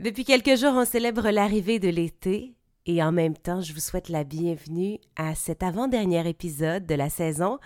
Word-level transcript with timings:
Depuis 0.00 0.24
quelques 0.24 0.56
jours, 0.56 0.72
on 0.72 0.86
célèbre 0.86 1.28
l'arrivée 1.28 1.78
de 1.78 1.90
l'été 1.90 2.54
et 2.86 3.02
en 3.02 3.12
même 3.12 3.36
temps, 3.36 3.60
je 3.60 3.74
vous 3.74 3.80
souhaite 3.80 4.08
la 4.08 4.24
bienvenue 4.24 4.98
à 5.14 5.34
cet 5.34 5.62
avant-dernier 5.62 6.26
épisode 6.26 6.86
de 6.86 6.94
la 6.94 7.10
saison. 7.10 7.58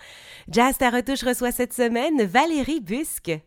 Jazz 0.49 0.77
ta 0.77 0.89
retouche 0.89 1.23
reçoit 1.23 1.53
cette 1.53 1.71
semaine 1.71 2.25
Valérie 2.25 2.81
Busque. 2.81 3.39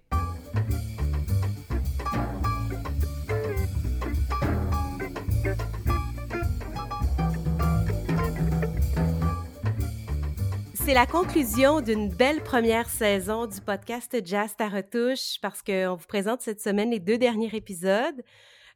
C'est 10.73 10.95
la 10.95 11.05
conclusion 11.05 11.83
d'une 11.83 12.09
belle 12.09 12.43
première 12.43 12.89
saison 12.89 13.45
du 13.45 13.61
podcast 13.61 14.17
Jazz 14.25 14.57
ta 14.57 14.71
retouche 14.71 15.39
parce 15.43 15.61
qu'on 15.61 15.97
vous 15.97 16.07
présente 16.07 16.41
cette 16.41 16.63
semaine 16.63 16.91
les 16.91 17.01
deux 17.01 17.19
derniers 17.19 17.55
épisodes. 17.55 18.25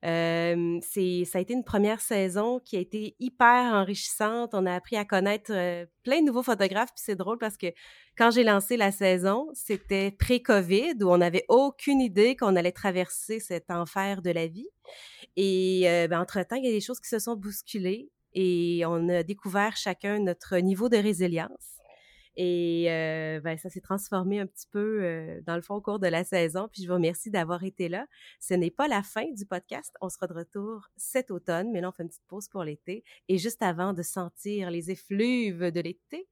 C'est, 0.02 1.24
ça 1.24 1.38
a 1.38 1.40
été 1.40 1.54
une 1.54 1.64
première 1.64 2.00
saison 2.00 2.58
qui 2.58 2.76
a 2.76 2.80
été 2.80 3.14
hyper 3.20 3.72
enrichissante. 3.72 4.50
On 4.52 4.66
a 4.66 4.74
appris 4.74 4.96
à 4.96 5.04
connaître 5.04 5.52
euh, 5.52 5.86
plein 6.02 6.20
de 6.20 6.26
nouveaux 6.26 6.42
photographes. 6.42 6.90
Puis 6.94 7.04
c'est 7.04 7.16
drôle 7.16 7.38
parce 7.38 7.56
que 7.56 7.68
quand 8.16 8.30
j'ai 8.30 8.44
lancé 8.44 8.76
la 8.76 8.90
saison, 8.90 9.48
c'était 9.54 10.10
pré-COVID 10.10 10.94
où 11.02 11.10
on 11.10 11.18
n'avait 11.18 11.44
aucune 11.48 12.00
idée 12.00 12.36
qu'on 12.36 12.56
allait 12.56 12.72
traverser 12.72 13.38
cet 13.38 13.70
enfer 13.70 14.22
de 14.22 14.30
la 14.30 14.48
vie. 14.48 14.68
Et 15.36 15.82
euh, 15.86 16.08
ben, 16.08 16.20
entre-temps, 16.20 16.56
il 16.56 16.64
y 16.64 16.68
a 16.68 16.72
des 16.72 16.80
choses 16.80 17.00
qui 17.00 17.08
se 17.08 17.18
sont 17.18 17.36
bousculées 17.36 18.10
et 18.34 18.82
on 18.86 19.08
a 19.08 19.22
découvert 19.22 19.76
chacun 19.76 20.18
notre 20.18 20.56
niveau 20.58 20.88
de 20.88 20.96
résilience. 20.96 21.81
Et 22.36 22.86
euh, 22.88 23.40
ben, 23.40 23.58
ça 23.58 23.68
s'est 23.68 23.80
transformé 23.80 24.40
un 24.40 24.46
petit 24.46 24.66
peu 24.70 25.00
euh, 25.02 25.40
dans 25.46 25.56
le 25.56 25.62
fond 25.62 25.74
au 25.74 25.80
cours 25.80 25.98
de 25.98 26.06
la 26.06 26.24
saison. 26.24 26.68
Puis 26.72 26.82
je 26.82 26.88
vous 26.88 26.94
remercie 26.94 27.30
d'avoir 27.30 27.62
été 27.64 27.88
là. 27.88 28.06
Ce 28.40 28.54
n'est 28.54 28.70
pas 28.70 28.88
la 28.88 29.02
fin 29.02 29.30
du 29.32 29.44
podcast. 29.44 29.94
On 30.00 30.08
sera 30.08 30.26
de 30.26 30.34
retour 30.34 30.88
cet 30.96 31.30
automne, 31.30 31.70
mais 31.72 31.80
là, 31.80 31.88
on 31.90 31.92
fait 31.92 32.02
une 32.02 32.08
petite 32.08 32.26
pause 32.28 32.48
pour 32.48 32.64
l'été. 32.64 33.04
Et 33.28 33.38
juste 33.38 33.62
avant 33.62 33.92
de 33.92 34.02
sentir 34.02 34.70
les 34.70 34.90
effluves 34.90 35.70
de 35.70 35.80
l'été, 35.80 36.28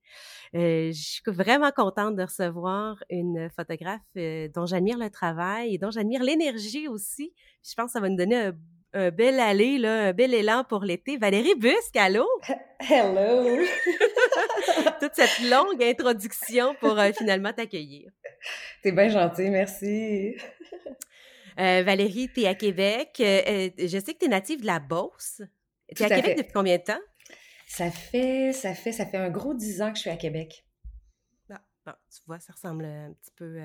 euh, 0.55 0.91
je 0.91 1.01
suis 1.01 1.21
vraiment 1.27 1.71
contente 1.71 2.15
de 2.15 2.23
recevoir 2.23 3.03
une 3.09 3.49
photographe 3.55 4.01
dont 4.15 4.65
j'admire 4.65 4.97
le 4.97 5.09
travail 5.09 5.75
et 5.75 5.77
dont 5.77 5.91
j'admire 5.91 6.23
l'énergie 6.23 6.87
aussi. 6.87 7.33
Je 7.63 7.73
pense 7.75 7.87
que 7.87 7.91
ça 7.93 7.99
va 7.99 8.09
nous 8.09 8.17
donner 8.17 8.37
un 8.37 8.55
un 8.93 9.09
bel 9.09 9.39
aller, 9.39 9.77
là, 9.77 10.07
un 10.07 10.13
bel 10.13 10.33
élan 10.33 10.63
pour 10.63 10.83
l'été. 10.83 11.17
Valérie 11.17 11.55
Busque, 11.55 11.95
allô? 11.95 12.27
Hello! 12.79 13.57
Toute 14.99 15.15
cette 15.15 15.49
longue 15.49 15.81
introduction 15.81 16.75
pour 16.75 16.97
euh, 16.97 17.11
finalement 17.17 17.53
t'accueillir. 17.53 18.11
T'es 18.81 18.91
bien 18.91 19.09
gentil, 19.09 19.49
merci. 19.49 20.35
Euh, 21.59 21.83
Valérie, 21.83 22.29
t'es 22.33 22.47
à 22.47 22.55
Québec. 22.55 23.17
Euh, 23.19 23.69
je 23.77 23.99
sais 24.03 24.13
que 24.13 24.19
t'es 24.19 24.27
native 24.27 24.61
de 24.61 24.65
la 24.65 24.79
Beauce. 24.79 25.41
T'es 25.95 26.03
à, 26.03 26.07
à, 26.07 26.21
Québec 26.21 26.37
depuis 26.37 26.53
combien 26.53 26.77
de 26.77 26.83
temps? 26.83 27.01
Ça 27.67 27.91
fait, 27.91 28.53
ça 28.53 28.73
fait, 28.73 28.91
ça 28.91 29.05
fait 29.05 29.17
un 29.17 29.29
gros 29.29 29.53
dix 29.53 29.81
ans 29.81 29.91
que 29.91 29.97
je 29.97 30.01
suis 30.01 30.09
à 30.09 30.17
Québec. 30.17 30.65
Bon, 31.83 31.93
tu 32.11 32.21
vois, 32.27 32.39
ça 32.39 32.53
ressemble 32.53 32.85
un 32.85 33.11
petit 33.11 33.31
peu 33.35 33.59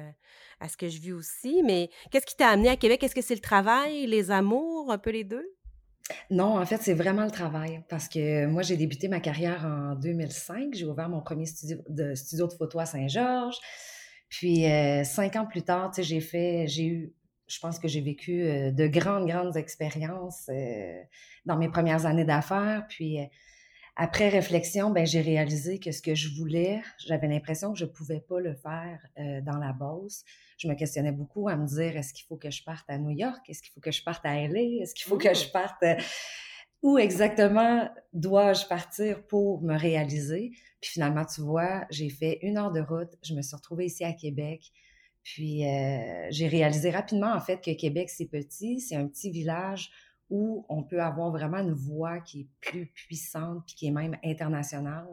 à 0.59 0.69
ce 0.71 0.77
que 0.79 0.89
je 0.89 0.99
vis 1.01 1.13
aussi. 1.13 1.63
Mais 1.63 1.91
qu'est-ce 2.11 2.25
qui 2.25 2.35
t'a 2.35 2.49
amené 2.49 2.71
à 2.71 2.77
Québec? 2.77 3.03
Est-ce 3.03 3.15
que 3.15 3.21
c'est 3.21 3.35
le 3.35 3.43
travail, 3.43 4.07
les 4.07 4.31
amours, 4.31 4.91
un 4.91 4.97
peu 4.97 5.11
les 5.11 5.25
deux? 5.25 5.47
Non, 6.31 6.59
en 6.59 6.67
fait, 6.67 6.81
c'est 6.83 6.95
vraiment 6.95 7.25
le 7.25 7.31
travail. 7.31 7.83
Parce 7.89 8.09
que 8.09 8.47
moi, 8.47 8.63
j'ai 8.63 8.77
débuté 8.77 9.09
ma 9.09 9.21
carrière 9.21 9.65
en 9.65 9.95
2005. 9.95 10.75
J'ai 10.75 10.85
ouvert 10.85 11.09
mon 11.09 11.21
premier 11.21 11.47
studio 11.47 11.79
de, 11.89 12.15
studio 12.15 12.47
de 12.47 12.53
photo 12.53 12.79
à 12.79 12.87
Saint-Georges. 12.87 13.59
Puis, 14.29 14.67
euh, 14.67 15.05
cinq 15.05 15.37
ans 15.37 15.47
plus 15.47 15.63
tard, 15.63 15.93
j'ai 15.97 16.21
fait, 16.21 16.67
j'ai 16.69 16.87
eu, 16.87 17.15
je 17.47 17.59
pense 17.61 17.79
que 17.79 17.89
j'ai 17.89 18.01
vécu 18.01 18.43
euh, 18.43 18.71
de 18.73 18.87
grandes, 18.87 19.27
grandes 19.27 19.57
expériences 19.57 20.51
dans 21.45 21.57
mes 21.57 21.69
premières 21.69 22.07
années 22.07 22.25
d'affaires. 22.25 22.87
Puis, 22.89 23.19
après 23.99 24.29
réflexion, 24.29 24.91
ben, 24.91 25.07
j'ai 25.07 25.23
réalisé 25.23 25.79
que 25.79 25.91
ce 25.91 26.03
que 26.03 26.15
je 26.15 26.29
voulais, 26.37 26.83
j'avais 26.99 27.29
l'impression 27.29 27.73
que 27.73 27.79
je 27.79 27.87
ne 27.87 27.91
pouvais 27.91 28.21
pas 28.21 28.41
le 28.41 28.55
faire 28.55 29.01
euh, 29.19 29.41
dans 29.41 29.57
la 29.57 29.73
Beauce. 29.73 30.23
Je 30.59 30.69
me 30.69 30.75
questionnais 30.75 31.13
beaucoup 31.13 31.49
à 31.49 31.57
me 31.57 31.67
dire 31.67 31.97
est-ce 31.97 32.13
qu'il 32.13 32.27
faut 32.27 32.37
que 32.37 32.51
je 32.51 32.63
parte 32.63 32.85
à 32.89 32.99
New 32.99 33.17
York? 33.17 33.41
Est-ce 33.49 33.63
qu'il 33.63 33.73
faut 33.73 33.81
que 33.81 33.91
je 33.91 34.03
parte 34.03 34.25
à 34.27 34.35
LA 34.35 34.83
Est-ce 34.83 34.95
qu'il 34.95 35.07
faut 35.07 35.17
que 35.17 35.33
je 35.33 35.47
mmh. 35.47 35.51
parte 35.51 35.83
euh, 35.83 35.95
Où 36.83 36.99
exactement 36.99 37.89
dois-je 38.13 38.67
partir 38.67 39.27
pour 39.27 39.63
me 39.63 39.79
réaliser? 39.79 40.51
Puis 40.83 40.91
finalement, 40.91 41.25
tu 41.25 41.41
vois, 41.41 41.87
j'ai 41.89 42.11
fait 42.11 42.39
une 42.43 42.59
heure 42.59 42.73
de 42.73 42.81
route. 42.81 43.17
Je 43.23 43.33
me 43.33 43.41
suis 43.41 43.57
retrouvée 43.57 43.87
ici 43.87 44.05
à 44.05 44.13
Québec. 44.13 44.73
Puis 45.23 45.67
euh, 45.67 46.27
j'ai 46.31 46.49
réalisé 46.49 46.91
rapidement 46.91 47.33
en 47.33 47.41
fait 47.41 47.65
que 47.65 47.73
Québec 47.73 48.11
c'est 48.11 48.27
petit, 48.27 48.79
c'est 48.81 48.95
un 48.95 49.09
petit 49.09 49.31
village 49.31 49.91
où 50.31 50.65
on 50.69 50.83
peut 50.83 51.01
avoir 51.01 51.31
vraiment 51.31 51.59
une 51.59 51.73
voix 51.73 52.21
qui 52.21 52.41
est 52.41 52.49
plus 52.61 52.87
puissante 52.87 53.65
puis 53.67 53.75
qui 53.75 53.87
est 53.87 53.93
même 53.93 54.17
internationale. 54.25 55.07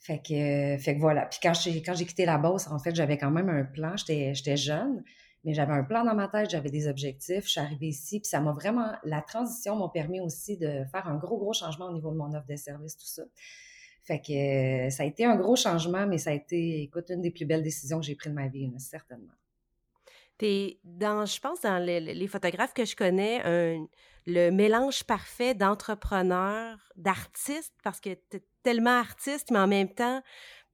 Fait 0.00 0.18
que, 0.18 0.76
fait 0.82 0.96
que 0.96 1.00
voilà. 1.00 1.26
Puis 1.26 1.38
quand 1.42 1.54
j'ai, 1.54 1.82
quand 1.82 1.94
j'ai 1.94 2.04
quitté 2.04 2.26
la 2.26 2.36
bosse, 2.36 2.66
en 2.68 2.78
fait, 2.78 2.94
j'avais 2.94 3.16
quand 3.16 3.30
même 3.30 3.48
un 3.48 3.64
plan. 3.64 3.96
J'étais, 3.96 4.34
j'étais 4.34 4.56
jeune, 4.56 5.02
mais 5.44 5.54
j'avais 5.54 5.72
un 5.72 5.84
plan 5.84 6.04
dans 6.04 6.14
ma 6.14 6.28
tête, 6.28 6.50
j'avais 6.50 6.70
des 6.70 6.88
objectifs. 6.88 7.44
Je 7.44 7.50
suis 7.50 7.60
arrivée 7.60 7.88
ici, 7.88 8.20
puis 8.20 8.28
ça 8.28 8.40
m'a 8.40 8.52
vraiment... 8.52 8.92
La 9.04 9.22
transition 9.22 9.76
m'a 9.76 9.88
permis 9.88 10.20
aussi 10.20 10.58
de 10.58 10.84
faire 10.92 11.08
un 11.08 11.16
gros, 11.16 11.38
gros 11.38 11.52
changement 11.52 11.86
au 11.86 11.92
niveau 11.92 12.10
de 12.10 12.16
mon 12.16 12.34
offre 12.34 12.46
de 12.46 12.56
service, 12.56 12.96
tout 12.96 13.06
ça. 13.06 13.22
Fait 14.02 14.20
que 14.20 14.90
ça 14.94 15.04
a 15.04 15.06
été 15.06 15.24
un 15.24 15.36
gros 15.36 15.56
changement, 15.56 16.06
mais 16.06 16.18
ça 16.18 16.30
a 16.30 16.32
été, 16.34 16.82
écoute, 16.82 17.08
une 17.08 17.22
des 17.22 17.30
plus 17.30 17.46
belles 17.46 17.62
décisions 17.62 18.00
que 18.00 18.04
j'ai 18.04 18.14
prises 18.14 18.32
de 18.32 18.36
ma 18.36 18.48
vie, 18.48 18.70
certainement. 18.78 19.32
T'es 20.38 20.80
dans, 20.84 21.26
je 21.26 21.40
pense, 21.40 21.60
dans 21.60 21.78
les, 21.78 22.00
les 22.00 22.26
photographes 22.26 22.74
que 22.74 22.84
je 22.84 22.96
connais, 22.96 23.40
un, 23.44 23.86
le 24.26 24.50
mélange 24.50 25.04
parfait 25.04 25.54
d'entrepreneur, 25.54 26.78
d'artiste, 26.96 27.74
parce 27.82 28.00
que 28.00 28.10
tu 28.30 28.38
es 28.38 28.42
tellement 28.62 28.98
artiste, 28.98 29.50
mais 29.50 29.58
en 29.58 29.68
même 29.68 29.92
temps, 29.92 30.22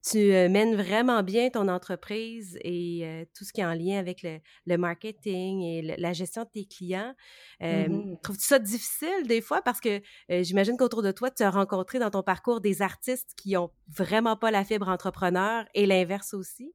tu 0.03 0.33
euh, 0.33 0.49
mènes 0.49 0.77
vraiment 0.77 1.23
bien 1.23 1.51
ton 1.51 1.69
entreprise 1.69 2.59
et 2.63 3.01
euh, 3.03 3.25
tout 3.37 3.45
ce 3.45 3.53
qui 3.53 3.61
est 3.61 3.67
en 3.67 3.75
lien 3.75 3.99
avec 3.99 4.23
le, 4.23 4.77
marketing 4.79 5.63
et 5.63 5.97
la 5.99 6.13
gestion 6.13 6.45
de 6.45 6.49
tes 6.49 6.65
clients. 6.65 7.15
Euh, 7.63 7.87
mm-hmm. 7.87 8.21
Trouves-tu 8.23 8.47
ça 8.47 8.59
difficile 8.59 9.27
des 9.27 9.43
fois? 9.43 9.61
Parce 9.61 9.81
que 9.81 10.01
j'imagine 10.29 10.77
qu'autour 10.79 11.03
de 11.03 11.13
toi, 11.13 11.31
tu 11.31 11.43
as 11.43 11.51
rencontré 11.51 11.99
dans 11.99 12.11
ton 12.11 12.23
parcours 12.23 12.61
des 12.61 12.81
artistes 12.81 13.35
qui 13.37 13.57
ont 13.57 13.71
vraiment 13.89 14.37
pas 14.37 14.51
la 14.51 14.65
fibre 14.65 14.89
entrepreneur 14.89 15.67
et 15.75 15.85
l'inverse 15.85 16.33
aussi? 16.33 16.73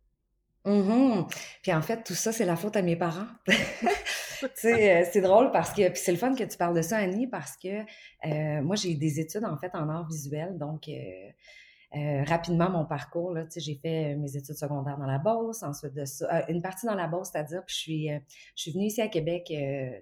Mm 0.65 1.27
Puis 1.61 1.73
en 1.73 1.81
fait, 1.81 2.03
tout 2.03 2.15
ça, 2.15 2.31
c'est 2.31 2.45
la 2.45 2.55
faute 2.55 2.75
à 2.75 2.81
mes 2.81 2.95
parents. 2.95 3.27
euh, 4.43 5.03
c'est 5.11 5.21
drôle 5.21 5.51
parce 5.51 5.71
que, 5.71 5.87
puis 5.89 6.01
c'est 6.03 6.11
le 6.11 6.17
fun 6.17 6.33
que 6.33 6.43
tu 6.43 6.57
parles 6.57 6.75
de 6.75 6.81
ça, 6.81 6.97
Annie, 6.97 7.27
parce 7.27 7.57
que 7.57 7.81
euh, 8.25 8.61
moi, 8.61 8.75
j'ai 8.75 8.95
des 8.95 9.19
études 9.19 9.45
en 9.45 9.57
fait 9.57 9.73
en 9.73 9.89
art 9.89 10.07
visuel, 10.07 10.57
donc 10.57 10.89
euh, 10.89 12.23
rapidement 12.25 12.69
mon 12.69 12.85
parcours, 12.85 13.31
là, 13.31 13.45
j'ai 13.55 13.75
fait 13.75 14.15
mes 14.15 14.35
études 14.35 14.55
secondaires 14.55 14.97
dans 14.97 15.05
la 15.05 15.17
Beauce, 15.17 15.63
ensuite 15.63 15.93
de 15.93 16.05
ça, 16.05 16.45
une 16.49 16.61
partie 16.61 16.85
dans 16.85 16.95
la 16.95 17.07
Beauce, 17.07 17.29
c'est-à-dire, 17.31 17.63
puis 17.65 17.75
je 17.75 17.79
suis, 17.79 18.09
je 18.55 18.61
suis 18.61 18.71
venue 18.73 18.85
ici 18.85 19.01
à 19.01 19.07
Québec 19.07 19.53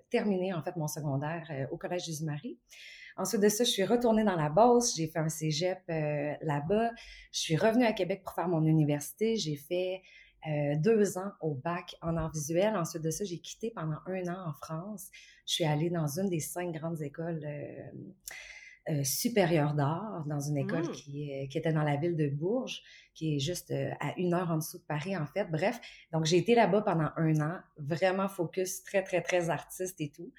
terminer 0.10 0.54
en 0.54 0.64
fait 0.64 0.76
mon 0.76 0.88
secondaire 0.88 1.68
au 1.72 1.78
Collège 1.78 2.06
Jésus-Marie. 2.06 2.58
Ensuite 3.16 3.42
de 3.42 3.50
ça, 3.50 3.64
je 3.64 3.70
suis 3.70 3.84
retournée 3.84 4.24
dans 4.24 4.36
la 4.36 4.50
Beauce, 4.50 4.96
j'ai 4.98 5.08
fait 5.08 5.20
un 5.20 5.30
cégep 5.30 5.84
là-bas. 5.88 6.90
Je 7.32 7.40
suis 7.40 7.58
revenue 7.58 7.86
à 7.86 7.94
Québec 7.94 8.24
pour 8.24 8.34
faire 8.34 8.48
mon 8.48 8.66
université. 8.66 9.36
J'ai 9.36 9.56
fait 9.56 10.02
euh, 10.48 10.76
deux 10.78 11.18
ans 11.18 11.32
au 11.42 11.54
bac 11.54 11.96
en 12.02 12.18
art 12.18 12.32
visuel. 12.32 12.76
Ensuite 12.76 13.04
de 13.04 13.12
ça, 13.12 13.24
j'ai 13.24 13.40
quitté 13.40 13.72
pendant 13.72 13.98
un 14.06 14.28
an 14.28 14.50
en 14.50 14.54
France. 14.54 15.10
Je 15.46 15.54
suis 15.54 15.64
allée 15.64 15.90
dans 15.90 16.08
une 16.20 16.30
des 16.30 16.40
cinq 16.40 16.74
grandes 16.74 17.02
écoles 17.02 17.42
euh, 17.46 17.92
euh, 18.90 19.04
supérieures 19.04 19.74
d'art, 19.74 20.26
dans 20.28 20.42
une 20.42 20.58
école 20.58 20.84
mmh. 20.84 20.92
qui, 20.92 21.48
qui, 21.50 21.58
était 21.58 21.72
dans 21.72 21.84
la 21.84 21.96
ville 21.96 22.18
de 22.18 22.28
Bourges, 22.28 22.82
qui 23.14 23.36
est 23.36 23.40
juste 23.40 23.72
à 23.72 24.14
une 24.18 24.34
heure 24.34 24.52
en 24.52 24.58
dessous 24.58 24.80
de 24.80 24.84
Paris, 24.84 25.16
en 25.16 25.26
fait. 25.26 25.46
Bref, 25.50 25.80
donc 26.12 26.26
j'ai 26.26 26.38
été 26.38 26.56
là-bas 26.56 26.82
pendant 26.82 27.10
un 27.16 27.40
an, 27.40 27.60
vraiment 27.78 28.28
focus, 28.28 28.84
très, 28.84 29.02
très, 29.04 29.22
très 29.22 29.50
artiste 29.50 30.02
et 30.02 30.10
tout. 30.10 30.34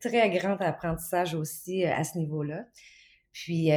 très 0.00 0.30
grand 0.30 0.60
apprentissage 0.60 1.34
aussi 1.34 1.84
à 1.84 2.02
ce 2.02 2.18
niveau-là. 2.18 2.66
Puis 3.44 3.68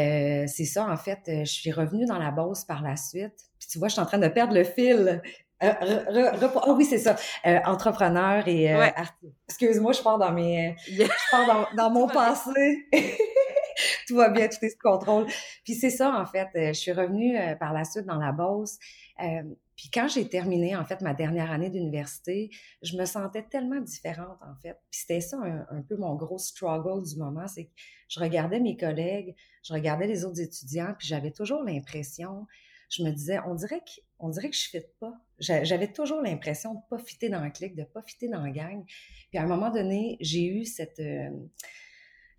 c'est 0.48 0.66
ça, 0.66 0.88
en 0.90 0.96
fait, 0.96 1.20
je 1.28 1.52
suis 1.52 1.72
revenue 1.72 2.06
dans 2.06 2.18
la 2.18 2.32
Beauce 2.32 2.64
par 2.64 2.82
la 2.82 2.96
suite 2.96 3.50
puis 3.60 3.68
tu 3.70 3.78
vois, 3.78 3.90
je 3.90 3.94
suis 3.94 4.02
en 4.02 4.06
train 4.06 4.18
de 4.18 4.28
perdre 4.28 4.54
le 4.54 4.64
fil. 4.64 5.22
Euh, 5.62 5.74
ah 5.74 6.72
oui, 6.72 6.86
c'est 6.86 7.00
ça. 7.00 7.18
Euh, 7.46 7.60
entrepreneur 7.66 8.48
et 8.48 8.74
euh, 8.74 8.82
artiste. 8.96 9.36
Excuse-moi, 9.50 9.92
je 9.92 10.02
pars 10.02 10.18
dans 10.18 10.32
mes. 10.32 10.78
Je 10.88 11.04
pars 11.30 11.46
dans, 11.46 11.68
dans 11.76 11.90
mon 11.94 12.08
passé. 12.08 12.88
tout 14.10 14.16
va 14.16 14.30
bien, 14.30 14.48
tout 14.48 14.58
est 14.64 14.70
sous 14.70 14.78
contrôle. 14.82 15.28
Puis 15.64 15.76
c'est 15.76 15.90
ça, 15.90 16.20
en 16.20 16.26
fait. 16.26 16.48
Je 16.56 16.74
suis 16.74 16.92
revenue 16.92 17.38
par 17.60 17.74
la 17.74 17.84
suite 17.84 18.06
dans 18.06 18.18
la 18.18 18.32
Beauce. 18.32 18.80
puis 19.76 19.90
quand 19.94 20.08
j'ai 20.08 20.28
terminé, 20.28 20.76
en 20.76 20.84
fait, 20.84 21.02
ma 21.02 21.14
dernière 21.14 21.52
année 21.52 21.70
d'université, 21.70 22.50
je 22.82 22.98
me 22.98 23.06
sentais 23.06 23.44
tellement 23.44 23.80
différente, 23.80 24.40
en 24.42 24.56
fait. 24.62 24.78
Puis 24.90 25.02
c'était 25.02 25.22
ça 25.22 25.38
un, 25.38 25.82
peu 25.88 25.96
mon 25.96 26.16
gros 26.16 26.40
struggle 26.40 27.08
du 27.08 27.18
moment, 27.18 27.48
c'est 27.48 27.66
que 27.66 27.72
je 28.08 28.20
regardais 28.20 28.60
mes 28.60 28.76
collègues, 28.76 29.36
je 29.64 29.74
regardais 29.74 30.08
les 30.08 30.26
autres 30.26 30.42
étudiants, 30.42 30.96
puis 30.98 31.08
j'avais 31.08 31.32
toujours 31.32 31.64
l'impression 31.64 32.48
je 32.90 33.04
me 33.04 33.12
disais, 33.12 33.40
on 33.46 33.56
dirait 33.56 33.82
que, 33.82 34.32
dirait 34.32 34.50
que 34.50 34.56
je 34.56 34.78
ne 34.78 34.82
pas. 35.00 35.14
J'avais 35.40 35.92
toujours 35.92 36.22
l'impression 36.22 36.74
de 36.74 36.80
ne 36.80 36.90
pas 36.90 36.98
fitter 36.98 37.30
dans 37.30 37.44
le 37.44 37.52
clic, 37.52 37.76
de 37.76 37.82
ne 37.82 37.86
pas 37.86 38.02
fitter 38.02 38.28
dans 38.28 38.42
la 38.42 38.50
gang. 38.50 38.84
Puis 39.30 39.38
à 39.38 39.44
un 39.44 39.48
moment 39.48 39.70
donné, 39.70 40.18
j'ai 40.20 40.46
eu 40.46 40.66
cette, 40.66 41.00
euh, 41.00 41.30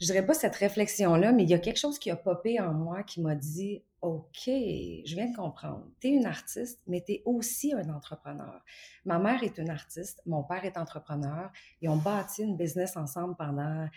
je 0.00 0.06
dirais 0.06 0.24
pas 0.24 0.34
cette 0.34 0.56
réflexion-là, 0.56 1.32
mais 1.32 1.42
il 1.42 1.50
y 1.50 1.54
a 1.54 1.58
quelque 1.58 1.78
chose 1.78 1.98
qui 1.98 2.10
a 2.10 2.16
popé 2.16 2.58
en 2.58 2.72
moi 2.72 3.02
qui 3.02 3.20
m'a 3.20 3.34
dit, 3.34 3.82
OK, 4.00 4.46
je 4.46 5.14
viens 5.14 5.30
de 5.30 5.36
comprendre. 5.36 5.86
Tu 6.00 6.08
es 6.08 6.10
une 6.12 6.24
artiste, 6.24 6.80
mais 6.86 7.02
tu 7.06 7.12
es 7.12 7.22
aussi 7.26 7.74
un 7.74 7.88
entrepreneur. 7.90 8.64
Ma 9.04 9.18
mère 9.18 9.42
est 9.42 9.58
une 9.58 9.68
artiste, 9.68 10.22
mon 10.24 10.42
père 10.42 10.64
est 10.64 10.78
entrepreneur. 10.78 11.50
Ils 11.82 11.90
ont 11.90 11.98
bâti 11.98 12.42
une 12.42 12.56
business 12.56 12.96
ensemble 12.96 13.36
pendant 13.36 13.88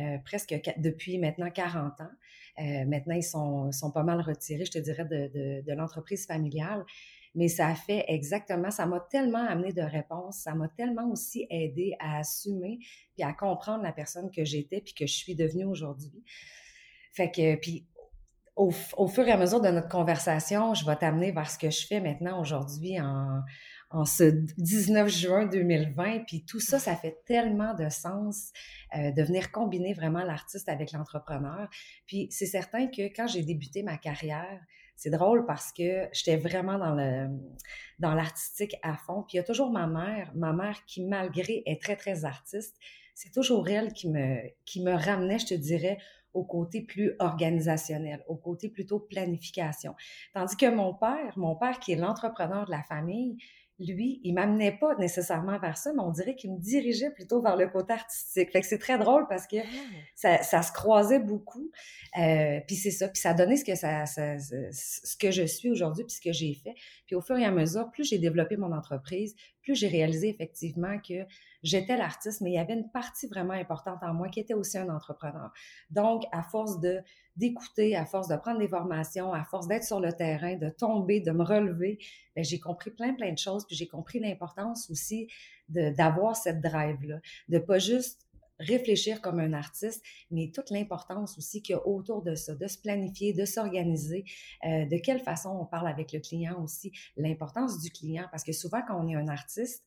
euh, 0.00 0.18
presque 0.24 0.54
depuis 0.78 1.18
maintenant 1.18 1.50
40 1.50 2.00
ans. 2.00 2.10
Euh, 2.58 2.84
maintenant, 2.86 3.14
ils 3.14 3.22
sont, 3.22 3.70
sont, 3.70 3.92
pas 3.92 4.02
mal 4.02 4.20
retirés, 4.20 4.64
je 4.64 4.72
te 4.72 4.78
dirais, 4.78 5.04
de, 5.04 5.72
l'entreprise 5.72 6.26
familiale. 6.26 6.84
Mais 7.34 7.48
ça 7.48 7.68
a 7.68 7.74
fait 7.74 8.04
exactement, 8.08 8.70
ça 8.70 8.86
m'a 8.86 9.00
tellement 9.00 9.46
amené 9.46 9.72
de 9.72 9.82
réponses, 9.82 10.38
ça 10.38 10.54
m'a 10.54 10.68
tellement 10.68 11.10
aussi 11.10 11.46
aidé 11.48 11.94
à 11.98 12.18
assumer 12.18 12.78
puis 13.14 13.22
à 13.22 13.32
comprendre 13.32 13.82
la 13.82 13.92
personne 13.92 14.30
que 14.30 14.44
j'étais 14.44 14.80
puis 14.80 14.94
que 14.94 15.06
je 15.06 15.14
suis 15.14 15.34
devenue 15.34 15.64
aujourd'hui. 15.64 16.24
Fait 17.12 17.30
que, 17.30 17.56
puis 17.56 17.86
au, 18.54 18.70
fur 18.70 19.26
et 19.26 19.32
à 19.32 19.36
mesure 19.36 19.60
de 19.60 19.68
notre 19.68 19.88
conversation, 19.88 20.74
je 20.74 20.84
vais 20.84 20.96
t'amener 20.96 21.32
vers 21.32 21.50
ce 21.50 21.58
que 21.58 21.70
je 21.70 21.86
fais 21.86 22.00
maintenant 22.00 22.40
aujourd'hui 22.40 23.00
en, 23.00 23.40
en 23.92 24.04
ce 24.04 24.24
19 24.24 25.08
juin 25.08 25.46
2020. 25.46 26.24
Puis 26.26 26.44
tout 26.44 26.60
ça, 26.60 26.78
ça 26.78 26.96
fait 26.96 27.22
tellement 27.26 27.74
de 27.74 27.88
sens 27.88 28.52
euh, 28.96 29.10
de 29.10 29.22
venir 29.22 29.52
combiner 29.52 29.94
vraiment 29.94 30.24
l'artiste 30.24 30.68
avec 30.68 30.92
l'entrepreneur. 30.92 31.68
Puis 32.06 32.28
c'est 32.30 32.46
certain 32.46 32.88
que 32.88 33.02
quand 33.14 33.26
j'ai 33.26 33.42
débuté 33.42 33.82
ma 33.82 33.96
carrière, 33.96 34.60
c'est 35.02 35.10
drôle 35.10 35.46
parce 35.46 35.72
que 35.72 36.06
j'étais 36.12 36.36
vraiment 36.36 36.78
dans 36.78 36.94
le 36.94 37.28
dans 37.98 38.14
l'artistique 38.14 38.76
à 38.82 38.96
fond. 38.96 39.24
Puis 39.26 39.34
il 39.34 39.36
y 39.38 39.40
a 39.40 39.42
toujours 39.42 39.72
ma 39.72 39.88
mère, 39.88 40.30
ma 40.36 40.52
mère 40.52 40.84
qui 40.86 41.04
malgré 41.04 41.64
est 41.66 41.82
très 41.82 41.96
très 41.96 42.24
artiste, 42.24 42.76
c'est 43.12 43.32
toujours 43.32 43.68
elle 43.68 43.92
qui 43.92 44.08
me 44.08 44.38
qui 44.64 44.80
me 44.80 44.92
ramenait, 44.92 45.40
je 45.40 45.46
te 45.46 45.54
dirais, 45.54 45.98
au 46.34 46.44
côté 46.44 46.82
plus 46.82 47.16
organisationnel, 47.18 48.22
au 48.28 48.36
côté 48.36 48.68
plutôt 48.68 49.00
planification. 49.00 49.96
Tandis 50.34 50.56
que 50.56 50.70
mon 50.70 50.94
père, 50.94 51.36
mon 51.36 51.56
père 51.56 51.80
qui 51.80 51.90
est 51.92 51.96
l'entrepreneur 51.96 52.66
de 52.66 52.70
la 52.70 52.84
famille, 52.84 53.38
lui, 53.78 54.20
il 54.22 54.34
m'amenait 54.34 54.76
pas 54.78 54.94
nécessairement 54.96 55.58
vers 55.58 55.76
ça, 55.76 55.92
mais 55.92 56.02
on 56.02 56.10
dirait 56.10 56.34
qu'il 56.34 56.52
me 56.52 56.58
dirigeait 56.58 57.10
plutôt 57.10 57.42
vers 57.42 57.56
le 57.56 57.68
côté 57.68 57.94
artistique. 57.94 58.50
Fait 58.52 58.60
que 58.60 58.66
c'est 58.66 58.78
très 58.78 58.98
drôle 58.98 59.26
parce 59.28 59.46
que 59.46 59.56
ah. 60.24 60.42
ça, 60.42 60.62
se 60.62 60.72
croisait 60.72 61.18
beaucoup. 61.18 61.70
Euh, 62.18 62.60
puis 62.66 62.76
c'est 62.76 62.90
ça, 62.90 63.08
puis 63.08 63.20
ça 63.20 63.30
a 63.30 63.34
donné 63.34 63.56
ce 63.56 63.64
que 63.64 63.74
ça, 63.74 64.04
ce 64.06 65.16
que 65.16 65.30
je 65.30 65.44
suis 65.44 65.70
aujourd'hui, 65.70 66.04
puis 66.04 66.14
ce 66.14 66.20
que 66.20 66.32
j'ai 66.32 66.54
fait. 66.54 66.74
Puis 67.06 67.16
au 67.16 67.20
fur 67.20 67.36
et 67.36 67.44
à 67.44 67.50
mesure, 67.50 67.90
plus 67.90 68.04
j'ai 68.04 68.18
développé 68.18 68.56
mon 68.56 68.72
entreprise, 68.72 69.34
plus 69.62 69.74
j'ai 69.74 69.88
réalisé 69.88 70.28
effectivement 70.28 70.98
que 70.98 71.24
j'étais 71.62 71.96
l'artiste, 71.96 72.40
mais 72.40 72.50
il 72.50 72.54
y 72.54 72.58
avait 72.58 72.74
une 72.74 72.90
partie 72.90 73.26
vraiment 73.26 73.54
importante 73.54 74.02
en 74.02 74.14
moi 74.14 74.28
qui 74.28 74.40
était 74.40 74.54
aussi 74.54 74.78
un 74.78 74.88
entrepreneur. 74.88 75.52
Donc, 75.90 76.24
à 76.32 76.42
force 76.42 76.80
de 76.80 77.00
d'écouter, 77.36 77.96
à 77.96 78.04
force 78.04 78.28
de 78.28 78.36
prendre 78.36 78.58
des 78.58 78.68
formations, 78.68 79.32
à 79.32 79.42
force 79.44 79.66
d'être 79.66 79.84
sur 79.84 80.00
le 80.00 80.12
terrain, 80.12 80.56
de 80.56 80.68
tomber, 80.68 81.20
de 81.20 81.30
me 81.30 81.42
relever, 81.42 81.98
ben, 82.36 82.44
j'ai 82.44 82.60
compris 82.60 82.90
plein, 82.90 83.14
plein 83.14 83.32
de 83.32 83.38
choses, 83.38 83.64
puis 83.66 83.74
j'ai 83.74 83.86
compris 83.86 84.20
l'importance 84.20 84.90
aussi 84.90 85.28
d'avoir 85.68 86.36
cette 86.36 86.60
drive-là, 86.60 87.20
de 87.48 87.58
pas 87.58 87.78
juste 87.78 88.26
réfléchir 88.58 89.20
comme 89.20 89.40
un 89.40 89.54
artiste, 89.54 90.02
mais 90.30 90.50
toute 90.54 90.70
l'importance 90.70 91.36
aussi 91.38 91.62
qu'il 91.62 91.74
y 91.74 91.78
a 91.78 91.86
autour 91.86 92.22
de 92.22 92.34
ça, 92.34 92.54
de 92.54 92.66
se 92.66 92.78
planifier, 92.78 93.32
de 93.32 93.44
s'organiser, 93.44 94.24
euh, 94.64 94.84
de 94.86 94.96
quelle 94.98 95.20
façon 95.20 95.50
on 95.50 95.64
parle 95.64 95.88
avec 95.88 96.12
le 96.12 96.20
client 96.20 96.62
aussi, 96.62 96.92
l'importance 97.16 97.80
du 97.80 97.90
client, 97.90 98.26
parce 98.30 98.44
que 98.44 98.52
souvent 98.52 98.82
quand 98.86 99.02
on 99.02 99.08
est 99.08 99.16
un 99.16 99.28
artiste, 99.28 99.82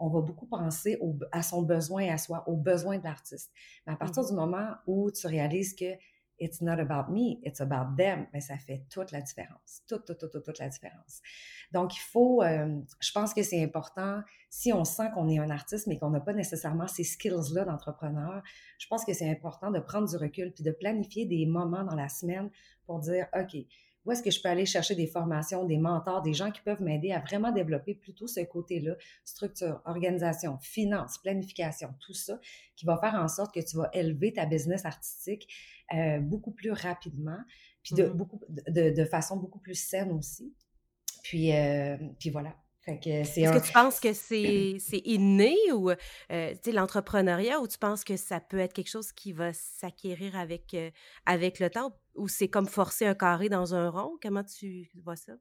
on 0.00 0.08
va 0.08 0.20
beaucoup 0.20 0.46
penser 0.46 0.98
à 1.30 1.42
son 1.42 1.62
besoin 1.62 2.08
à 2.08 2.18
soi, 2.18 2.42
aux 2.48 2.56
besoins 2.56 2.98
de 2.98 3.04
l'artiste. 3.04 3.52
Mais 3.86 3.92
à 3.92 3.96
partir 3.96 4.24
du 4.24 4.32
mm-hmm. 4.32 4.34
moment 4.34 4.68
où 4.86 5.10
tu 5.10 5.26
réalises 5.26 5.74
que 5.74 5.94
it's 6.40 6.62
not 6.62 6.80
about 6.80 7.12
me, 7.12 7.38
it's 7.44 7.60
about 7.60 7.96
them, 7.96 8.20
mais 8.32 8.38
ben, 8.38 8.40
ça 8.40 8.56
fait 8.56 8.82
toute 8.88 9.12
la 9.12 9.20
différence. 9.20 9.82
Toute, 9.86 10.06
toute, 10.06 10.18
toute, 10.18 10.42
toute, 10.42 10.58
la 10.58 10.68
différence. 10.68 11.20
Donc, 11.70 11.94
il 11.94 12.00
faut, 12.00 12.42
euh, 12.42 12.80
je 12.98 13.12
pense 13.12 13.34
que 13.34 13.42
c'est 13.42 13.62
important, 13.62 14.22
si 14.48 14.72
on 14.72 14.84
sent 14.84 15.10
qu'on 15.14 15.28
est 15.28 15.38
un 15.38 15.50
artiste, 15.50 15.86
mais 15.86 15.98
qu'on 15.98 16.10
n'a 16.10 16.20
pas 16.20 16.32
nécessairement 16.32 16.88
ces 16.88 17.04
skills-là 17.04 17.66
d'entrepreneur, 17.66 18.42
je 18.78 18.86
pense 18.88 19.04
que 19.04 19.12
c'est 19.12 19.30
important 19.30 19.70
de 19.70 19.80
prendre 19.80 20.08
du 20.08 20.16
recul 20.16 20.50
puis 20.52 20.64
de 20.64 20.72
planifier 20.72 21.26
des 21.26 21.44
moments 21.44 21.84
dans 21.84 21.94
la 21.94 22.08
semaine 22.08 22.50
pour 22.86 23.00
dire, 23.00 23.26
OK, 23.38 23.56
où 24.04 24.12
est-ce 24.12 24.22
que 24.22 24.30
je 24.30 24.40
peux 24.40 24.48
aller 24.48 24.66
chercher 24.66 24.94
des 24.94 25.06
formations, 25.06 25.64
des 25.64 25.78
mentors, 25.78 26.22
des 26.22 26.32
gens 26.32 26.50
qui 26.50 26.60
peuvent 26.60 26.82
m'aider 26.82 27.12
à 27.12 27.20
vraiment 27.20 27.52
développer 27.52 27.94
plutôt 27.94 28.26
ce 28.26 28.40
côté-là, 28.40 28.94
structure, 29.24 29.80
organisation, 29.84 30.58
finance, 30.58 31.18
planification, 31.18 31.94
tout 32.00 32.14
ça, 32.14 32.38
qui 32.76 32.86
va 32.86 32.96
faire 32.98 33.14
en 33.14 33.28
sorte 33.28 33.54
que 33.54 33.60
tu 33.60 33.76
vas 33.76 33.90
élever 33.92 34.32
ta 34.32 34.46
business 34.46 34.84
artistique 34.84 35.48
euh, 35.92 36.18
beaucoup 36.20 36.52
plus 36.52 36.72
rapidement, 36.72 37.38
puis 37.82 37.94
de, 37.94 38.06
mmh 38.06 38.12
beaucoup, 38.12 38.40
de, 38.48 39.04
façon 39.04 39.36
beaucoup 39.36 39.58
plus 39.58 39.74
saine 39.74 40.12
aussi. 40.12 40.54
Puis, 41.22 41.54
euh, 41.54 41.96
puis 42.18 42.30
voilà. 42.30 42.54
Est-ce 42.90 43.58
que 43.58 43.66
tu 43.66 43.72
penses 43.72 44.00
que 44.00 44.12
c'est 44.12 44.78
inné 45.04 45.56
ou 45.72 45.90
euh, 45.90 46.54
l'entrepreneuriat 46.72 47.60
ou 47.60 47.68
tu 47.68 47.78
penses 47.78 48.04
que 48.04 48.16
ça 48.16 48.40
peut 48.40 48.58
être 48.58 48.72
quelque 48.72 48.90
chose 48.90 49.12
qui 49.12 49.32
va 49.32 49.52
s'acquérir 49.52 50.36
avec, 50.36 50.74
euh, 50.74 50.90
avec 51.26 51.60
le 51.60 51.70
temps 51.70 51.92
ou 52.14 52.28
c'est 52.28 52.48
comme 52.48 52.66
forcer 52.66 53.06
un 53.06 53.14
carré 53.14 53.48
dans 53.48 53.74
un 53.74 53.88
rond? 53.90 54.12
Comment 54.22 54.44
tu 54.44 54.90
vois 55.02 55.16
ça? 55.16 55.32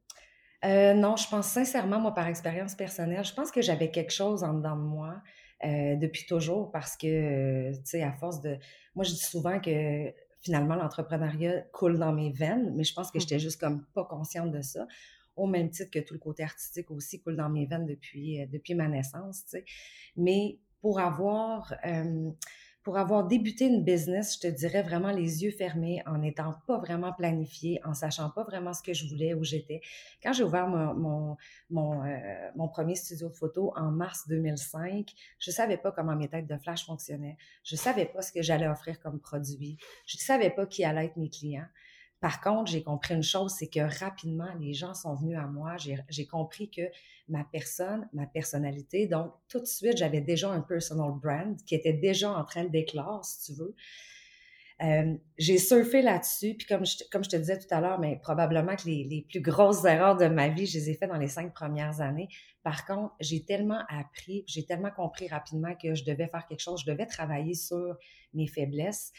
Euh, 0.66 0.94
non, 0.94 1.16
je 1.16 1.28
pense 1.30 1.48
sincèrement, 1.48 2.00
moi, 2.00 2.14
par 2.14 2.28
expérience 2.28 2.76
personnelle, 2.76 3.24
je 3.24 3.34
pense 3.34 3.52
que 3.52 3.62
j'avais 3.62 3.92
quelque 3.92 4.12
chose 4.12 4.44
en 4.44 4.54
dedans 4.54 4.76
de 4.76 4.82
moi 4.82 5.22
depuis 5.62 6.26
toujours 6.26 6.72
parce 6.72 6.96
que, 6.96 7.74
tu 7.74 7.82
sais, 7.84 8.02
à 8.02 8.14
force 8.14 8.40
de... 8.40 8.58
Moi, 8.96 9.04
je 9.04 9.12
dis 9.12 9.20
souvent 9.20 9.60
que 9.60 10.14
finalement, 10.42 10.76
l'entrepreneuriat 10.76 11.64
coule 11.74 12.00
dans 12.00 12.14
mes 12.14 12.32
veines, 12.32 12.74
mais 12.76 12.86
je 12.86 12.94
pense 12.94 13.12
que 13.12 13.18
mmh. 13.18 13.22
j'étais 13.22 13.40
juste 13.40 13.60
comme 13.60 13.86
pas 13.94 14.06
consciente 14.06 14.52
de 14.52 14.62
ça 14.62 14.88
au 15.40 15.48
même 15.48 15.70
titre 15.70 15.92
que 15.92 16.00
tout 16.00 16.14
le 16.14 16.20
côté 16.20 16.44
artistique 16.44 16.92
aussi 16.92 17.22
coule 17.22 17.36
dans 17.36 17.50
mes 17.50 17.66
veines 17.66 17.86
depuis, 17.86 18.42
euh, 18.42 18.46
depuis 18.48 18.76
ma 18.76 18.88
naissance. 18.88 19.56
Mais 20.16 20.60
pour 20.82 21.00
avoir, 21.00 21.74
pour 22.84 22.98
avoir 22.98 23.28
débuté 23.28 23.68
une 23.68 23.84
business, 23.84 24.36
je 24.36 24.48
te 24.48 24.48
dirais 24.48 24.82
vraiment 24.82 25.12
les 25.12 25.44
yeux 25.44 25.52
fermés, 25.52 26.02
en 26.06 26.18
n'étant 26.18 26.56
pas 26.66 26.78
vraiment 26.78 27.12
planifié, 27.12 27.80
en 27.84 27.94
sachant 27.94 28.30
pas 28.30 28.44
vraiment 28.44 28.74
ce 28.74 28.82
que 28.82 28.94
je 28.94 29.06
voulais, 29.08 29.34
où 29.34 29.44
j'étais. 29.44 29.82
Quand 30.24 30.32
j'ai 30.32 30.44
ouvert 30.44 30.68
mon, 30.68 30.94
mon, 30.94 31.38
mon, 31.70 32.04
euh, 32.04 32.68
premier 32.70 32.96
studio 32.96 33.30
de 33.30 33.36
photo 33.36 33.74
en 33.76 33.92
mars 33.92 34.28
2005, 34.28 35.12
je 35.40 35.52
savais 35.52 35.78
pas 35.78 35.92
comment 35.92 36.16
mes 36.16 36.30
têtes 36.30 36.48
de 36.48 36.58
flash 36.58 36.86
fonctionnaient. 36.86 37.38
Je 37.64 37.76
savais 37.76 38.06
pas 38.06 38.22
ce 38.22 38.32
que 38.32 38.42
j'allais 38.42 38.68
offrir 38.68 39.00
comme 39.02 39.20
produit. 39.20 39.78
Je 40.06 40.18
savais 40.18 40.50
pas 40.50 40.66
qui 40.66 40.84
allaient 40.86 41.06
être 41.06 41.18
mes 41.18 41.30
clients. 41.30 41.68
Par 42.20 42.42
contre, 42.42 42.72
j'ai 42.72 42.84
compris 42.84 43.14
une 43.14 43.24
chose, 43.24 43.56
c'est 43.58 43.70
que 43.70 43.80
rapidement, 44.00 44.50
les 44.60 44.74
gens 44.74 44.94
sont 44.94 45.16
venus 45.16 45.38
à 45.38 45.48
moi. 45.48 45.76
J'ai 45.78 46.28
compris 46.28 46.70
que 46.70 46.82
ma 47.30 47.46
personne, 47.46 48.10
ma 48.14 48.26
personnalité, 48.26 49.08
donc 49.08 49.32
tout 49.48 49.60
de 49.60 49.66
suite, 49.66 49.98
j'avais 49.98 50.20
déjà 50.20 50.50
un 50.50 50.62
personal 50.62 51.12
brand 51.14 51.56
qui 51.66 51.76
était 51.76 51.94
déjà 51.94 52.32
en 52.32 52.44
train 52.44 52.64
de 52.64 52.70
d'éclore, 52.70 53.24
si 53.24 53.54
tu 53.54 53.60
veux. 53.60 53.76
Euh, 54.82 55.14
j'ai 55.38 55.58
surfé 55.58 56.02
là-dessus, 56.02 56.56
puis 56.56 56.66
comme 56.66 56.86
je, 56.86 57.04
comme 57.12 57.24
je 57.24 57.30
te 57.30 57.36
disais 57.36 57.60
tout 57.60 57.68
à 57.70 57.82
l'heure, 57.82 58.00
mais 58.00 58.18
probablement 58.18 58.78
que 58.78 58.86
les, 58.86 59.04
les, 59.04 59.26
plus 59.28 59.42
grosses 59.42 59.84
erreurs 59.84 60.16
de 60.16 60.28
ma 60.28 60.48
vie, 60.48 60.66
je 60.66 60.78
les 60.78 60.92
ai 60.92 60.94
faites 60.94 61.10
dans 61.10 61.18
les 61.18 61.28
cinq 61.28 61.54
premières 61.54 62.00
années. 62.00 62.30
Par 62.64 62.86
contre, 62.86 63.14
j'ai 63.20 63.44
tellement 63.44 63.82
appris, 63.90 64.46
j'ai 64.48 64.66
tellement 64.66 64.92
compris 64.92 65.28
rapidement 65.28 65.76
que 65.76 65.96
je 65.96 66.06
devais 66.06 66.28
faire 66.28 66.46
quelque 66.48 66.62
chose, 66.62 66.82
je 66.86 66.92
devais 66.92 67.06
travailler 67.06 67.56
sur 67.56 67.98
mes 68.34 68.48
faiblesses. 68.48 69.12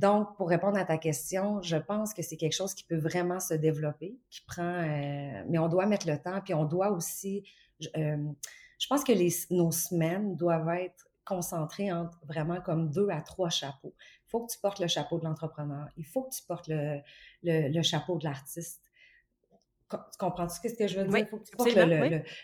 Donc, 0.00 0.34
pour 0.38 0.48
répondre 0.48 0.78
à 0.78 0.84
ta 0.86 0.96
question, 0.96 1.60
je 1.60 1.76
pense 1.76 2.14
que 2.14 2.22
c'est 2.22 2.38
quelque 2.38 2.54
chose 2.54 2.72
qui 2.72 2.84
peut 2.84 2.96
vraiment 2.96 3.38
se 3.38 3.52
développer, 3.52 4.18
qui 4.30 4.40
prend, 4.46 4.62
euh, 4.62 5.44
mais 5.46 5.58
on 5.58 5.68
doit 5.68 5.84
mettre 5.84 6.08
le 6.08 6.16
temps, 6.16 6.40
puis 6.40 6.54
on 6.54 6.64
doit 6.64 6.90
aussi, 6.90 7.44
euh, 7.98 8.16
je 8.78 8.86
pense 8.86 9.04
que 9.04 9.12
nos 9.52 9.70
semaines 9.70 10.36
doivent 10.36 10.70
être 10.70 11.06
concentrées 11.26 11.92
entre 11.92 12.18
vraiment 12.24 12.62
comme 12.62 12.90
deux 12.90 13.10
à 13.10 13.20
trois 13.20 13.50
chapeaux. 13.50 13.94
Il 14.26 14.30
faut 14.30 14.46
que 14.46 14.50
tu 14.50 14.58
portes 14.58 14.78
le 14.78 14.88
chapeau 14.88 15.18
de 15.18 15.24
l'entrepreneur, 15.24 15.86
il 15.98 16.06
faut 16.06 16.22
que 16.22 16.34
tu 16.34 16.42
portes 16.48 16.68
le, 16.68 17.02
le 17.42 17.82
chapeau 17.82 18.16
de 18.16 18.24
l'artiste, 18.24 18.89
tu 19.96 20.18
comprends 20.18 20.48
ce 20.48 20.60
que 20.60 20.68
je 20.86 21.00
veux 21.00 21.06
dire? 21.06 21.18
Il 21.18 21.26
faut 21.26 21.38
que 21.38 21.44
tu 21.44 21.56
portes 21.56 21.74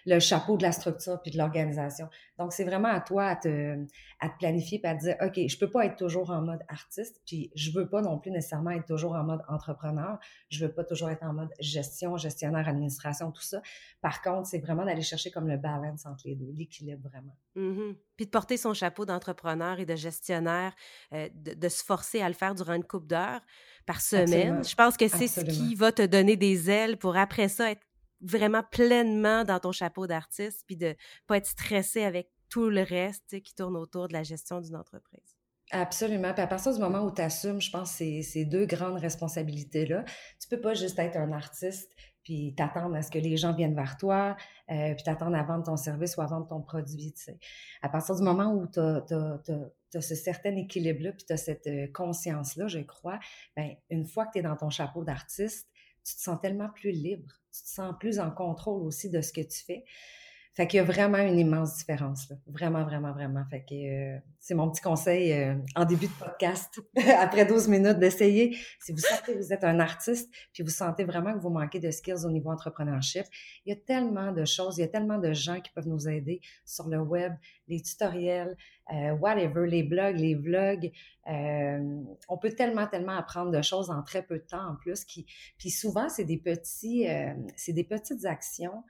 le, 0.07 0.19
chapeau 0.19 0.57
de 0.57 0.63
la 0.63 0.73
structure 0.73 1.21
puis 1.23 1.31
de 1.31 1.39
l'organisation. 1.39 2.09
Donc, 2.39 2.53
c'est 2.53 2.65
vraiment 2.65 2.89
à 2.89 3.01
toi 3.01 3.27
à 3.27 3.37
te, 3.37 3.77
à 4.21 4.29
te 4.29 4.39
planifier 4.39 4.81
et 4.83 4.87
à 4.87 4.95
te 4.95 5.01
dire, 5.01 5.17
OK, 5.21 5.41
je 5.47 5.59
peux 5.59 5.71
pas 5.71 5.87
être 5.87 5.97
toujours 5.97 6.31
en 6.31 6.43
mode 6.43 6.61
artiste, 6.69 7.21
puis 7.27 7.51
je 7.55 7.71
veux 7.73 7.89
pas 7.89 8.03
non 8.03 8.19
plus 8.19 8.31
nécessairement 8.31 8.71
être 8.71 8.87
toujours 8.87 9.15
en 9.15 9.25
mode 9.25 9.43
entrepreneur. 9.49 10.19
Je 10.49 10.65
veux 10.65 10.73
pas 10.73 10.85
toujours 10.85 11.11
être 11.11 11.23
en 11.23 11.33
mode 11.33 11.51
gestion, 11.61 12.17
gestionnaire, 12.17 12.69
administration, 12.69 13.31
tout 13.31 13.43
ça. 13.43 13.63
Par 14.01 14.23
contre, 14.23 14.47
c'est 14.49 14.59
vraiment 14.59 14.85
d'aller 14.85 15.03
chercher 15.03 15.31
comme 15.31 15.49
le 15.49 15.57
balance 15.57 16.07
entre 16.07 16.27
les 16.27 16.35
deux, 16.35 16.51
l'équilibre 16.53 17.09
vraiment. 17.09 17.37
Mmh 17.57 17.95
puis 18.17 18.25
de 18.25 18.31
porter 18.31 18.57
son 18.57 18.73
chapeau 18.73 19.05
d'entrepreneur 19.05 19.79
et 19.79 19.85
de 19.85 19.95
gestionnaire, 19.95 20.75
euh, 21.13 21.29
de, 21.35 21.53
de, 21.53 21.69
se 21.69 21.85
forcer 21.85 22.23
à 22.23 22.29
le 22.29 22.35
faire 22.35 22.55
durant 22.55 22.73
une 22.73 22.83
coupe 22.83 23.07
d'heures 23.07 23.43
par 23.85 24.01
semaine. 24.01 24.65
Je 24.65 24.75
pense 24.75 24.97
que 24.97 25.07
c'est 25.07 25.29
ce 25.29 25.43
qui 25.43 25.75
va 25.75 25.93
te 25.93 26.01
donner 26.01 26.37
des 26.37 26.71
ailes 26.71 26.97
pour 26.97 27.19
après 27.19 27.49
ça 27.49 27.71
être 27.71 27.83
vraiment 28.23 28.63
pleinement 28.63 29.45
dans 29.45 29.61
ton 29.61 29.73
chapeau 29.73 30.07
d'artiste, 30.07 30.63
puis 30.67 30.77
de 30.77 30.97
pas 31.27 31.37
être 31.37 31.47
stressé 31.47 32.05
avec 32.05 32.31
tout 32.49 32.71
le 32.71 32.83
reste 32.83 33.41
qui 33.43 33.55
tourne 33.55 33.77
autour 33.77 34.09
de 34.09 34.15
la 34.15 34.23
gestion 34.23 34.61
d'une 34.61 34.77
entreprise. 34.77 35.37
Absolument. 35.73 36.33
Puis 36.33 36.43
à 36.43 36.47
partir 36.47 36.73
du 36.73 36.81
moment 36.81 37.01
où 37.01 37.13
tu 37.13 37.21
assumes, 37.21 37.61
je 37.61 37.71
pense, 37.71 37.91
ces, 37.91 38.23
ces 38.23 38.45
deux 38.45 38.67
grandes 38.67 38.99
responsabilités-là, 38.99 40.05
tu 40.41 40.49
peux 40.49 40.61
pas 40.61 40.75
juste 40.75 40.99
être 40.99 41.17
un 41.17 41.33
artiste 41.33 41.91
puis 42.27 42.55
t'attendre 42.57 42.97
à 42.97 43.03
ce 43.03 43.11
que 43.13 43.21
les 43.21 43.37
gens 43.37 43.53
viennent 43.53 43.77
vers 43.77 43.97
toi, 43.97 44.37
euh, 44.69 44.95
puis 44.95 45.05
t'attendre 45.05 45.37
à 45.37 45.45
vendre 45.45 45.63
ton 45.63 45.77
service 45.77 46.17
ou 46.17 46.23
à 46.23 46.27
vendre 46.27 46.49
ton 46.49 46.61
produit. 46.61 47.13
Tu 47.13 47.23
sais. 47.23 47.39
À 47.83 47.89
partir 47.89 48.17
du 48.17 48.23
moment 48.25 48.53
où 48.53 48.67
tu 48.67 48.81
as, 48.81 50.01
ce 50.01 50.15
certain 50.17 50.57
équilibre-là, 50.57 51.13
puis 51.13 51.25
tu 51.25 51.33
as 51.33 51.37
cette 51.37 51.69
euh, 51.69 51.87
conscience-là, 51.95 52.67
je 52.67 52.81
crois, 52.81 53.21
ben, 53.57 53.77
une 53.91 54.05
fois 54.05 54.27
que 54.27 54.33
tu 54.33 54.39
es 54.41 54.43
dans 54.43 54.57
ton 54.57 54.71
chapeau 54.71 55.05
d'artiste, 55.05 55.69
tu 56.05 56.17
te 56.17 56.21
sens 56.21 56.41
tellement 56.41 56.69
plus 56.69 56.91
libre, 56.91 57.33
tu 57.53 57.63
te 57.63 57.69
sens 57.69 57.95
plus 58.01 58.19
en 58.19 58.33
contrôle 58.33 58.83
aussi 58.83 59.09
de 59.09 59.21
ce 59.21 59.33
que 59.33 59.43
tu 59.43 59.63
fais. 59.65 59.85
Fait 60.57 60.67
qu'il 60.67 60.79
y 60.79 60.81
a 60.81 60.85
vraiment 60.85 61.19
une 61.19 61.39
immense 61.39 61.77
différence, 61.77 62.31
là. 62.31 62.37
Vraiment, 62.47 62.83
vraiment, 62.83 63.13
vraiment. 63.13 63.45
Fait 63.51 63.63
que 63.63 63.75
euh, 63.75 64.19
c'est 64.41 64.55
mon 64.55 64.71
petit 64.71 64.81
conseil 64.81 65.31
euh, 65.35 65.55
en 65.75 65.85
début 65.85 66.07
de 66.07 66.13
podcast, 66.13 66.81
après 67.19 67.45
12 67.45 67.69
minutes, 67.69 67.99
d'essayer. 67.99 68.57
Si 68.81 68.93
vous 68.93 68.99
sentez 68.99 69.35
que 69.35 69.39
vous 69.39 69.53
êtes 69.53 69.65
un 69.65 69.81
artiste, 69.81 70.33
puis 70.55 70.63
vous 70.63 70.71
sentez 70.71 71.05
vraiment 71.05 71.35
que 71.35 71.41
vous 71.41 71.51
manquez 71.51 71.79
de 71.79 71.91
skills 71.91 72.25
au 72.25 72.31
niveau 72.31 72.51
entrepreneurship, 72.51 73.27
il 73.67 73.75
y 73.75 73.77
a 73.77 73.77
tellement 73.77 74.33
de 74.33 74.47
choses, 74.47 74.79
il 74.79 74.81
y 74.81 74.85
a 74.85 74.89
tellement 74.89 75.19
de 75.19 75.35
gens 75.35 75.61
qui 75.61 75.71
peuvent 75.73 75.89
nous 75.89 76.09
aider 76.09 76.41
sur 76.65 76.89
le 76.89 77.01
web, 77.01 77.35
les 77.69 77.83
tutoriels, 77.83 78.57
euh, 78.95 79.11
whatever, 79.11 79.69
les 79.69 79.83
blogs, 79.83 80.17
les 80.17 80.37
vlogs. 80.37 80.91
on 81.27 82.39
peut 82.41 82.53
tellement, 82.53 82.87
tellement 82.87 83.19
apprendre 83.19 83.51
de 83.51 83.61
choses 83.61 83.91
en 83.91 84.03
très 84.03 84.23
peu 84.23 84.39
de 84.39 84.47
temps 84.47 84.71
en 84.71 84.75
plus. 84.77 85.05
Qui, 85.05 85.27
puis 85.59 85.69
souvent, 85.69 86.09
c'est 86.09 86.25
des 86.25 86.39
petits, 86.39 87.07
c'est 87.57 87.75
des 87.75 87.85
petites 87.85 88.25
actions 88.25 88.83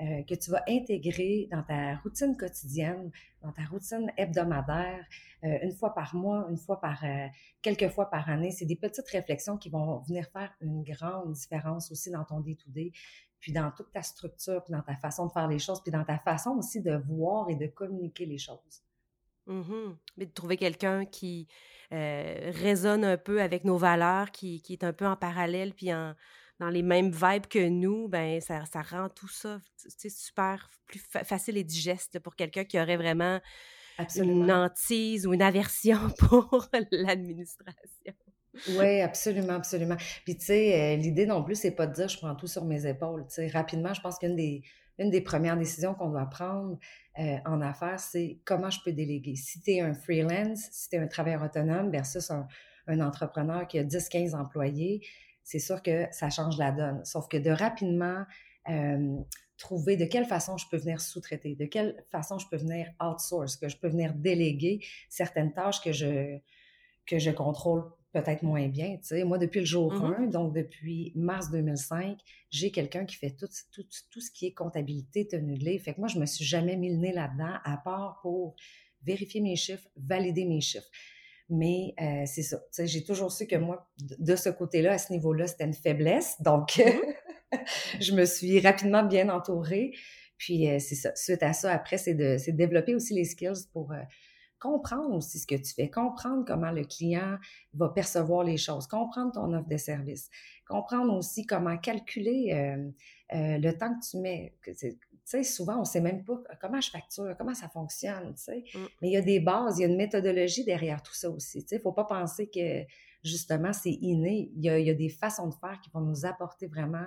euh, 0.00 0.22
que 0.22 0.34
tu 0.36 0.52
vas 0.52 0.62
intégrer 0.68 1.48
dans 1.50 1.64
ta 1.64 1.96
routine 1.96 2.36
quotidienne, 2.36 3.10
dans 3.42 3.50
ta 3.50 3.62
routine 3.64 4.12
hebdomadaire, 4.16 5.04
euh, 5.42 5.58
une 5.62 5.72
fois 5.72 5.92
par 5.92 6.14
mois, 6.14 6.46
une 6.48 6.56
fois 6.56 6.80
par, 6.80 7.02
euh, 7.02 7.26
quelques 7.62 7.88
fois 7.88 8.08
par 8.08 8.28
année. 8.28 8.52
C'est 8.52 8.64
des 8.64 8.76
petites 8.76 9.08
réflexions 9.08 9.56
qui 9.56 9.70
vont 9.70 9.98
venir 10.06 10.28
faire 10.32 10.54
une 10.60 10.84
grande 10.84 11.32
différence 11.32 11.90
aussi 11.90 12.12
dans 12.12 12.24
ton 12.24 12.38
day-to-day, 12.38 12.92
puis 13.40 13.52
dans 13.52 13.72
toute 13.72 13.90
ta 13.90 14.02
structure, 14.02 14.62
puis 14.62 14.72
dans 14.72 14.82
ta 14.82 14.94
façon 14.94 15.26
de 15.26 15.32
faire 15.32 15.48
les 15.48 15.58
choses, 15.58 15.82
puis 15.82 15.90
dans 15.90 16.04
ta 16.04 16.18
façon 16.18 16.50
aussi 16.50 16.80
de 16.80 16.94
voir 17.08 17.50
et 17.50 17.56
de 17.56 17.66
communiquer 17.66 18.26
les 18.26 18.38
choses. 18.38 18.84
Mmh 19.46 19.96
Mais 20.16 20.26
de 20.26 20.32
trouver 20.32 20.56
quelqu'un 20.56 21.06
qui 21.06 21.48
résonne 21.90 23.02
un 23.04 23.16
peu 23.16 23.40
avec 23.40 23.64
nos 23.64 23.78
valeurs, 23.78 24.30
qui, 24.30 24.60
qui, 24.60 24.74
est 24.74 24.84
un 24.84 24.92
peu 24.92 25.06
en 25.06 25.16
parallèle, 25.16 25.72
puis 25.72 25.92
en, 25.92 26.14
dans 26.58 26.68
les 26.68 26.82
mêmes 26.82 27.10
vibes 27.10 27.46
que 27.46 27.68
nous, 27.68 28.08
ben 28.08 28.40
ça, 28.40 28.64
ça 28.66 28.82
rend 28.82 29.08
tout 29.08 29.28
ça 29.28 29.60
super 29.76 30.70
plus 30.86 31.00
facile 31.00 31.56
et 31.56 31.64
digeste 31.64 32.18
pour 32.18 32.34
quelqu'un 32.34 32.64
qui 32.64 32.80
aurait 32.80 32.96
vraiment 32.96 33.40
une 34.16 34.50
hantise 34.50 35.26
ou 35.26 35.34
une 35.34 35.42
aversion 35.42 35.98
pour 36.18 36.68
l'administration. 36.90 38.14
Oui, 38.70 39.00
absolument, 39.00 39.54
absolument. 39.54 39.96
Puis, 40.24 40.36
tu 40.36 40.46
sais, 40.46 40.94
euh, 40.94 40.96
l'idée 40.96 41.26
non 41.26 41.44
plus, 41.44 41.54
c'est 41.54 41.70
pas 41.70 41.86
de 41.86 41.94
dire 41.94 42.08
je 42.08 42.16
prends 42.18 42.34
tout 42.34 42.46
sur 42.46 42.64
mes 42.64 42.86
épaules. 42.86 43.24
Tu 43.28 43.34
sais, 43.34 43.46
rapidement, 43.48 43.94
je 43.94 44.00
pense 44.00 44.18
qu'une 44.18 44.34
des, 44.34 44.62
une 44.98 45.10
des 45.10 45.20
premières 45.20 45.56
décisions 45.56 45.94
qu'on 45.94 46.10
doit 46.10 46.26
prendre 46.26 46.78
euh, 47.18 47.36
en 47.44 47.60
affaires, 47.60 48.00
c'est 48.00 48.40
comment 48.44 48.70
je 48.70 48.80
peux 48.84 48.92
déléguer. 48.92 49.36
Si 49.36 49.60
tu 49.60 49.72
es 49.72 49.80
un 49.80 49.94
freelance, 49.94 50.68
si 50.72 50.88
tu 50.88 50.96
es 50.96 50.98
un 50.98 51.06
travailleur 51.06 51.42
autonome 51.42 51.90
versus 51.90 52.30
un, 52.30 52.48
un 52.88 53.00
entrepreneur 53.00 53.66
qui 53.68 53.78
a 53.78 53.84
10-15 53.84 54.34
employés, 54.34 55.02
c'est 55.48 55.60
sûr 55.60 55.82
que 55.82 56.06
ça 56.10 56.28
change 56.28 56.58
la 56.58 56.72
donne. 56.72 57.02
Sauf 57.06 57.26
que 57.26 57.38
de 57.38 57.48
rapidement 57.48 58.26
euh, 58.68 59.16
trouver 59.56 59.96
de 59.96 60.04
quelle 60.04 60.26
façon 60.26 60.58
je 60.58 60.66
peux 60.70 60.76
venir 60.76 61.00
sous-traiter, 61.00 61.54
de 61.54 61.64
quelle 61.64 62.04
façon 62.10 62.38
je 62.38 62.46
peux 62.50 62.58
venir 62.58 62.92
outsource, 63.02 63.56
que 63.56 63.66
je 63.66 63.78
peux 63.78 63.88
venir 63.88 64.12
déléguer 64.12 64.84
certaines 65.08 65.54
tâches 65.54 65.80
que 65.80 65.90
je, 65.90 66.36
que 67.06 67.18
je 67.18 67.30
contrôle 67.30 67.90
peut-être 68.12 68.42
moins 68.42 68.68
bien. 68.68 68.98
Tu 68.98 69.06
sais. 69.06 69.24
Moi, 69.24 69.38
depuis 69.38 69.60
le 69.60 69.64
jour 69.64 69.90
1, 69.94 70.26
mm-hmm. 70.26 70.30
donc 70.30 70.54
depuis 70.54 71.12
mars 71.14 71.50
2005, 71.50 72.18
j'ai 72.50 72.70
quelqu'un 72.70 73.06
qui 73.06 73.16
fait 73.16 73.30
tout, 73.30 73.48
tout, 73.72 73.86
tout, 74.10 74.20
ce 74.20 74.30
qui 74.30 74.48
est 74.48 74.52
comptabilité, 74.52 75.26
tenue 75.26 75.56
de 75.56 75.64
livre. 75.64 75.82
Fait 75.82 75.94
que 75.94 76.00
moi, 76.00 76.08
je 76.08 76.18
me 76.18 76.26
suis 76.26 76.44
jamais 76.44 76.76
mis 76.76 76.90
le 76.90 76.98
nez 76.98 77.12
là-dedans, 77.12 77.54
à 77.64 77.78
part 77.78 78.18
pour 78.20 78.54
vérifier 79.02 79.40
mes 79.40 79.56
chiffres, 79.56 79.88
valider 79.96 80.44
mes 80.44 80.60
chiffres. 80.60 80.90
Mais 81.50 81.94
euh, 82.00 82.24
c'est 82.26 82.42
ça. 82.42 82.58
J'ai 82.78 83.02
toujours 83.04 83.32
su 83.32 83.46
que 83.46 83.56
moi, 83.56 83.88
de 84.18 84.36
ce 84.36 84.50
côté-là, 84.50 84.92
à 84.92 84.98
ce 84.98 85.12
niveau-là, 85.12 85.46
c'était 85.46 85.64
une 85.64 85.74
faiblesse. 85.74 86.40
Donc, 86.42 86.76
mmh. 86.76 87.56
je 88.00 88.12
me 88.12 88.24
suis 88.26 88.60
rapidement 88.60 89.02
bien 89.02 89.30
entourée. 89.30 89.92
Puis, 90.36 90.68
euh, 90.68 90.78
c'est 90.78 90.94
ça. 90.94 91.14
Suite 91.16 91.42
à 91.42 91.54
ça, 91.54 91.72
après, 91.72 91.96
c'est 91.96 92.14
de, 92.14 92.36
de, 92.36 92.56
développer 92.56 92.94
aussi 92.94 93.14
les 93.14 93.24
skills 93.24 93.66
pour 93.72 93.92
euh, 93.92 94.02
comprendre 94.60 95.14
aussi 95.14 95.38
ce 95.38 95.46
que 95.46 95.54
tu 95.54 95.72
fais, 95.72 95.88
comprendre 95.88 96.44
comment 96.46 96.70
le 96.70 96.84
client 96.84 97.38
va 97.72 97.88
percevoir 97.88 98.44
les 98.44 98.58
choses, 98.58 98.86
comprendre 98.86 99.32
ton 99.32 99.52
offre 99.54 99.68
de 99.68 99.76
service, 99.76 100.28
comprendre 100.66 101.16
aussi 101.16 101.46
comment 101.46 101.78
calculer 101.78 102.76
le 103.30 103.70
temps 103.70 103.94
que 103.94 104.10
tu 104.10 104.16
mets. 104.16 104.52
Sais, 105.28 105.42
souvent, 105.44 105.76
on 105.76 105.80
ne 105.80 105.84
sait 105.84 106.00
même 106.00 106.24
pas 106.24 106.40
comment 106.60 106.80
je 106.80 106.90
facture, 106.90 107.34
comment 107.36 107.54
ça 107.54 107.68
fonctionne, 107.68 108.34
tu 108.34 108.42
sais. 108.42 108.64
Mm. 108.74 108.78
Mais 109.02 109.08
il 109.08 109.12
y 109.12 109.16
a 109.16 109.22
des 109.22 109.40
bases, 109.40 109.78
il 109.78 109.82
y 109.82 109.84
a 109.84 109.88
une 109.88 109.96
méthodologie 109.96 110.64
derrière 110.64 111.02
tout 111.02 111.14
ça 111.14 111.30
aussi, 111.30 111.62
tu 111.62 111.68
sais. 111.68 111.76
Il 111.76 111.78
ne 111.78 111.82
faut 111.82 111.92
pas 111.92 112.04
penser 112.04 112.48
que, 112.48 112.84
justement, 113.22 113.72
c'est 113.72 113.92
inné. 113.92 114.50
Il 114.54 114.64
y, 114.64 114.90
a, 114.90 114.94
des 114.94 115.08
façons 115.08 115.48
de 115.48 115.54
faire 115.54 115.80
qui 115.82 115.90
vont 115.90 116.00
nous 116.00 116.24
apporter 116.24 116.66
vraiment 116.66 117.06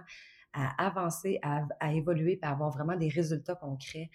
à 0.54 0.86
avancer, 0.86 1.40
à, 1.42 1.94
évoluer, 1.94 2.38
à 2.42 2.52
avoir 2.52 2.72
vraiment 2.72 2.98
des 2.98 3.08
résultats 3.08 3.56
concrets. 3.56 4.10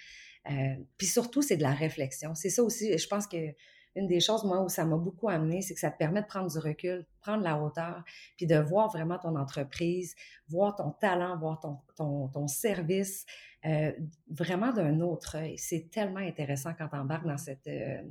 Euh, 0.50 0.76
puis 0.98 1.06
surtout, 1.06 1.42
c'est 1.42 1.56
de 1.56 1.62
la 1.62 1.72
réflexion. 1.72 2.34
C'est 2.34 2.50
ça 2.50 2.62
aussi, 2.62 2.96
je 2.96 3.08
pense 3.08 3.26
que 3.26 3.54
une 3.96 4.06
des 4.06 4.20
choses, 4.20 4.44
moi, 4.44 4.62
où 4.62 4.68
ça 4.68 4.84
m'a 4.84 4.96
beaucoup 4.96 5.28
amené, 5.28 5.62
c'est 5.62 5.74
que 5.74 5.80
ça 5.80 5.90
te 5.90 5.98
permet 5.98 6.22
de 6.22 6.26
prendre 6.26 6.50
du 6.50 6.58
recul, 6.58 7.06
prendre 7.20 7.42
la 7.42 7.60
hauteur, 7.60 8.04
puis 8.36 8.46
de 8.46 8.56
voir 8.56 8.88
vraiment 8.88 9.18
ton 9.18 9.34
entreprise, 9.36 10.14
voir 10.48 10.76
ton 10.76 10.90
talent, 10.90 11.36
voir 11.38 11.58
ton, 11.58 11.78
ton, 11.96 12.28
ton 12.28 12.46
service, 12.46 13.24
euh, 13.64 13.92
vraiment 14.30 14.72
d'un 14.72 15.00
autre 15.00 15.36
œil. 15.38 15.58
C'est 15.58 15.90
tellement 15.90 16.20
intéressant 16.20 16.72
quand 16.74 16.88
tu 16.88 16.96
embarques 16.96 17.26
dans 17.26 17.38
cette, 17.38 17.66
euh, 17.66 18.02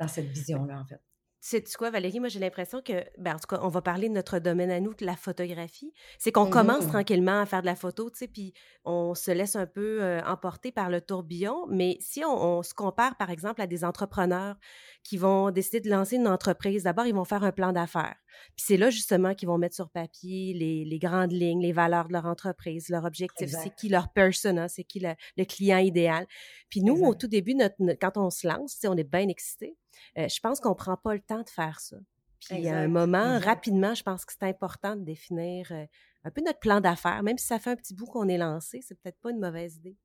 dans 0.00 0.08
cette 0.08 0.26
vision-là, 0.26 0.80
en 0.80 0.86
fait. 0.86 1.00
C'est 1.40 1.72
quoi, 1.76 1.90
Valérie? 1.90 2.18
Moi, 2.18 2.28
j'ai 2.28 2.40
l'impression 2.40 2.82
que, 2.82 3.04
ben, 3.18 3.36
en 3.36 3.38
tout 3.38 3.46
cas, 3.46 3.60
on 3.62 3.68
va 3.68 3.80
parler 3.80 4.08
de 4.08 4.14
notre 4.14 4.38
domaine 4.38 4.70
à 4.70 4.80
nous, 4.80 4.94
la 5.00 5.16
photographie. 5.16 5.92
C'est 6.18 6.32
qu'on 6.32 6.50
commence 6.50 6.86
mmh 6.86 6.88
tranquillement 6.88 7.40
à 7.40 7.46
faire 7.46 7.60
de 7.60 7.66
la 7.66 7.76
photo, 7.76 8.10
tu 8.10 8.18
sais, 8.18 8.28
puis 8.28 8.52
on 8.84 9.14
se 9.14 9.30
laisse 9.30 9.54
un 9.54 9.66
peu 9.66 10.02
euh, 10.02 10.20
emporter 10.24 10.72
par 10.72 10.90
le 10.90 11.00
tourbillon. 11.00 11.66
Mais 11.68 11.98
si 12.00 12.24
on, 12.24 12.62
se 12.62 12.74
compare, 12.74 13.16
par 13.16 13.30
exemple, 13.30 13.60
à 13.60 13.66
des 13.66 13.84
entrepreneurs 13.84 14.56
qui 15.04 15.18
vont 15.18 15.50
décider 15.50 15.80
de 15.80 15.90
lancer 15.90 16.16
une 16.16 16.26
entreprise, 16.26 16.82
d'abord, 16.82 17.06
ils 17.06 17.14
vont 17.14 17.24
faire 17.24 17.44
un 17.44 17.52
plan 17.52 17.72
d'affaires. 17.72 18.16
Puis 18.56 18.64
c'est 18.66 18.76
là, 18.76 18.90
justement, 18.90 19.34
qu'ils 19.34 19.48
vont 19.48 19.58
mettre 19.58 19.76
sur 19.76 19.88
papier 19.88 20.52
les, 20.52 20.98
grandes 20.98 21.32
lignes, 21.32 21.62
les 21.62 21.72
valeurs 21.72 22.08
de 22.08 22.12
leur 22.12 22.26
entreprise, 22.26 22.88
leur 22.88 23.04
objectif, 23.04 23.50
c'est 23.50 23.74
qui 23.76 23.88
leur 23.88 24.12
persona, 24.12 24.68
c'est 24.68 24.84
qui 24.84 25.00
le, 25.00 25.44
client 25.44 25.78
idéal. 25.78 26.26
Puis 26.70 26.82
nous, 26.82 27.04
au 27.04 27.14
tout 27.14 27.28
début, 27.28 27.54
notre, 27.54 27.76
quand 28.00 28.16
on 28.16 28.30
se 28.30 28.48
lance, 28.48 28.78
on 28.84 28.96
est 28.96 29.04
bien 29.04 29.28
excités 29.28 29.76
euh, 30.18 30.28
je 30.28 30.40
pense 30.40 30.60
qu'on 30.60 30.70
ne 30.70 30.74
prend 30.74 30.96
pas 30.96 31.14
le 31.14 31.20
temps 31.20 31.42
de 31.42 31.48
faire 31.48 31.80
ça. 31.80 31.96
Puis 32.40 32.68
à 32.68 32.78
un 32.78 32.88
moment, 32.88 33.38
rapidement, 33.38 33.94
je 33.94 34.02
pense 34.02 34.24
que 34.24 34.32
c'est 34.32 34.46
important 34.46 34.94
de 34.94 35.02
définir 35.02 35.66
euh, 35.72 35.84
un 36.24 36.30
peu 36.30 36.42
notre 36.42 36.60
plan 36.60 36.80
d'affaires, 36.80 37.22
même 37.22 37.38
si 37.38 37.46
ça 37.46 37.58
fait 37.58 37.70
un 37.70 37.76
petit 37.76 37.94
bout 37.94 38.06
qu'on 38.06 38.28
est 38.28 38.38
lancé, 38.38 38.80
c'est 38.82 38.94
peut-être 39.00 39.18
pas 39.20 39.30
une 39.30 39.40
mauvaise 39.40 39.76
idée. 39.76 39.96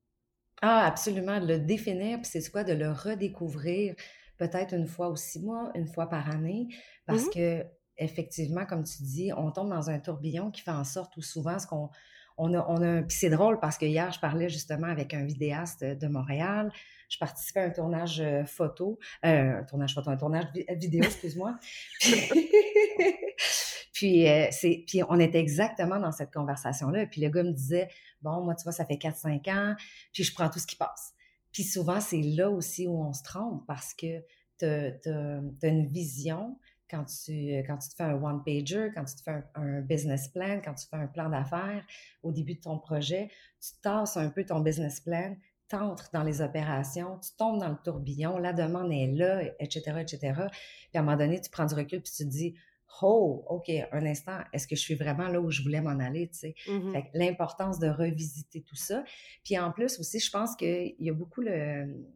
Ah, 0.60 0.86
absolument, 0.86 1.40
de 1.40 1.46
le 1.46 1.58
définir, 1.58 2.20
puis 2.20 2.26
c'est 2.26 2.50
quoi, 2.50 2.64
de 2.64 2.72
le 2.72 2.90
redécouvrir 2.90 3.94
peut-être 4.38 4.74
une 4.74 4.86
fois 4.86 5.10
ou 5.10 5.16
six 5.16 5.40
mois, 5.40 5.70
une 5.74 5.86
fois 5.86 6.08
par 6.08 6.28
année, 6.30 6.68
parce 7.06 7.26
mmh 7.26 7.30
que 7.30 7.64
effectivement, 7.98 8.66
comme 8.66 8.84
tu 8.84 9.02
dis, 9.02 9.30
on 9.36 9.50
tombe 9.52 9.70
dans 9.70 9.90
un 9.90 9.98
tourbillon 9.98 10.50
qui 10.50 10.62
fait 10.62 10.70
en 10.70 10.84
sorte 10.84 11.16
ou 11.16 11.22
souvent 11.22 11.58
ce 11.58 11.66
qu'on 11.66 11.90
on 12.38 12.54
a, 12.54 12.64
on 12.68 12.82
a, 12.82 13.02
puis 13.02 13.16
c'est 13.16 13.30
drôle 13.30 13.60
parce 13.60 13.78
que 13.78 13.86
hier, 13.86 14.10
je 14.12 14.20
parlais 14.20 14.48
justement 14.48 14.86
avec 14.86 15.14
un 15.14 15.24
vidéaste 15.24 15.84
de 15.84 16.08
Montréal 16.08 16.72
je 17.12 17.18
participais 17.18 17.60
à 17.60 17.64
un 17.64 17.70
tournage 17.70 18.20
euh, 18.20 18.44
photo, 18.44 18.98
euh, 19.24 19.58
un 19.58 19.64
tournage 19.64 19.94
photo, 19.94 20.10
un 20.10 20.16
tournage 20.16 20.46
vidéo, 20.76 21.04
excuse-moi. 21.04 21.58
puis, 23.92 24.26
euh, 24.28 24.48
c'est, 24.50 24.84
puis 24.86 25.02
on 25.06 25.20
était 25.20 25.38
exactement 25.38 25.98
dans 25.98 26.12
cette 26.12 26.32
conversation-là. 26.32 27.06
Puis 27.06 27.20
le 27.20 27.28
gars 27.28 27.42
me 27.42 27.52
disait, 27.52 27.90
bon, 28.22 28.42
moi, 28.42 28.54
tu 28.54 28.62
vois, 28.62 28.72
ça 28.72 28.86
fait 28.86 28.96
4-5 28.96 29.50
ans, 29.50 29.74
puis 30.12 30.24
je 30.24 30.32
prends 30.32 30.48
tout 30.48 30.58
ce 30.58 30.66
qui 30.66 30.76
passe. 30.76 31.12
Puis 31.52 31.64
souvent, 31.64 32.00
c'est 32.00 32.22
là 32.22 32.48
aussi 32.48 32.86
où 32.86 33.04
on 33.04 33.12
se 33.12 33.22
trompe 33.22 33.66
parce 33.66 33.92
que 33.92 34.24
tu 34.58 34.64
as, 34.64 35.40
une 35.62 35.86
vision 35.86 36.58
quand 36.92 37.04
tu, 37.04 37.54
quand 37.66 37.78
tu 37.78 37.88
te 37.88 37.94
fais 37.96 38.04
un 38.04 38.22
one-pager, 38.22 38.90
quand 38.94 39.04
tu 39.04 39.16
te 39.16 39.22
fais 39.22 39.42
un, 39.54 39.80
business 39.80 40.28
plan, 40.28 40.60
quand 40.64 40.74
tu 40.74 40.86
fais 40.86 40.96
un 40.96 41.06
plan 41.06 41.28
d'affaires 41.28 41.84
au 42.22 42.30
début 42.30 42.54
de 42.54 42.60
ton 42.60 42.78
projet, 42.78 43.30
tu 43.60 43.70
tasses 43.82 44.16
un 44.16 44.28
peu 44.28 44.44
ton 44.44 44.60
business 44.60 45.00
plan, 45.00 45.34
entres 45.74 46.10
dans 46.12 46.22
les 46.22 46.40
opérations, 46.42 47.18
tu 47.18 47.30
tombes 47.36 47.60
dans 47.60 47.70
le 47.70 47.78
tourbillon, 47.82 48.38
la 48.38 48.52
demande 48.52 48.92
est 48.92 49.06
là, 49.06 49.42
etc., 49.58 50.00
etc. 50.00 50.18
Puis 50.20 50.90
à 50.94 51.00
un 51.00 51.02
moment 51.02 51.16
donné, 51.16 51.40
tu 51.40 51.50
prends 51.50 51.66
du 51.66 51.74
recul 51.74 52.02
puis 52.02 52.12
tu 52.14 52.24
te 52.24 52.28
dis, 52.28 52.54
oh, 53.00 53.44
OK, 53.48 53.70
un 53.90 54.06
instant, 54.06 54.38
est-ce 54.52 54.66
que 54.66 54.76
je 54.76 54.80
suis 54.80 54.94
vraiment 54.94 55.28
là 55.28 55.40
où 55.40 55.50
je 55.50 55.62
voulais 55.62 55.80
m'en 55.80 55.98
aller, 55.98 56.28
tu 56.28 56.38
sais? 56.38 56.54
Mmh 56.68 56.92
l'importance 57.14 57.78
de 57.78 57.88
revisiter 57.88 58.62
tout 58.62 58.76
ça. 58.76 59.04
Puis 59.44 59.58
en 59.58 59.72
plus 59.72 59.98
aussi, 59.98 60.20
je 60.20 60.30
pense 60.30 60.56
qu'il 60.56 60.94
y 60.98 61.10
a 61.10 61.12
beaucoup 61.12 61.40
le... 61.40 62.06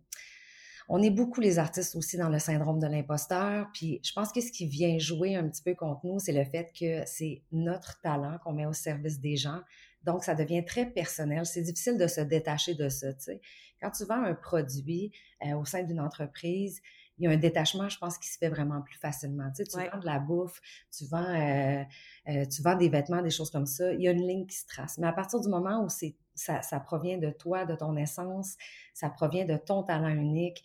On 0.88 1.02
est 1.02 1.11
beaucoup 1.11 1.40
les 1.40 1.59
artistes 1.59 1.97
aussi 1.97 2.16
dans 2.16 2.28
le 2.28 2.38
syndrome 2.38 2.78
de 2.78 2.87
l'imposteur. 2.87 3.69
Puis 3.73 4.00
je 4.05 4.12
pense 4.12 4.33
que 4.33 4.40
ce 4.40 4.52
qui 4.52 4.66
vient 4.66 4.99
jouer 4.99 5.35
un 5.37 5.49
petit 5.49 5.62
peu 5.62 5.75
contre 5.75 6.07
nous, 6.07 6.19
c'est 6.19 6.33
le 6.33 6.45
fait 6.45 6.73
que 6.78 7.02
c'est 7.07 7.43
notre 7.52 8.00
talent 8.00 8.38
qu'on 8.45 8.52
met 8.52 8.66
au 8.66 8.73
service 8.73 9.21
des 9.21 9.37
gens. 9.37 9.61
Donc, 10.07 10.23
ça 10.23 10.37
devient 10.37 10.64
très 10.64 10.87
personnel. 10.87 11.45
C'est 11.45 11.62
difficile 11.62 11.99
de 11.99 12.07
se 12.07 12.21
détacher 12.21 12.75
de 12.75 12.88
ça, 12.88 13.12
tu 13.12 13.25
sais. 13.25 13.40
Quand 13.83 13.90
tu 13.90 14.05
vends 14.05 14.23
un 14.23 14.35
produit 14.35 15.12
euh, 15.45 15.57
au 15.57 15.64
sein 15.64 15.83
d'une 15.83 16.00
entreprise, 16.00 16.81
il 17.19 17.25
y 17.25 17.28
a 17.28 17.31
un 17.31 17.37
détachement, 17.37 17.88
je 17.88 17.99
pense, 17.99 18.16
qui 18.16 18.28
se 18.28 18.38
fait 18.38 18.49
vraiment 18.49 18.83
plus 18.83 18.99
facilement. 18.99 19.50
Tu, 19.50 19.64
sais, 19.64 19.71
tu 19.71 19.90
vends 19.90 19.99
de 19.99 20.07
la 20.07 20.19
bouffe, 20.19 20.61
tu 20.97 21.05
vends, 21.07 21.19
euh, 21.19 21.83
euh, 22.28 22.47
tu 22.47 22.62
vends 22.62 22.76
des 22.76 22.88
vêtements, 22.88 23.21
des 23.21 23.31
choses 23.31 23.50
comme 23.50 23.66
ça. 23.66 23.93
Il 23.93 24.02
y 24.02 24.09
a 24.09 24.12
une 24.12 24.26
ligne 24.26 24.47
qui 24.47 24.57
se 24.57 24.66
trace. 24.66 24.97
Mais 24.99 25.07
à 25.07 25.12
partir 25.12 25.40
du 25.40 25.49
moment 25.49 25.83
où 25.83 25.88
c'est, 25.88 26.14
ça, 26.37 26.62
ça 26.62 26.81
provient 26.81 27.19
de 27.19 27.31
toi, 27.31 27.64
de 27.64 27.75
ton 27.75 27.97
essence, 27.97 28.57
ça 28.95 29.11
provient 29.11 29.45
de 29.45 29.57
ton 29.57 29.83
talent 29.83 30.09
unique, 30.09 30.62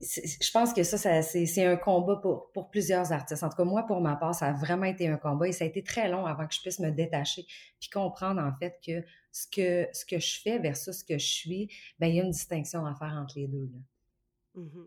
je 0.00 0.50
pense 0.50 0.74
que 0.74 0.82
ça, 0.82 0.98
ça 0.98 1.22
c'est 1.22 1.64
un 1.64 1.76
combat 1.76 2.16
pour, 2.16 2.52
pour, 2.52 2.68
plusieurs 2.68 3.12
artistes. 3.12 3.42
En 3.42 3.48
tout 3.48 3.56
cas, 3.56 3.64
moi, 3.64 3.84
pour 3.86 4.00
ma 4.00 4.16
part, 4.16 4.34
ça 4.34 4.48
a 4.48 4.52
vraiment 4.52 4.84
été 4.84 5.08
un 5.08 5.16
combat 5.16 5.48
et 5.48 5.52
ça 5.52 5.64
a 5.64 5.66
été 5.66 5.82
très 5.82 6.08
long 6.08 6.26
avant 6.26 6.46
que 6.46 6.54
je 6.54 6.60
puisse 6.60 6.80
me 6.80 6.90
détacher 6.90 7.46
puis 7.80 7.88
comprendre 7.88 8.42
en 8.42 8.52
fait 8.58 8.78
que 8.84 9.02
ce 9.32 9.46
que, 9.46 9.88
ce 9.92 10.04
que 10.04 10.18
je 10.18 10.40
fais 10.40 10.58
versus 10.58 10.98
ce 10.98 11.04
que 11.04 11.18
je 11.18 11.26
suis, 11.26 11.70
ben 11.98 12.08
il 12.08 12.16
y 12.16 12.20
a 12.20 12.24
une 12.24 12.30
distinction 12.30 12.84
à 12.84 12.94
faire 12.94 13.14
entre 13.14 13.38
les 13.38 13.48
deux. 13.48 13.70
Là. 13.72 14.62
Mmh 14.62 14.86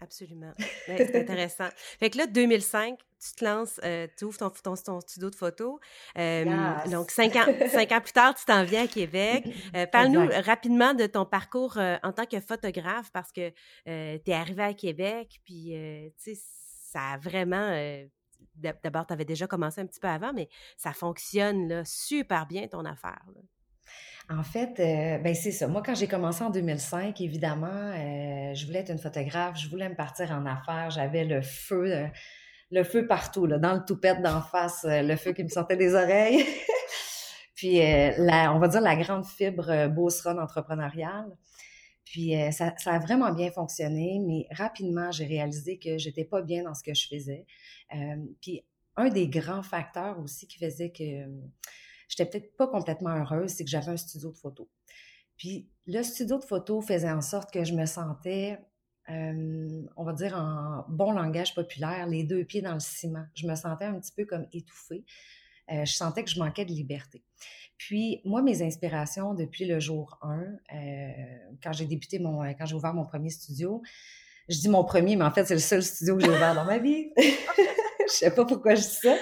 Absolument. 0.00 0.52
Ben, 0.88 0.98
c'est 0.98 1.20
intéressant. 1.20 1.68
Fait 1.98 2.10
que 2.10 2.18
là, 2.18 2.26
2005, 2.26 2.98
tu 3.20 3.34
te 3.34 3.44
lances, 3.44 3.80
euh, 3.84 4.06
tu 4.16 4.24
ouvres 4.24 4.38
ton, 4.38 4.50
ton, 4.50 5.00
studio 5.00 5.30
de 5.30 5.34
photo. 5.34 5.80
Donc, 6.16 7.10
cinq 7.10 7.36
ans, 7.36 7.46
cinq 7.70 7.92
ans 7.92 8.00
plus 8.00 8.12
tard, 8.12 8.34
tu 8.34 8.44
t'en 8.44 8.64
viens 8.64 8.84
à 8.84 8.88
Québec. 8.88 9.44
Euh, 9.74 9.84
parle-nous 9.86 10.28
rapidement 10.44 10.94
de 10.94 11.06
ton 11.06 11.24
parcours 11.24 11.76
en 11.76 12.12
tant 12.12 12.24
que 12.24 12.40
photographe 12.40 13.10
parce 13.12 13.32
que 13.32 13.50
tu 13.50 13.90
es 14.30 14.32
arrivé 14.32 14.62
à 14.62 14.74
Québec, 14.74 15.40
puis, 15.44 15.74
tu 16.22 16.34
sais, 16.34 16.40
ça 16.92 17.00
a 17.12 17.18
vraiment... 17.18 17.72
D'abord, 18.54 19.06
tu 19.06 19.12
avais 19.12 19.24
déjà 19.24 19.46
commencé 19.46 19.80
un 19.80 19.86
petit 19.86 20.00
peu 20.00 20.08
avant, 20.08 20.32
mais 20.32 20.48
ça 20.76 20.92
fonctionne 20.92 21.68
là, 21.68 21.84
super 21.84 22.46
bien, 22.46 22.68
ton 22.68 22.84
affaire. 22.84 23.22
En 24.28 24.42
fait, 24.42 24.80
euh, 24.80 25.18
ben 25.18 25.34
c'est 25.34 25.52
ça. 25.52 25.68
Moi, 25.68 25.82
quand 25.84 25.94
j'ai 25.94 26.08
commencé 26.08 26.42
en 26.42 26.50
2005, 26.50 27.20
évidemment, 27.20 27.66
euh, 27.68 28.54
je 28.54 28.66
voulais 28.66 28.80
être 28.80 28.90
une 28.90 28.98
photographe, 28.98 29.56
je 29.56 29.68
voulais 29.68 29.88
me 29.88 29.94
partir 29.94 30.32
en 30.32 30.44
affaires, 30.46 30.90
j'avais 30.90 31.24
le 31.24 31.42
feu, 31.42 31.94
euh, 31.94 32.06
le 32.70 32.82
feu 32.84 33.06
partout, 33.06 33.46
là, 33.46 33.58
dans 33.58 33.74
le 33.74 33.84
toupette 33.84 34.22
d'en 34.22 34.40
face, 34.40 34.84
le 34.84 35.16
feu 35.16 35.32
qui 35.32 35.44
me 35.44 35.48
sortait 35.48 35.76
des 35.76 35.94
oreilles. 35.94 36.44
Puis, 37.54 37.78
la, 37.78 38.52
on 38.54 38.58
va 38.58 38.68
dire 38.68 38.80
la 38.80 38.96
grande 38.96 39.24
fibre 39.24 39.88
Beauceron 39.88 40.38
entrepreneuriale. 40.38 41.36
Puis, 42.04 42.34
ça, 42.52 42.74
ça, 42.76 42.92
a 42.92 42.98
vraiment 42.98 43.32
bien 43.32 43.50
fonctionné, 43.50 44.20
mais 44.26 44.46
rapidement, 44.50 45.10
j'ai 45.10 45.24
réalisé 45.24 45.78
que 45.78 45.96
j'étais 45.96 46.24
pas 46.24 46.42
bien 46.42 46.64
dans 46.64 46.74
ce 46.74 46.82
que 46.82 46.92
je 46.92 47.08
faisais. 47.08 47.46
puis, 48.42 48.64
un 48.96 49.08
des 49.08 49.28
grands 49.28 49.62
facteurs 49.62 50.18
aussi 50.20 50.46
qui 50.46 50.58
faisait 50.58 50.90
que 50.90 51.04
j'étais 52.08 52.26
peut-être 52.26 52.56
pas 52.56 52.66
complètement 52.66 53.10
heureuse, 53.10 53.50
c'est 53.50 53.64
que 53.64 53.70
j'avais 53.70 53.92
un 53.92 53.96
studio 53.96 54.30
de 54.30 54.36
photo. 54.36 54.68
Puis 55.36 55.68
le 55.86 56.02
studio 56.02 56.38
de 56.38 56.44
photo 56.44 56.80
faisait 56.80 57.10
en 57.10 57.20
sorte 57.20 57.52
que 57.52 57.64
je 57.64 57.74
me 57.74 57.86
sentais, 57.86 58.58
euh, 59.10 59.82
on 59.96 60.04
va 60.04 60.12
dire 60.12 60.36
en 60.36 60.84
bon 60.88 61.12
langage 61.12 61.54
populaire, 61.54 62.06
les 62.06 62.24
deux 62.24 62.44
pieds 62.44 62.62
dans 62.62 62.74
le 62.74 62.80
ciment. 62.80 63.26
Je 63.34 63.46
me 63.46 63.54
sentais 63.54 63.84
un 63.84 63.98
petit 63.98 64.12
peu 64.12 64.24
comme 64.24 64.46
étouffée. 64.52 65.04
Euh, 65.72 65.84
je 65.84 65.92
sentais 65.92 66.24
que 66.24 66.30
je 66.30 66.38
manquais 66.38 66.64
de 66.64 66.72
liberté. 66.72 67.22
Puis 67.76 68.20
moi, 68.24 68.42
mes 68.42 68.62
inspirations 68.62 69.34
depuis 69.34 69.66
le 69.66 69.80
jour 69.80 70.18
1, 70.22 70.38
euh, 70.38 71.10
quand 71.62 71.72
j'ai 71.72 71.86
débuté 71.86 72.18
mon, 72.18 72.42
quand 72.54 72.66
j'ai 72.66 72.74
ouvert 72.74 72.94
mon 72.94 73.04
premier 73.04 73.30
studio, 73.30 73.82
je 74.48 74.58
dis 74.58 74.68
mon 74.68 74.84
premier, 74.84 75.16
mais 75.16 75.24
en 75.24 75.32
fait 75.32 75.44
c'est 75.44 75.54
le 75.54 75.60
seul 75.60 75.82
studio 75.82 76.16
que 76.16 76.24
j'ai 76.24 76.30
ouvert 76.30 76.54
dans 76.54 76.64
ma 76.64 76.78
vie. 76.78 77.10
je 77.18 78.12
sais 78.12 78.34
pas 78.34 78.44
pourquoi 78.44 78.74
je 78.74 78.82
dis 78.82 78.98
ça. 79.02 79.16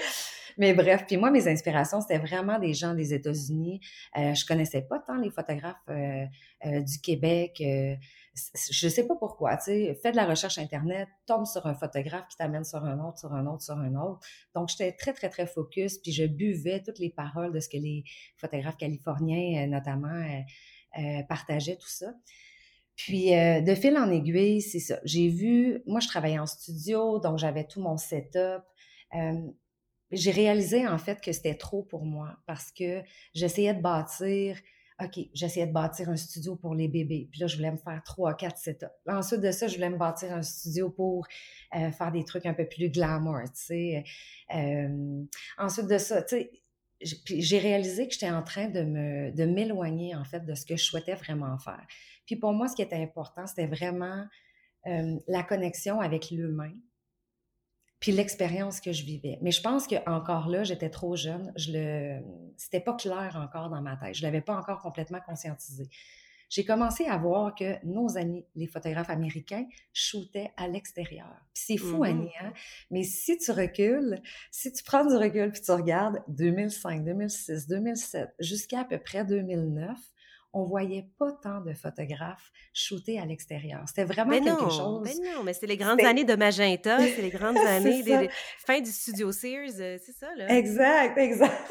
Mais 0.56 0.72
bref, 0.72 1.04
puis 1.06 1.16
moi, 1.16 1.32
mes 1.32 1.48
inspirations, 1.48 2.00
c'était 2.00 2.18
vraiment 2.18 2.60
des 2.60 2.74
gens 2.74 2.94
des 2.94 3.12
États-Unis. 3.12 3.80
Euh, 4.16 4.34
je 4.34 4.46
connaissais 4.46 4.82
pas 4.82 5.00
tant 5.00 5.16
les 5.16 5.30
photographes 5.30 5.82
du 6.64 7.00
Québec. 7.00 7.60
Euh, 8.36 8.58
je 8.70 8.88
sais 8.88 9.06
pas 9.06 9.16
pourquoi, 9.16 9.56
tu 9.56 9.64
sais, 9.64 9.98
fais 10.02 10.10
de 10.10 10.16
la 10.16 10.26
recherche 10.26 10.58
Internet, 10.58 11.08
tombe 11.26 11.46
sur 11.46 11.66
un 11.66 11.74
photographe 11.74 12.26
qui 12.28 12.36
t'amène 12.36 12.64
sur 12.64 12.84
un 12.84 12.98
autre, 13.00 13.18
sur 13.18 13.32
un 13.32 13.46
autre, 13.46 13.62
sur 13.62 13.78
un 13.78 13.94
autre. 13.94 14.20
Donc, 14.54 14.68
j'étais 14.68 14.92
très, 14.92 15.12
très, 15.12 15.28
très 15.28 15.46
focus, 15.46 15.98
puis 15.98 16.12
je 16.12 16.24
buvais 16.24 16.82
toutes 16.82 16.98
les 16.98 17.10
paroles 17.10 17.52
de 17.52 17.60
ce 17.60 17.68
que 17.68 17.76
les 17.76 18.04
photographes 18.36 18.76
californiens, 18.76 19.66
notamment, 19.66 20.24
partageaient, 21.28 21.76
tout 21.76 21.88
ça. 21.88 22.14
Puis, 22.96 23.30
de 23.30 23.74
fil 23.74 23.96
en 23.96 24.10
aiguille, 24.10 24.60
c'est 24.62 24.80
ça. 24.80 24.98
J'ai 25.04 25.28
vu, 25.28 25.82
moi, 25.86 26.00
je 26.00 26.08
travaillais 26.08 26.38
en 26.38 26.46
studio, 26.46 27.18
donc 27.18 27.38
j'avais 27.38 27.64
tout 27.64 27.80
mon 27.80 27.96
setup. 27.96 28.62
Euh, 29.14 29.50
j'ai 30.10 30.30
réalisé 30.30 30.86
en 30.86 30.98
fait 30.98 31.20
que 31.20 31.32
c'était 31.32 31.56
trop 31.56 31.82
pour 31.82 32.04
moi 32.04 32.36
parce 32.46 32.70
que 32.70 33.02
j'essayais 33.34 33.74
de 33.74 33.80
bâtir, 33.80 34.58
OK, 35.02 35.18
j'essayais 35.34 35.66
de 35.66 35.72
bâtir 35.72 36.08
un 36.08 36.16
studio 36.16 36.54
pour 36.54 36.74
les 36.74 36.86
bébés. 36.86 37.28
Puis 37.30 37.40
là, 37.40 37.48
je 37.48 37.56
voulais 37.56 37.72
me 37.72 37.76
faire 37.76 38.00
trois, 38.04 38.34
quatre 38.34 38.58
setups. 38.58 38.86
Ensuite 39.08 39.40
de 39.40 39.50
ça, 39.50 39.66
je 39.66 39.74
voulais 39.74 39.90
me 39.90 39.96
bâtir 39.96 40.32
un 40.32 40.42
studio 40.42 40.88
pour 40.88 41.26
euh, 41.74 41.90
faire 41.90 42.12
des 42.12 42.24
trucs 42.24 42.46
un 42.46 42.54
peu 42.54 42.66
plus 42.68 42.90
glamour, 42.90 43.40
tu 43.46 43.50
sais. 43.54 44.04
Euh, 44.54 45.24
ensuite 45.58 45.88
de 45.88 45.98
ça, 45.98 46.22
tu 46.22 46.36
sais, 46.36 46.50
j'ai 47.26 47.58
réalisé 47.58 48.06
que 48.06 48.14
j'étais 48.14 48.30
en 48.30 48.42
train 48.42 48.68
de 48.68 48.82
me 48.82 49.30
de 49.32 49.44
m'éloigner 49.44 50.14
en 50.14 50.24
fait 50.24 50.40
de 50.40 50.54
ce 50.54 50.64
que 50.64 50.76
je 50.76 50.84
souhaitais 50.84 51.14
vraiment 51.14 51.58
faire. 51.58 51.84
Puis 52.24 52.36
pour 52.36 52.52
moi, 52.52 52.68
ce 52.68 52.76
qui 52.76 52.82
était 52.82 53.02
important, 53.02 53.46
c'était 53.46 53.66
vraiment 53.66 54.24
euh, 54.86 55.18
la 55.26 55.42
connexion 55.42 56.00
avec 56.00 56.30
l'humain, 56.30 56.72
puis 58.04 58.12
l'expérience 58.12 58.82
que 58.82 58.92
je 58.92 59.02
vivais. 59.02 59.38
Mais 59.40 59.50
je 59.50 59.62
pense 59.62 59.86
que 59.86 59.94
encore 60.06 60.50
là, 60.50 60.62
j'étais 60.62 60.90
trop 60.90 61.16
jeune. 61.16 61.50
Je 61.56 61.72
le, 61.72 62.20
c'était 62.58 62.80
pas 62.80 62.92
clair 62.92 63.40
encore 63.42 63.70
dans 63.70 63.80
ma 63.80 63.96
tête. 63.96 64.14
Je 64.14 64.22
l'avais 64.22 64.42
pas 64.42 64.54
encore 64.54 64.82
complètement 64.82 65.20
conscientisé. 65.26 65.88
J'ai 66.50 66.66
commencé 66.66 67.06
à 67.06 67.16
voir 67.16 67.54
que 67.54 67.82
nos 67.82 68.18
amis, 68.18 68.44
les 68.56 68.66
photographes 68.66 69.08
américains, 69.08 69.64
shootaient 69.94 70.52
à 70.58 70.68
l'extérieur. 70.68 71.34
C'est 71.54 71.78
fou, 71.78 72.02
mm-hmm. 72.02 72.10
Annie, 72.10 72.32
hein? 72.42 72.52
Mais 72.90 73.04
si 73.04 73.38
tu 73.38 73.50
recules, 73.52 74.20
si 74.50 74.70
tu 74.70 74.84
prends 74.84 75.06
du 75.06 75.16
recul 75.16 75.50
puis 75.50 75.62
tu 75.62 75.70
regardes 75.70 76.22
2005, 76.28 77.06
2006, 77.06 77.68
2007, 77.68 78.34
jusqu'à 78.38 78.80
à 78.80 78.84
peu 78.84 78.98
près 78.98 79.24
2009, 79.24 79.96
on 80.54 80.64
voyait 80.64 81.08
pas 81.18 81.32
tant 81.42 81.60
de 81.60 81.74
photographes 81.74 82.50
shooter 82.72 83.18
à 83.18 83.26
l'extérieur. 83.26 83.82
C'était 83.86 84.04
vraiment 84.04 84.40
quelque 84.40 84.70
chose. 84.70 85.02
Mais 85.04 85.30
non, 85.32 85.42
mais 85.42 85.52
c'est 85.52 85.66
les 85.66 85.76
grandes 85.76 86.00
années 86.02 86.24
de 86.24 86.34
Magenta, 86.34 86.98
c'est 86.98 87.22
les 87.22 87.30
grandes 87.30 87.58
années 87.66 88.02
des, 88.02 88.30
fin 88.64 88.80
du 88.80 88.90
studio 88.90 89.32
Sears, 89.32 89.70
euh, 89.80 89.98
c'est 90.04 90.12
ça 90.12 90.28
là. 90.36 90.48
Exact, 90.56 91.18
exact. 91.18 91.70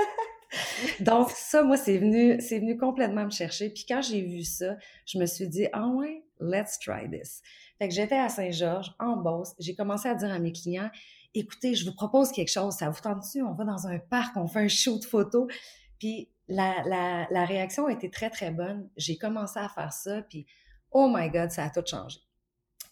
Donc 0.99 1.29
ça, 1.31 1.63
moi, 1.63 1.77
c'est 1.77 1.97
venu, 1.97 2.39
c'est 2.41 2.59
venu 2.59 2.77
complètement 2.77 3.25
me 3.25 3.31
chercher. 3.31 3.69
Puis 3.69 3.85
quand 3.87 4.01
j'ai 4.01 4.21
vu 4.21 4.43
ça, 4.43 4.75
je 5.05 5.17
me 5.17 5.25
suis 5.25 5.47
dit, 5.47 5.67
ah 5.73 5.87
ouais, 5.87 6.23
let's 6.39 6.77
try 6.79 7.09
this. 7.09 7.41
Fait 7.79 7.87
que 7.87 7.93
j'étais 7.93 8.17
à 8.17 8.29
Saint-Georges, 8.29 8.93
en 8.99 9.17
Beauce. 9.17 9.53
J'ai 9.59 9.75
commencé 9.75 10.07
à 10.09 10.15
dire 10.15 10.31
à 10.31 10.39
mes 10.39 10.51
clients, 10.51 10.89
écoutez, 11.33 11.73
je 11.73 11.85
vous 11.85 11.95
propose 11.95 12.31
quelque 12.31 12.51
chose, 12.51 12.75
ça 12.75 12.89
vous 12.89 13.01
tente-tu? 13.01 13.41
On 13.41 13.53
va 13.53 13.63
dans 13.63 13.87
un 13.87 13.97
parc, 13.97 14.35
on 14.37 14.47
fait 14.47 14.59
un 14.59 14.67
shoot 14.67 15.03
photo. 15.05 15.47
Puis 15.99 16.29
la, 16.47 17.45
réaction 17.45 17.87
a 17.87 17.91
été 17.91 18.09
très, 18.09 18.29
très 18.29 18.51
bonne. 18.51 18.89
J'ai 18.97 19.17
commencé 19.17 19.59
à 19.59 19.69
faire 19.69 19.93
ça, 19.93 20.21
puis 20.23 20.45
oh 20.91 21.11
my 21.13 21.29
God, 21.29 21.51
ça 21.51 21.65
a 21.65 21.69
tout 21.69 21.83
changé. 21.85 22.19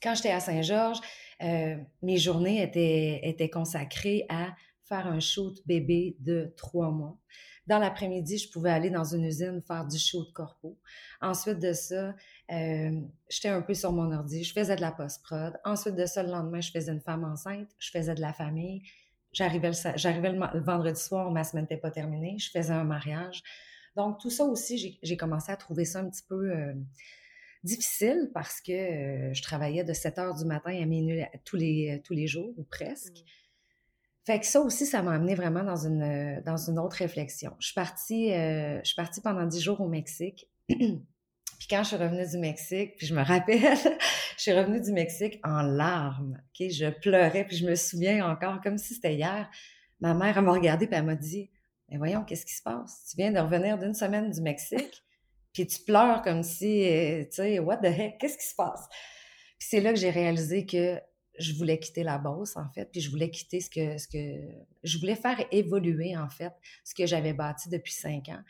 Quand 0.01 0.15
j'étais 0.15 0.31
à 0.31 0.39
Saint-Georges, 0.39 0.99
euh, 1.43 1.77
mes 2.01 2.17
journées 2.17 2.63
étaient, 2.63 3.19
étaient 3.23 3.49
consacrées 3.49 4.25
à 4.29 4.55
faire 4.83 5.07
un 5.07 5.19
shoot 5.19 5.55
bébé 5.65 6.17
de 6.19 6.53
trois 6.57 6.91
mois. 6.91 7.17
Dans 7.67 7.77
l'après-midi, 7.77 8.37
je 8.39 8.51
pouvais 8.51 8.71
aller 8.71 8.89
dans 8.89 9.03
une 9.03 9.23
usine 9.23 9.61
faire 9.61 9.85
du 9.85 9.97
shoot 9.97 10.33
corpo. 10.33 10.79
Ensuite 11.21 11.59
de 11.59 11.73
ça, 11.73 12.15
euh, 12.51 12.99
j'étais 13.29 13.49
un 13.49 13.61
peu 13.61 13.73
sur 13.73 13.91
mon 13.91 14.11
ordi, 14.11 14.43
je 14.43 14.51
faisais 14.51 14.75
de 14.75 14.81
la 14.81 14.91
post-prod. 14.91 15.53
Ensuite 15.63 15.95
de 15.95 16.05
ça, 16.05 16.23
le 16.23 16.29
lendemain, 16.31 16.59
je 16.59 16.71
faisais 16.71 16.91
une 16.91 16.99
femme 17.01 17.23
enceinte, 17.23 17.69
je 17.79 17.91
faisais 17.91 18.15
de 18.15 18.21
la 18.21 18.33
famille. 18.33 18.81
J'arrivais 19.33 19.69
le, 19.69 19.75
j'arrivais 19.95 20.31
le, 20.31 20.59
vendredi 20.59 20.99
soir, 20.99 21.31
ma 21.31 21.43
semaine 21.43 21.63
n'était 21.63 21.77
pas 21.77 21.91
terminée, 21.91 22.37
je 22.37 22.49
faisais 22.49 22.73
un 22.73 22.83
mariage. 22.83 23.43
Donc, 23.95 24.19
tout 24.19 24.29
ça 24.29 24.45
aussi, 24.45 24.99
j'ai 25.01 25.17
commencé 25.17 25.51
à 25.51 25.57
trouver 25.57 25.85
ça 25.85 25.99
un 25.99 26.09
petit 26.09 26.23
peu 26.27 26.51
euh, 26.51 26.73
difficile 27.63 28.29
parce 28.33 28.61
que 28.61 28.71
euh, 28.71 29.33
je 29.33 29.41
travaillais 29.41 29.83
de 29.83 29.93
7 29.93 30.19
heures 30.19 30.35
du 30.35 30.45
matin 30.45 30.71
à 30.71 30.85
minuit 30.85 31.23
tous 31.45 31.57
les, 31.57 32.01
tous 32.03 32.13
les 32.13 32.27
jours, 32.27 32.53
ou 32.57 32.63
presque. 32.63 33.19
Mmh. 33.19 33.41
Fait 34.25 34.39
que 34.39 34.45
ça 34.45 34.61
aussi, 34.61 34.85
ça 34.85 35.01
m'a 35.01 35.13
amené 35.13 35.33
vraiment 35.33 35.63
dans 35.63 35.87
une, 35.87 36.41
dans 36.45 36.57
une 36.57 36.77
autre 36.77 36.97
réflexion. 36.97 37.55
Je 37.59 37.67
suis 37.67 37.73
partie, 37.73 38.31
euh, 38.33 38.79
je 38.79 38.85
suis 38.85 38.95
partie 38.95 39.19
pendant 39.19 39.45
10 39.45 39.61
jours 39.61 39.81
au 39.81 39.87
Mexique. 39.87 40.47
Puis 41.61 41.67
quand 41.69 41.83
je 41.83 41.89
suis 41.89 41.97
revenue 41.97 42.27
du 42.27 42.39
Mexique, 42.39 42.95
puis 42.97 43.05
je 43.05 43.13
me 43.13 43.21
rappelle, 43.21 43.59
je 44.35 44.41
suis 44.41 44.51
revenue 44.51 44.81
du 44.81 44.91
Mexique 44.91 45.39
en 45.43 45.61
larmes. 45.61 46.41
OK? 46.41 46.67
Je 46.71 46.89
pleurais, 46.89 47.45
puis 47.45 47.55
je 47.55 47.67
me 47.67 47.75
souviens 47.75 48.27
encore 48.27 48.61
comme 48.61 48.79
si 48.79 48.95
c'était 48.95 49.13
hier. 49.13 49.47
Ma 49.99 50.15
mère, 50.15 50.41
m'a 50.41 50.53
regardée, 50.53 50.87
puis 50.87 50.95
elle 50.95 51.05
m'a 51.05 51.13
dit 51.13 51.51
Mais 51.87 51.97
voyons, 51.97 52.23
qu'est-ce 52.23 52.47
qui 52.47 52.55
se 52.55 52.63
passe? 52.63 53.05
Tu 53.11 53.17
viens 53.17 53.31
de 53.31 53.37
revenir 53.37 53.77
d'une 53.77 53.93
semaine 53.93 54.31
du 54.31 54.41
Mexique, 54.41 55.03
puis 55.53 55.67
tu 55.67 55.83
pleures 55.83 56.23
comme 56.23 56.41
si, 56.41 56.83
euh, 56.83 57.25
tu 57.25 57.33
sais, 57.33 57.59
what 57.59 57.77
the 57.77 57.95
heck, 57.95 58.17
qu'est-ce 58.17 58.39
qui 58.39 58.47
se 58.47 58.55
passe? 58.55 58.87
Puis 59.59 59.67
c'est 59.69 59.81
là 59.81 59.93
que 59.93 59.99
j'ai 59.99 60.09
réalisé 60.09 60.65
que 60.65 60.99
je 61.37 61.53
voulais 61.53 61.77
quitter 61.77 62.01
la 62.01 62.17
bosse, 62.17 62.57
en 62.57 62.67
fait, 62.73 62.85
puis 62.91 63.01
je 63.01 63.11
voulais 63.11 63.29
quitter 63.29 63.61
ce 63.61 63.69
que, 63.69 63.99
ce 63.99 64.07
que... 64.07 64.51
Je 64.83 64.97
voulais 64.97 65.15
faire 65.15 65.37
évoluer, 65.51 66.17
en 66.17 66.27
fait, 66.27 66.53
ce 66.83 66.95
que 66.95 67.05
j'avais 67.05 67.33
bâti 67.33 67.69
depuis 67.69 67.93
cinq 67.93 68.29
ans. 68.29 68.41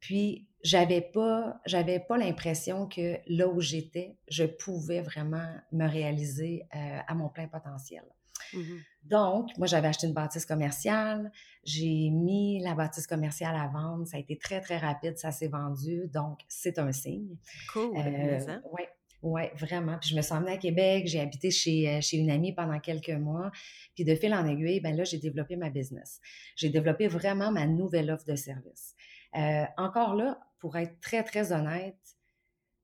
Puis, 0.00 0.48
j'avais 0.62 1.00
pas, 1.00 1.60
j'avais 1.66 2.00
pas 2.00 2.18
l'impression 2.18 2.88
que 2.88 3.16
là 3.26 3.48
où 3.48 3.60
j'étais, 3.60 4.16
je 4.28 4.44
pouvais 4.44 5.00
vraiment 5.00 5.54
me 5.72 5.88
réaliser 5.88 6.66
euh, 6.74 6.98
à 7.06 7.14
mon 7.14 7.28
plein 7.28 7.48
potentiel. 7.48 8.04
Mmh 8.52 8.60
Donc, 9.04 9.50
moi, 9.58 9.66
j'avais 9.66 9.88
acheté 9.88 10.06
une 10.06 10.14
bâtisse 10.14 10.46
commerciale. 10.46 11.30
J'ai 11.64 12.10
mis 12.10 12.60
la 12.60 12.74
bâtisse 12.74 13.06
commerciale 13.06 13.56
à 13.56 13.68
vendre. 13.68 14.06
Ça 14.06 14.16
a 14.16 14.20
été 14.20 14.38
très, 14.38 14.60
très 14.60 14.78
rapide. 14.78 15.18
Ça 15.18 15.32
s'est 15.32 15.48
vendu. 15.48 16.08
Donc, 16.12 16.40
c'est 16.48 16.78
un 16.78 16.92
signe. 16.92 17.36
Cool. 17.72 17.96
Euh, 17.96 18.58
oui, 18.72 18.84
oui, 19.22 19.42
vraiment. 19.56 19.98
Puis 19.98 20.10
je 20.10 20.16
me 20.16 20.22
suis 20.22 20.32
emmenée 20.32 20.52
à 20.52 20.56
Québec, 20.56 21.06
j'ai 21.06 21.20
habité 21.20 21.50
chez, 21.50 21.88
euh, 21.88 22.00
chez 22.00 22.18
une 22.18 22.30
amie 22.30 22.52
pendant 22.52 22.78
quelques 22.78 23.10
mois. 23.10 23.50
Puis 23.94 24.04
de 24.04 24.14
fil 24.14 24.32
en 24.32 24.46
aiguille, 24.46 24.80
ben 24.80 24.96
là, 24.96 25.04
j'ai 25.04 25.18
développé 25.18 25.56
ma 25.56 25.70
business. 25.70 26.20
J'ai 26.56 26.68
développé 26.68 27.08
vraiment 27.08 27.50
ma 27.50 27.66
nouvelle 27.66 28.10
offre 28.10 28.24
de 28.26 28.36
service. 28.36 28.94
Euh, 29.36 29.64
encore 29.76 30.14
là, 30.14 30.38
pour 30.60 30.76
être 30.76 31.00
très, 31.00 31.24
très 31.24 31.52
honnête, 31.52 31.98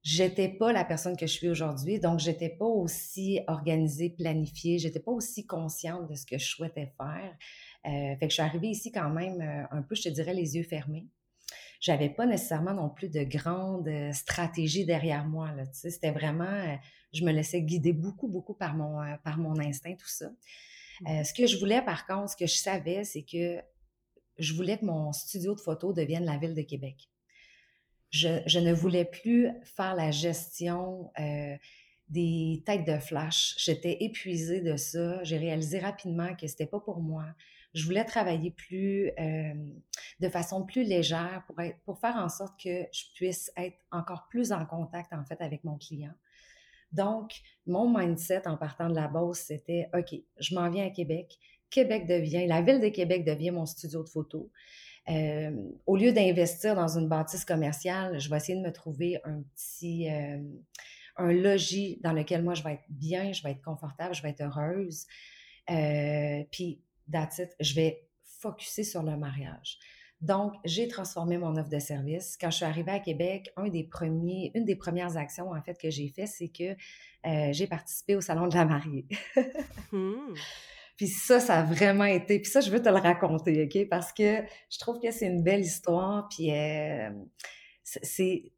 j'étais 0.02 0.48
pas 0.48 0.72
la 0.72 0.84
personne 0.84 1.16
que 1.16 1.26
je 1.26 1.32
suis 1.32 1.48
aujourd'hui, 1.48 2.00
donc 2.00 2.18
j'étais 2.18 2.50
pas 2.50 2.66
aussi 2.66 3.40
organisée, 3.46 4.10
planifiée, 4.10 4.78
j'étais 4.78 5.00
pas 5.00 5.12
aussi 5.12 5.46
consciente 5.46 6.10
de 6.10 6.14
ce 6.14 6.26
que 6.26 6.36
je 6.36 6.46
souhaitais 6.46 6.92
faire. 6.98 7.36
Euh, 7.86 8.16
fait 8.16 8.26
que 8.26 8.28
je 8.28 8.34
suis 8.34 8.42
arrivée 8.42 8.68
ici 8.68 8.92
quand 8.92 9.10
même 9.10 9.40
un 9.70 9.82
peu, 9.82 9.94
je 9.94 10.02
te 10.02 10.08
dirais, 10.08 10.34
les 10.34 10.56
yeux 10.56 10.64
fermés 10.64 11.06
j'avais 11.84 12.08
pas 12.08 12.24
nécessairement 12.24 12.72
non 12.72 12.88
plus 12.88 13.10
de 13.10 13.24
grandes 13.24 13.88
euh, 13.88 14.10
stratégies 14.12 14.86
derrière 14.86 15.26
moi. 15.26 15.52
Là, 15.52 15.64
c'était 15.74 16.12
vraiment, 16.12 16.44
euh, 16.44 16.76
je 17.12 17.22
me 17.24 17.30
laissais 17.30 17.60
guider 17.60 17.92
beaucoup, 17.92 18.26
beaucoup 18.26 18.54
par 18.54 18.74
mon, 18.74 19.02
euh, 19.02 19.16
par 19.22 19.36
mon 19.36 19.58
instinct, 19.60 19.94
tout 19.94 20.08
ça. 20.08 20.30
Mmh. 21.02 21.24
ce 21.24 21.34
que 21.34 21.46
je 21.46 21.58
voulais, 21.58 21.82
par 21.82 22.06
contre, 22.06 22.30
ce 22.30 22.36
que 22.36 22.46
je 22.46 22.54
savais, 22.54 23.04
c'est 23.04 23.22
que 23.22 23.60
je 24.38 24.54
voulais 24.54 24.78
que 24.78 24.86
mon 24.86 25.12
studio 25.12 25.54
de 25.54 25.60
photo 25.60 25.92
devienne 25.92 26.24
la 26.24 26.38
ville 26.38 26.54
de 26.54 26.62
Québec. 26.62 27.10
Je, 28.10 28.40
je 28.46 28.60
ne 28.60 28.72
voulais 28.72 29.04
plus 29.04 29.50
faire 29.64 29.96
la 29.96 30.12
gestion 30.12 31.10
des 32.08 32.62
têtes 32.64 32.86
de 32.86 32.96
flash. 32.98 33.56
J'étais 33.58 34.04
épuisée 34.04 34.60
de 34.60 34.76
ça. 34.76 35.22
J'ai 35.24 35.36
réalisé 35.36 35.80
rapidement 35.80 36.36
que 36.36 36.46
c'était 36.46 36.66
pas 36.66 36.78
pour 36.78 37.00
moi 37.00 37.24
je 37.74 37.84
voulais 37.84 38.04
travailler 38.04 38.52
plus, 38.52 39.10
euh, 39.18 39.52
de 40.20 40.28
façon 40.28 40.64
plus 40.64 40.84
légère 40.84 41.42
pour, 41.46 41.60
être, 41.60 41.76
pour 41.84 41.98
faire 41.98 42.16
en 42.16 42.28
sorte 42.28 42.58
que 42.58 42.86
je 42.92 43.04
puisse 43.14 43.50
être 43.56 43.76
encore 43.90 44.28
plus 44.28 44.52
en 44.52 44.64
contact, 44.64 45.12
en 45.12 45.24
fait, 45.24 45.40
avec 45.40 45.64
mon 45.64 45.76
client. 45.76 46.14
Donc, 46.92 47.32
mon 47.66 47.92
mindset 47.92 48.46
en 48.46 48.56
partant 48.56 48.88
de 48.88 48.94
la 48.94 49.08
base, 49.08 49.38
c'était, 49.38 49.88
OK, 49.92 50.14
je 50.38 50.54
m'en 50.54 50.70
viens 50.70 50.86
à 50.86 50.90
Québec. 50.90 51.36
Québec 51.68 52.06
devient, 52.06 52.46
la 52.46 52.62
ville 52.62 52.80
de 52.80 52.88
Québec 52.88 53.24
devient 53.24 53.50
mon 53.50 53.66
studio 53.66 54.04
de 54.04 54.08
photo. 54.08 54.50
Euh, 55.08 55.50
au 55.86 55.96
lieu 55.96 56.12
d'investir 56.12 56.76
dans 56.76 56.96
une 56.96 57.08
bâtisse 57.08 57.44
commerciale, 57.44 58.20
je 58.20 58.30
vais 58.30 58.36
essayer 58.36 58.56
de 58.56 58.64
me 58.64 58.72
trouver 58.72 59.18
un 59.24 59.42
petit, 59.54 60.08
euh, 60.08 60.38
un 61.16 61.32
logis 61.32 61.98
dans 62.02 62.12
lequel 62.12 62.44
moi 62.44 62.54
je 62.54 62.62
vais 62.62 62.74
être 62.74 62.84
bien, 62.88 63.32
je 63.32 63.42
vais 63.42 63.50
être 63.50 63.62
confortable, 63.62 64.14
je 64.14 64.22
vais 64.22 64.30
être 64.30 64.42
heureuse. 64.42 65.06
puis 66.52 66.80
that's 67.10 67.40
je 67.60 67.74
vais 67.74 68.08
focuser 68.22 68.84
sur 68.84 69.02
le 69.02 69.16
mariage. 69.16 69.78
Donc, 70.20 70.54
j'ai 70.64 70.88
transformé 70.88 71.36
mon 71.36 71.56
offre 71.56 71.68
de 71.68 71.78
service. 71.78 72.38
Quand 72.40 72.50
je 72.50 72.56
suis 72.56 72.64
arrivée 72.64 72.92
à 72.92 72.98
Québec, 72.98 73.52
un 73.56 73.68
des 73.68 73.84
premiers, 73.84 74.52
une 74.54 74.64
des 74.64 74.76
premières 74.76 75.18
actions, 75.18 75.50
en 75.50 75.60
fait, 75.60 75.76
que 75.78 75.90
j'ai 75.90 76.08
fait, 76.08 76.26
c'est 76.26 76.48
que 76.48 76.72
euh, 77.26 77.52
j'ai 77.52 77.66
participé 77.66 78.16
au 78.16 78.22
Salon 78.22 78.46
de 78.46 78.54
la 78.54 78.64
mariée. 78.64 79.06
Hmm. 79.92 80.34
Puis 80.96 81.06
ça, 81.06 81.38
ça 81.38 81.60
a 81.60 81.62
vraiment 81.62 82.04
été... 82.04 82.40
Puis 82.40 82.50
ça, 82.50 82.60
je 82.60 82.68
veux 82.68 82.82
te 82.82 82.88
le 82.88 82.96
raconter, 82.96 83.64
OK? 83.64 83.88
Parce 83.88 84.12
que 84.12 84.42
je 84.68 84.78
trouve 84.80 84.98
que 84.98 85.12
c'est 85.12 85.26
une 85.26 85.42
belle 85.44 85.60
histoire. 85.60 86.26
Puis 86.28 86.52
euh, 86.52 87.10
c'est... 87.82 88.50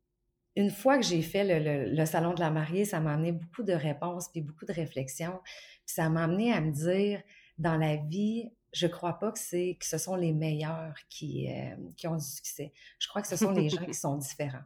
Une 0.55 0.71
fois 0.71 0.97
que 0.97 1.05
j'ai 1.05 1.21
fait 1.21 1.45
le, 1.45 1.95
le, 1.95 2.07
Salon 2.07 2.33
de 2.33 2.41
la 2.41 2.51
mariée, 2.51 2.87
ça 2.87 3.01
m'a 3.01 3.13
amené 3.13 3.33
beaucoup 3.33 3.65
de 3.65 3.75
réponses 3.75 4.31
puis 4.31 4.41
beaucoup 4.41 4.65
de 4.65 4.73
réflexions. 4.73 5.41
Puis 5.45 5.95
ça 5.95 6.09
m'a 6.09 6.25
amené 6.25 6.55
à 6.55 6.63
me 6.63 6.71
dire 6.71 7.21
dans 7.59 7.77
la 7.77 7.97
vie, 7.97 8.51
je 8.73 8.87
crois 8.87 9.19
pas 9.19 9.33
que 9.33 9.39
c'est 9.39 9.77
que 9.81 9.87
ce 9.87 9.99
sont 9.99 10.17
les 10.17 10.33
meilleurs 10.33 10.95
qui, 11.09 11.49
euh, 11.51 11.75
qui 11.97 12.07
ont 12.07 12.17
du 12.17 12.25
succès. 12.25 12.73
Je 12.99 13.09
crois 13.09 13.23
que 13.23 13.29
ce 13.29 13.37
sont 13.37 13.51
les 13.51 13.69
gens 13.69 13.85
qui 13.85 13.95
sont 13.95 14.17
différents. 14.17 14.65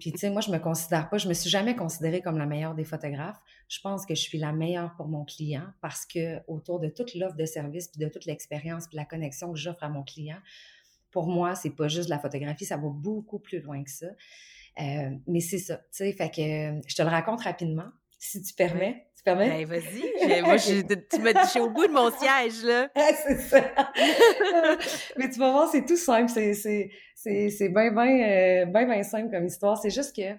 Puis, 0.00 0.12
tu 0.12 0.18
sais, 0.18 0.30
moi, 0.30 0.42
je 0.42 0.50
me 0.50 0.58
considère 0.58 1.08
pas, 1.08 1.16
je 1.16 1.28
me 1.28 1.34
suis 1.34 1.48
jamais 1.48 1.74
considérée 1.74 2.20
comme 2.20 2.36
la 2.36 2.46
meilleure 2.46 2.74
des 2.74 2.84
photographes. 2.84 3.40
Je 3.68 3.80
pense 3.80 4.04
que 4.04 4.14
je 4.14 4.20
suis 4.20 4.38
la 4.38 4.52
meilleure 4.52 4.94
pour 4.96 5.08
mon 5.08 5.24
client 5.24 5.64
parce 5.80 6.04
que 6.04 6.40
autour 6.46 6.78
de 6.78 6.88
toute 6.88 7.14
l'offre 7.14 7.36
de 7.36 7.46
service, 7.46 7.88
puis 7.88 7.98
de 7.98 8.08
toute 8.08 8.26
l'expérience, 8.26 8.86
puis 8.86 8.96
la 8.96 9.06
connexion 9.06 9.50
que 9.52 9.58
j'offre 9.58 9.82
à 9.82 9.88
mon 9.88 10.02
client, 10.02 10.38
pour 11.10 11.26
moi, 11.26 11.54
c'est 11.54 11.70
pas 11.70 11.88
juste 11.88 12.10
la 12.10 12.18
photographie, 12.18 12.66
ça 12.66 12.76
va 12.76 12.88
beaucoup 12.88 13.38
plus 13.38 13.60
loin 13.60 13.82
que 13.82 13.90
ça. 13.90 14.08
Euh, 14.80 15.10
mais 15.26 15.40
c'est 15.40 15.58
ça, 15.58 15.76
tu 15.76 15.84
sais, 15.90 16.12
fait 16.12 16.30
que 16.30 16.88
je 16.88 16.94
te 16.94 17.02
le 17.02 17.08
raconte 17.08 17.40
rapidement, 17.40 17.88
si 18.18 18.42
tu 18.42 18.52
permets. 18.54 19.06
Tu 19.16 19.22
permets? 19.22 19.48
Ben, 19.48 19.66
vas-y. 19.66 20.42
Moi, 20.42 20.56
je, 20.56 20.82
tu 20.82 21.20
je 21.20 21.48
suis 21.48 21.60
au 21.60 21.70
bout 21.70 21.86
de 21.86 21.92
mon 21.92 22.10
siège, 22.10 22.64
là. 22.64 22.88
c'est 23.26 23.38
ça. 23.38 23.60
Mais 25.16 25.30
tu 25.30 25.38
vas 25.38 25.52
voir, 25.52 25.68
c'est 25.70 25.84
tout 25.84 25.96
simple. 25.96 26.30
C'est, 26.30 26.54
c'est, 26.54 26.90
c'est, 27.14 27.50
c'est 27.50 27.68
bien, 27.68 27.92
bien, 27.92 28.06
euh, 28.06 28.64
bien, 28.66 28.86
bien 28.86 29.02
simple 29.02 29.30
comme 29.30 29.46
histoire. 29.46 29.78
C'est 29.78 29.90
juste 29.90 30.14
que 30.14 30.32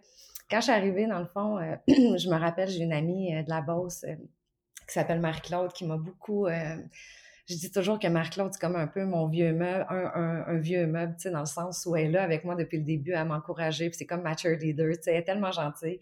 quand 0.50 0.58
je 0.58 0.64
suis 0.64 0.72
arrivée, 0.72 1.08
dans 1.08 1.20
le 1.20 1.26
fond, 1.26 1.58
euh, 1.58 1.76
je 1.88 2.30
me 2.30 2.38
rappelle, 2.38 2.70
j'ai 2.70 2.84
une 2.84 2.94
amie 2.94 3.36
euh, 3.36 3.44
de 3.44 3.50
la 3.50 3.62
Beauce 3.62 4.06
qui 4.88 4.94
s'appelle 4.94 5.20
Marie-Claude 5.20 5.72
qui 5.72 5.86
m'a 5.86 5.98
beaucoup... 5.98 6.48
je 6.48 7.56
dis 7.56 7.72
toujours 7.72 8.00
que 8.00 8.08
Marie-Claude, 8.08 8.52
c'est 8.52 8.60
comme 8.60 8.76
un 8.76 8.88
peu 8.88 9.06
mon 9.06 9.28
vieux 9.28 9.54
meuble, 9.54 9.86
un, 9.88 10.46
un, 10.48 10.58
vieux 10.58 10.88
meuble, 10.88 11.14
tu 11.16 11.24
sais, 11.24 11.32
dans 11.32 11.42
le 11.42 11.46
sens 11.46 11.86
où 11.86 11.96
elle 11.96 12.08
est 12.08 12.12
là 12.12 12.24
avec 12.24 12.44
moi 12.44 12.56
depuis 12.56 12.80
le 12.80 12.84
début 12.84 13.14
à 13.14 13.24
m'encourager, 13.24 13.90
puis 13.90 14.00
c'est 14.00 14.08
comme 14.08 14.24
ma 14.24 14.36
cheerleader, 14.36 14.96
tu 14.96 15.04
sais, 15.04 15.12
elle 15.12 15.18
est 15.18 15.26
tellement 15.26 15.52
gentille. 15.52 16.00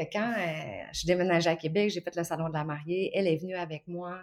Fait 0.00 0.08
quand 0.10 0.32
euh, 0.32 0.82
je 0.94 1.06
déménageais 1.06 1.50
à 1.50 1.56
Québec, 1.56 1.90
j'ai 1.90 2.00
fait 2.00 2.16
le 2.16 2.24
salon 2.24 2.48
de 2.48 2.54
la 2.54 2.64
mariée, 2.64 3.10
elle 3.12 3.26
est 3.26 3.36
venue 3.36 3.54
avec 3.54 3.86
moi. 3.86 4.22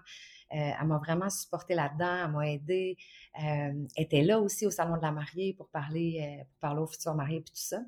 Euh, 0.52 0.56
elle 0.56 0.88
m'a 0.88 0.98
vraiment 0.98 1.30
supporté 1.30 1.76
là-dedans, 1.76 2.26
elle 2.26 2.32
m'a 2.32 2.50
aidée. 2.50 2.98
Euh, 3.36 3.74
elle 3.96 4.04
était 4.04 4.24
là 4.24 4.40
aussi 4.40 4.66
au 4.66 4.72
salon 4.72 4.98
de 4.98 5.04
la 5.04 5.12
mariée 5.12 5.54
pour 5.54 5.70
parler, 5.70 6.44
pour 6.50 6.58
parler 6.62 6.82
aux 6.82 6.88
futurs 6.88 7.14
mariés 7.14 7.38
et 7.38 7.44
tout 7.44 7.52
ça. 7.54 7.82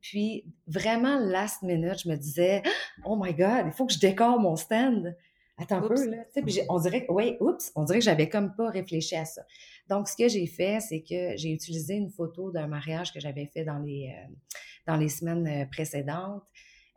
Puis 0.00 0.44
vraiment, 0.66 1.20
last 1.20 1.62
minute, 1.62 2.00
je 2.02 2.08
me 2.08 2.16
disais, 2.16 2.64
oh 3.04 3.16
my 3.16 3.32
God, 3.32 3.66
il 3.66 3.72
faut 3.72 3.86
que 3.86 3.92
je 3.92 4.00
décore 4.00 4.40
mon 4.40 4.56
stand. 4.56 5.16
Attends 5.56 5.84
un 5.84 5.88
peu, 5.88 6.10
là. 6.10 6.24
on 6.68 6.80
dirait, 6.80 7.06
oui, 7.10 7.36
oups, 7.38 7.70
on 7.76 7.84
dirait 7.84 8.00
que 8.00 8.04
j'avais 8.04 8.28
comme 8.28 8.56
pas 8.56 8.70
réfléchi 8.70 9.14
à 9.14 9.24
ça. 9.24 9.42
Donc, 9.88 10.08
ce 10.08 10.16
que 10.16 10.26
j'ai 10.26 10.48
fait, 10.48 10.80
c'est 10.80 11.02
que 11.02 11.36
j'ai 11.36 11.52
utilisé 11.52 11.94
une 11.94 12.10
photo 12.10 12.50
d'un 12.50 12.66
mariage 12.66 13.12
que 13.12 13.20
j'avais 13.20 13.46
fait 13.46 13.62
dans 13.62 13.78
les, 13.78 14.16
dans 14.88 14.96
les 14.96 15.08
semaines 15.08 15.68
précédentes. 15.70 16.42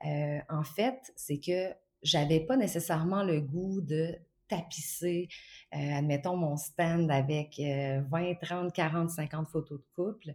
Euh, 0.05 0.39
en 0.49 0.63
fait, 0.63 1.13
c'est 1.15 1.39
que 1.39 1.73
j'avais 2.01 2.41
pas 2.41 2.57
nécessairement 2.57 3.23
le 3.23 3.41
goût 3.41 3.81
de 3.81 4.15
tapisser, 4.47 5.29
euh, 5.73 5.77
admettons, 5.97 6.35
mon 6.35 6.57
stand 6.57 7.09
avec 7.09 7.59
20, 7.59 8.35
30, 8.41 8.73
40, 8.73 9.09
50 9.09 9.47
photos 9.47 9.79
de 9.79 9.85
couple. 9.95 10.33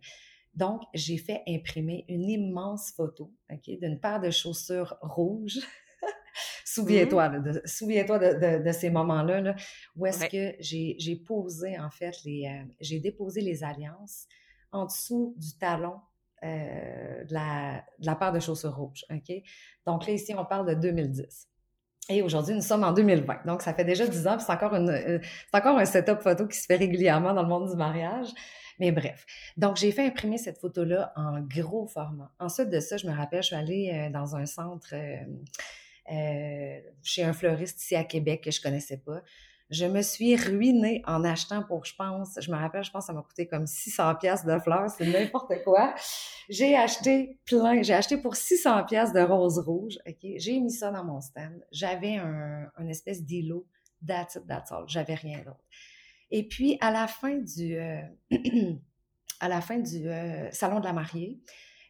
Donc, 0.55 0.83
j'ai 0.95 1.19
fait 1.19 1.43
imprimer 1.47 2.05
une 2.09 2.29
immense 2.29 2.91
photo 2.91 3.33
d'une 3.67 4.01
paire 4.01 4.21
de 4.21 4.31
chaussures 4.31 4.97
rouges. 5.03 5.61
souviens-toi, 6.65 7.29
mmh. 7.39 7.61
souviens-toi 7.65 8.19
de, 8.19 8.73
ces 8.73 8.91
moments-là, 8.91 9.55
où 9.97 10.07
est-ce 10.07 10.27
que 10.27 10.57
j'ai 10.59 11.17
posé, 11.17 11.79
en 11.79 11.91
fait, 11.91 12.15
les, 12.25 12.47
euh, 12.47 12.65
j'ai 12.81 13.01
déposé 13.01 13.41
les 13.41 13.63
alliances 13.63 14.27
en 14.73 14.87
dessous 14.87 15.35
du 15.37 15.57
talon 15.59 16.01
euh, 16.45 17.25
de, 17.25 17.35
la, 17.35 17.85
de 17.99 18.19
paire 18.19 18.33
de 18.33 18.41
chaussures 18.41 18.75
rouges. 18.75 19.05
OK? 19.11 19.35
Donc 19.87 20.07
là, 20.07 20.13
ici, 20.13 20.35
on 20.37 20.45
parle 20.45 20.69
de 20.69 20.75
2010. 20.75 21.49
Et 22.11 22.23
aujourd'hui, 22.23 22.55
nous 22.55 22.63
sommes 22.63 22.85
en 22.85 22.93
2020. 22.93 23.45
Donc, 23.45 23.63
ça 23.63 23.75
fait 23.75 23.85
déjà 23.85 24.07
10 24.07 24.27
ans, 24.29 24.39
c'est 24.39 24.53
encore, 24.53 24.75
une, 24.75 24.89
euh, 24.89 25.19
encore 25.53 25.79
un 25.79 25.85
setup 25.85 26.21
photo 26.21 26.47
qui 26.47 26.57
se 26.57 26.67
fait 26.67 26.77
régulièrement 26.77 27.35
dans 27.35 27.43
le 27.43 27.49
monde 27.49 27.69
du 27.71 27.77
mariage. 27.77 28.29
Mais 28.79 28.93
bref. 28.93 29.27
Donc, 29.57 29.77
j'ai 29.77 29.91
fait 29.93 30.07
imprimer 30.07 30.39
cette 30.39 30.59
photo-là 30.59 31.13
en 31.17 31.41
gros 31.41 31.87
format. 31.87 32.33
Ensuite 32.39 32.71
de 32.71 32.81
ça, 32.81 32.97
je 32.97 33.07
me 33.07 33.15
rappelle, 33.15 33.43
je 33.43 33.49
suis 33.49 33.57
allée 33.57 33.91
euh, 33.93 34.11
dans 34.11 34.37
un 34.37 34.47
centre 34.47 34.95
chez 37.03 37.23
un 37.23 37.35
fleuriste 37.35 37.83
ici 37.83 37.95
à 37.95 38.05
Québec 38.05 38.43
que 38.45 38.51
je 38.51 38.63
connaissais 38.63 38.97
pas. 38.97 39.23
Je 39.71 39.85
me 39.85 40.01
suis 40.01 40.35
ruinée 40.35 41.03
en 41.07 41.25
achetant 41.25 41.63
pour, 41.63 41.85
je 41.85 41.95
pense, 41.95 42.39
je 42.41 42.51
me 42.51 42.57
rappelle, 42.57 42.83
je 42.83 42.91
pense 42.91 43.05
que 43.05 43.07
ça 43.09 43.13
m'a 43.13 43.23
coûté 43.23 43.47
comme 43.47 43.67
600 43.67 44.15
pièces 44.15 44.45
de 44.45 44.59
fleurs, 44.59 44.89
c'est 44.91 45.07
n'importe 45.07 45.53
quoi. 45.63 45.95
J'ai 46.49 46.75
acheté 46.75 47.39
plein, 47.45 47.83
j'ai 47.83 47.93
acheté 47.93 48.17
pour 48.17 48.35
600 48.35 48.85
pièces 48.85 49.13
de 49.13 49.21
roses 49.21 49.59
rouges, 49.59 49.99
OK? 50.07 50.31
J'ai 50.37 50.59
mis 50.61 50.73
ça 50.73 50.91
dans 50.91 51.05
mon 51.05 51.21
stand. 51.21 51.63
J'avais 51.71 52.17
un, 52.17 52.89
espèce 52.89 53.23
d'îlot, 53.23 53.67
that's 54.07 54.37
it, 54.37 54.43
all. 54.71 54.85
J'avais 54.87 55.15
rien 55.15 55.39
d'autre. 55.39 55.65
Et 56.31 56.49
puis, 56.49 56.79
à 56.81 56.91
la 56.91 57.07
fin 57.07 57.37
du, 57.37 57.77
euh, 57.77 58.01
à 59.41 59.49
la 59.49 59.61
fin 59.61 59.79
du 59.79 60.09
euh, 60.09 60.51
salon 60.51 60.81
de 60.81 60.85
la 60.85 60.93
mariée, 60.95 61.39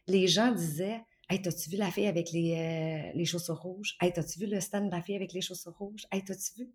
les 0.07 0.27
gens 0.27 0.51
disaient 0.51 1.01
Hey, 1.31 1.39
t'as-tu 1.43 1.69
vu 1.69 1.77
la 1.77 1.91
fille 1.91 2.07
avec 2.07 2.31
les, 2.31 2.55
euh, 2.55 3.11
les 3.13 3.25
chaussures 3.25 3.61
rouges? 3.61 3.95
Hey, 4.01 4.11
t'as-tu 4.11 4.39
vu 4.39 4.47
le 4.47 4.59
stand 4.59 4.87
de 4.87 4.91
la 4.91 5.03
fille 5.03 5.15
avec 5.15 5.31
les 5.31 5.41
chaussures 5.41 5.77
rouges? 5.77 6.07
Hey, 6.11 6.23
t'as-tu 6.23 6.63
vu? 6.63 6.69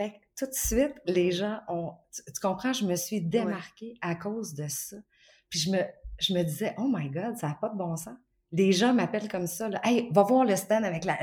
Fait 0.00 0.12
que 0.12 0.16
tout 0.34 0.46
de 0.46 0.54
suite, 0.54 0.94
les 1.04 1.30
gens 1.30 1.60
ont. 1.68 1.92
Tu, 2.14 2.40
comprends, 2.40 2.72
je 2.72 2.86
me 2.86 2.96
suis 2.96 3.20
démarquée 3.20 3.98
à 4.00 4.14
cause 4.14 4.54
de 4.54 4.66
ça. 4.66 4.96
Puis 5.50 5.58
je 5.58 5.70
me, 5.70 5.78
je 6.18 6.32
me 6.32 6.42
disais, 6.42 6.74
oh 6.78 6.88
my 6.90 7.10
God, 7.10 7.36
ça 7.36 7.48
n'a 7.48 7.58
pas 7.60 7.68
de 7.68 7.76
bon 7.76 7.94
sens. 7.96 8.16
Les 8.50 8.72
gens 8.72 8.94
m'appellent 8.94 9.28
comme 9.28 9.46
ça. 9.46 9.68
Là. 9.68 9.78
Hey, 9.84 10.08
va 10.10 10.22
voir 10.22 10.46
le 10.46 10.56
stand 10.56 10.84
avec 10.86 11.04
la, 11.04 11.18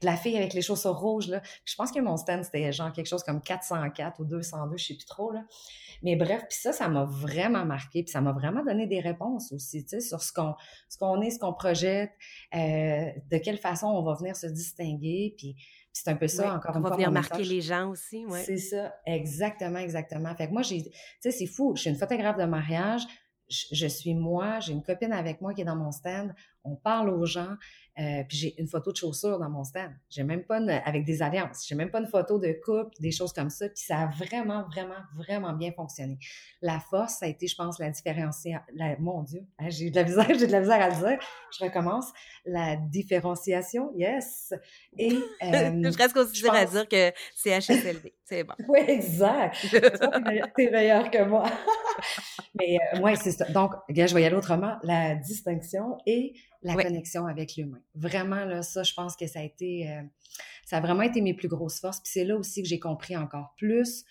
la, 0.00 0.16
fille 0.16 0.38
avec 0.38 0.54
les 0.54 0.62
chaussures 0.62 0.98
rouges. 0.98 1.28
Là. 1.28 1.42
je 1.66 1.74
pense 1.76 1.92
que 1.92 2.00
mon 2.00 2.16
stand, 2.16 2.42
c'était 2.42 2.72
genre 2.72 2.90
quelque 2.90 3.06
chose 3.06 3.22
comme 3.22 3.42
404 3.42 4.18
ou 4.18 4.24
202, 4.24 4.78
je 4.78 4.86
sais 4.86 4.94
plus 4.94 5.04
trop. 5.04 5.30
Là. 5.30 5.44
Mais 6.02 6.16
bref, 6.16 6.42
puis 6.48 6.58
ça, 6.58 6.72
ça 6.72 6.88
m'a 6.88 7.04
vraiment 7.04 7.66
marqué. 7.66 8.02
Puis 8.02 8.12
ça 8.12 8.22
m'a 8.22 8.32
vraiment 8.32 8.64
donné 8.64 8.86
des 8.86 9.00
réponses 9.00 9.52
aussi, 9.52 9.84
tu 9.84 9.90
sais, 9.90 10.00
sur 10.00 10.22
ce 10.22 10.32
qu'on, 10.32 10.54
ce 10.88 10.96
qu'on 10.96 11.20
est, 11.20 11.30
ce 11.30 11.38
qu'on 11.38 11.52
projette, 11.52 12.12
euh, 12.54 13.10
de 13.30 13.36
quelle 13.36 13.58
façon 13.58 13.88
on 13.88 14.02
va 14.02 14.14
venir 14.14 14.34
se 14.36 14.46
distinguer. 14.46 15.34
Puis 15.36 15.54
c'est 15.92 16.08
un 16.08 16.16
peu 16.16 16.28
ça, 16.28 16.54
encore 16.54 16.76
une 16.76 16.82
fois. 16.82 16.90
On 16.90 16.90
va 16.90 16.96
venir 16.96 17.12
marquer 17.12 17.44
les 17.44 17.60
gens 17.60 17.90
aussi, 17.90 18.24
ouais. 18.26 18.42
C'est 18.44 18.58
ça, 18.58 18.94
exactement, 19.06 19.78
exactement. 19.78 20.34
Fait 20.34 20.48
que 20.48 20.52
moi, 20.52 20.62
j'ai, 20.62 20.82
tu 20.82 20.90
sais, 21.20 21.30
c'est 21.30 21.46
fou. 21.46 21.74
Je 21.76 21.82
suis 21.82 21.90
une 21.90 21.96
photographe 21.96 22.38
de 22.38 22.44
mariage 22.44 23.06
je, 23.48 23.86
suis 23.86 24.14
moi, 24.14 24.60
j'ai 24.60 24.72
une 24.72 24.82
copine 24.82 25.12
avec 25.12 25.40
moi 25.40 25.52
qui 25.54 25.60
est 25.60 25.64
dans 25.64 25.76
mon 25.76 25.92
stand, 25.92 26.34
on 26.64 26.76
parle 26.76 27.10
aux 27.10 27.26
gens, 27.26 27.56
euh, 27.98 28.22
puis 28.26 28.38
j'ai 28.38 28.60
une 28.60 28.68
photo 28.68 28.90
de 28.90 28.96
chaussures 28.96 29.38
dans 29.38 29.50
mon 29.50 29.64
stand. 29.64 29.90
J'ai 30.08 30.22
même 30.22 30.44
pas 30.44 30.58
une, 30.58 30.70
avec 30.70 31.04
des 31.04 31.22
alliances, 31.22 31.66
j'ai 31.68 31.74
même 31.74 31.90
pas 31.90 32.00
une 32.00 32.06
photo 32.06 32.38
de 32.38 32.52
couple, 32.64 32.90
des 33.00 33.10
choses 33.10 33.32
comme 33.32 33.50
ça, 33.50 33.68
puis 33.68 33.84
ça 33.84 34.00
a 34.00 34.06
vraiment, 34.06 34.64
vraiment, 34.68 35.02
vraiment 35.16 35.52
bien 35.52 35.72
fonctionné. 35.72 36.18
La 36.62 36.80
force, 36.80 37.18
ça 37.18 37.26
a 37.26 37.28
été, 37.28 37.46
je 37.46 37.54
pense, 37.54 37.78
la 37.78 37.90
différenciation. 37.90 38.60
mon 38.98 39.22
Dieu, 39.22 39.42
hein, 39.58 39.68
j'ai 39.68 39.90
de 39.90 39.96
la 39.96 40.04
misère, 40.04 40.26
j'ai 40.38 40.46
de 40.46 40.52
la 40.52 40.60
misère 40.60 40.80
à 40.80 40.88
le 40.88 40.96
dire. 40.96 41.18
Je 41.58 41.64
recommence. 41.64 42.06
La 42.44 42.76
différenciation, 42.76 43.92
yes. 43.94 44.54
Et 44.98 45.12
euh, 45.44 45.92
presque 45.92 46.16
aussi 46.16 46.40
dur 46.40 46.52
à 46.54 46.64
dire 46.64 46.88
que 46.88 47.12
c'est 47.34 47.58
HSLD. 47.58 48.14
C'est 48.24 48.44
bon. 48.44 48.54
Oui, 48.68 48.80
exact. 48.88 49.56
T'es 50.56 50.70
meilleur 50.70 51.10
que 51.10 51.22
moi. 51.24 51.44
Mais 52.54 52.78
euh, 52.94 53.00
ouais, 53.00 53.16
c'est 53.16 53.32
ça. 53.32 53.44
Donc, 53.50 53.72
je 53.88 54.14
vais 54.14 54.22
y 54.22 54.24
aller 54.24 54.36
autrement. 54.36 54.78
La 54.82 55.14
distinction 55.14 55.98
et 56.06 56.32
la 56.62 56.74
connexion 56.74 57.26
avec 57.26 57.56
l'humain. 57.56 57.80
Vraiment, 57.94 58.44
là, 58.44 58.62
ça, 58.62 58.82
je 58.82 58.94
pense 58.94 59.16
que 59.16 59.26
ça 59.26 59.40
a 59.40 59.42
été, 59.42 59.90
euh, 59.90 60.02
ça 60.64 60.78
a 60.78 60.80
vraiment 60.80 61.02
été 61.02 61.20
mes 61.20 61.34
plus 61.34 61.48
grosses 61.48 61.80
forces. 61.80 62.00
Puis 62.00 62.12
c'est 62.12 62.24
là 62.24 62.36
aussi 62.36 62.62
que 62.62 62.68
j'ai 62.68 62.78
compris 62.78 63.16
encore 63.16 63.54
plus 63.56 64.04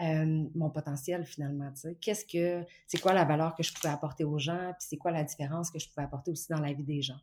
euh, 0.00 0.44
mon 0.54 0.70
potentiel 0.70 1.24
finalement. 1.24 1.72
Qu'est-ce 2.00 2.24
que, 2.24 2.66
c'est 2.86 3.00
quoi 3.00 3.12
la 3.12 3.24
valeur 3.24 3.54
que 3.54 3.62
je 3.62 3.72
pouvais 3.72 3.92
apporter 3.92 4.24
aux 4.24 4.38
gens, 4.38 4.72
puis 4.78 4.86
c'est 4.88 4.96
quoi 4.96 5.10
la 5.10 5.22
différence 5.22 5.70
que 5.70 5.78
je 5.78 5.88
pouvais 5.88 6.02
apporter 6.02 6.30
aussi 6.30 6.48
dans 6.50 6.60
la 6.60 6.72
vie 6.72 6.84
des 6.84 7.02
gens. 7.02 7.20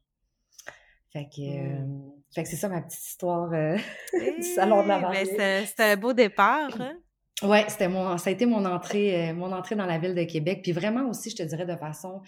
Fait 1.11 1.25
que, 1.25 1.41
euh, 1.41 1.79
mmh. 1.79 2.11
fait 2.35 2.43
que 2.43 2.49
c'est 2.49 2.55
ça 2.55 2.69
ma 2.69 2.81
petite 2.81 3.03
histoire 3.03 3.49
du 4.13 4.43
salon 4.43 4.83
de 4.83 4.87
la 4.87 4.99
vente. 4.99 5.15
C'était 5.15 5.83
un 5.83 5.97
beau 5.97 6.13
départ. 6.13 6.79
Hein? 6.79 6.97
Ouais, 7.41 7.65
c'était 7.67 7.87
mon, 7.87 8.17
ça 8.17 8.29
a 8.29 8.33
été 8.33 8.45
mon 8.45 8.63
entrée, 8.65 9.33
mon 9.33 9.51
entrée 9.51 9.75
dans 9.75 9.87
la 9.87 9.97
ville 9.97 10.13
de 10.13 10.23
Québec. 10.23 10.59
Puis 10.61 10.71
vraiment 10.71 11.09
aussi, 11.09 11.31
je 11.31 11.37
te 11.37 11.43
dirais 11.43 11.65
de 11.65 11.75
façon 11.75 12.21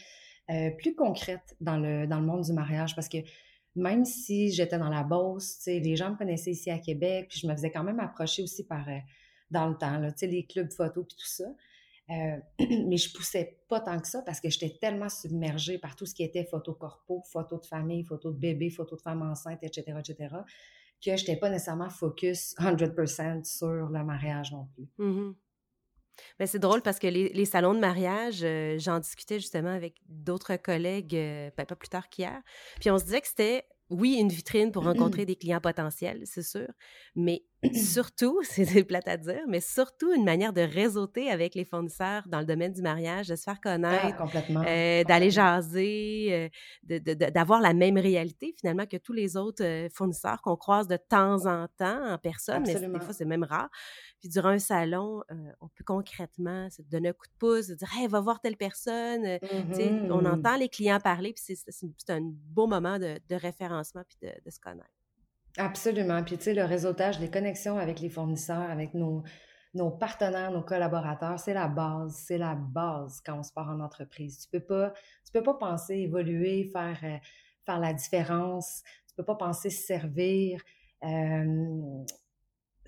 euh, 0.52 0.72
plus 0.72 0.96
concrète 0.96 1.56
dans 1.62 1.78
le, 1.78 2.08
dans 2.08 2.20
le 2.20 2.26
monde 2.26 2.44
du 2.44 2.54
mariage 2.54 2.96
parce 2.96 3.08
que 3.08 3.20
même 3.76 4.04
si 4.04 4.52
j'étais 4.52 4.78
dans 4.78 4.90
la 4.90 5.04
Beauce, 5.04 5.62
les 5.66 5.96
gens 5.96 6.12
me 6.12 6.18
connaissaient 6.18 6.52
ici 6.52 6.70
à 6.70 6.78
Québec, 6.78 7.28
puis 7.30 7.40
je 7.40 7.48
me 7.48 7.54
faisais 7.54 7.72
quand 7.72 7.84
même 7.84 8.00
approcher 8.00 8.44
aussi 8.44 8.66
par, 8.66 8.88
euh, 8.90 8.98
dans 9.50 9.68
le 9.68 9.78
temps, 9.78 9.98
là, 9.98 10.10
les 10.22 10.46
clubs 10.46 10.72
photos 10.72 11.06
puis 11.08 11.16
tout 11.18 11.28
ça. 11.28 11.46
Euh, 12.10 12.38
mais 12.88 12.98
je 12.98 13.14
poussais 13.14 13.60
pas 13.70 13.80
tant 13.80 14.00
que 14.00 14.08
ça 14.08 14.22
parce 14.24 14.42
que 14.42 14.50
j'étais 14.50 14.78
tellement 14.78 15.08
submergée 15.08 15.78
par 15.78 15.96
tout 15.96 16.06
ce 16.06 16.14
qui 16.14 16.24
était 16.24 16.44
photo 16.44 16.74
corpo, 16.74 17.24
photos 17.32 17.62
de 17.62 17.66
famille, 17.68 18.04
photos 18.04 18.34
de 18.34 18.40
bébé, 18.40 18.70
photos 18.70 19.00
de 19.00 19.04
femmes 19.04 19.22
enceintes, 19.22 19.64
etc., 19.64 19.98
etc., 20.00 20.36
que 21.04 21.18
je 21.18 21.22
n'étais 21.22 21.38
pas 21.38 21.50
nécessairement 21.50 21.90
focus 21.90 22.56
100% 22.60 23.44
sur 23.46 23.70
le 23.90 24.04
mariage 24.04 24.52
non 24.52 24.68
plus. 24.74 24.88
Mmh 24.98 25.32
ben, 26.39 26.47
c'est 26.47 26.60
drôle 26.60 26.82
parce 26.82 27.00
que 27.00 27.08
les, 27.08 27.45
salons 27.45 27.74
de 27.74 27.80
mariage, 27.80 28.41
euh, 28.43 28.78
j'en 28.80 29.00
discutais 29.00 29.39
justement 29.39 29.69
avec 29.69 29.95
d'autres 30.08 30.56
collègues, 30.56 31.15
euh, 31.15 31.50
ben, 31.58 31.65
pas 31.65 31.76
plus 31.76 31.89
tard 31.89 32.10
qu'hier. 32.10 32.41
Puis 32.80 32.89
on 32.91 32.97
se 32.97 33.06
disait 33.06 33.21
que 33.21 33.28
c'était, 33.28 33.65
oui, 33.89 34.17
une 34.19 34.30
vitrine 34.30 34.71
pour 34.71 34.84
rencontrer 34.84 35.26
des 35.26 35.36
clients 35.36 35.62
potentiels, 35.62 36.21
c'est 36.26 36.43
sûr, 36.43 36.67
mais 37.15 37.43
surtout, 37.74 38.41
c'est 38.43 38.84
plate 38.84 39.08
à 39.08 39.17
dire, 39.17 39.43
mais 39.47 39.60
surtout 39.60 40.13
une 40.13 40.24
manière 40.24 40.54
de 40.54 40.62
réseauter 40.62 41.30
avec 41.30 41.56
les 41.56 41.65
fournisseurs 41.65 42.24
dans 42.28 42.39
le 42.39 42.45
domaine 42.45 42.74
du 42.74 42.82
mariage, 42.82 43.28
de 43.28 43.36
se 43.36 43.43
faire 43.43 43.58
ah, 43.65 43.71
connaître, 43.71 44.24
euh, 44.67 45.04
d'aller 45.04 45.30
jaser, 45.30 46.50
d'avoir 46.84 47.62
la 47.62 47.74
même 47.74 47.97
réalité 47.97 48.54
finalement 48.58 48.86
que 48.86 48.97
tous 48.97 49.13
les 49.13 49.38
autres 49.38 49.88
fournisseurs 49.93 50.41
qu'on 50.41 50.56
croise 50.56 50.88
de 50.88 50.97
temps 50.97 51.45
en 51.45 51.67
temps 51.78 52.13
en 52.13 52.17
personne, 52.17 52.63
mais 52.65 52.76
des 52.76 53.00
fois 53.00 53.13
c'est 53.13 53.26
même 53.26 53.43
rare. 53.43 53.69
Puis 54.21 54.30
durant 54.30 54.50
un 54.50 54.60
salon, 54.60 55.24
euh, 55.32 55.52
on 55.62 55.67
peut 55.67 55.84
concrètement 55.84 56.69
se 56.69 56.84
donner 56.84 57.10
un 57.10 57.13
coup 57.13 57.26
de 57.26 57.38
pouce, 57.39 57.71
dire 57.71 57.89
Hey, 57.97 58.08
va 58.08 58.21
voir 58.21 58.39
telle 58.39 58.56
personne. 58.56 59.26
Euh, 59.26 59.39
on 60.10 60.21
mmh 60.21 60.28
entend 60.28 60.56
les 60.58 60.69
clients 60.69 61.00
parler, 61.00 61.34
puis 61.34 61.58
c'est 61.58 62.10
un 62.10 62.21
beau 62.21 62.67
moment 62.67 63.00
de, 63.00 63.19
référencement 63.32 64.04
puis 64.08 64.17
de, 64.21 64.52
se 64.52 64.60
connaître. 64.60 64.88
Absolument. 65.58 66.24
Puis 66.24 66.38
tu 66.38 66.46
sais, 66.46 66.54
le 66.54 66.64
réseautage, 66.64 67.20
les 67.20 67.30
connexions 67.30 67.78
avec 67.78 68.00
les 68.00 68.10
fournisseurs, 68.10 68.70
avec 68.70 68.94
nos, 68.94 69.24
nos 69.74 69.92
partenaires, 69.92 70.52
nos 70.52 70.64
collaborateurs, 70.64 71.40
c'est 71.40 71.54
la 71.54 71.68
base. 71.68 72.16
C'est 72.26 72.38
la 72.38 72.56
base 72.56 73.22
quand 73.26 73.40
on 73.40 73.44
se 73.44 73.52
part 73.54 73.70
en 73.70 73.80
entreprise. 73.80 74.40
Tu 74.40 74.50
peux 74.50 74.92
peux 75.34 75.44
pas 75.44 75.54
penser 75.54 75.96
évoluer, 75.96 76.70
faire, 76.72 76.98
euh, 77.04 77.18
faire 77.66 77.80
la 77.80 77.94
différence. 77.94 78.84
Tu 79.08 79.16
peux 79.16 79.26
pas 79.26 79.36
penser 79.36 79.70
servir 79.70 80.62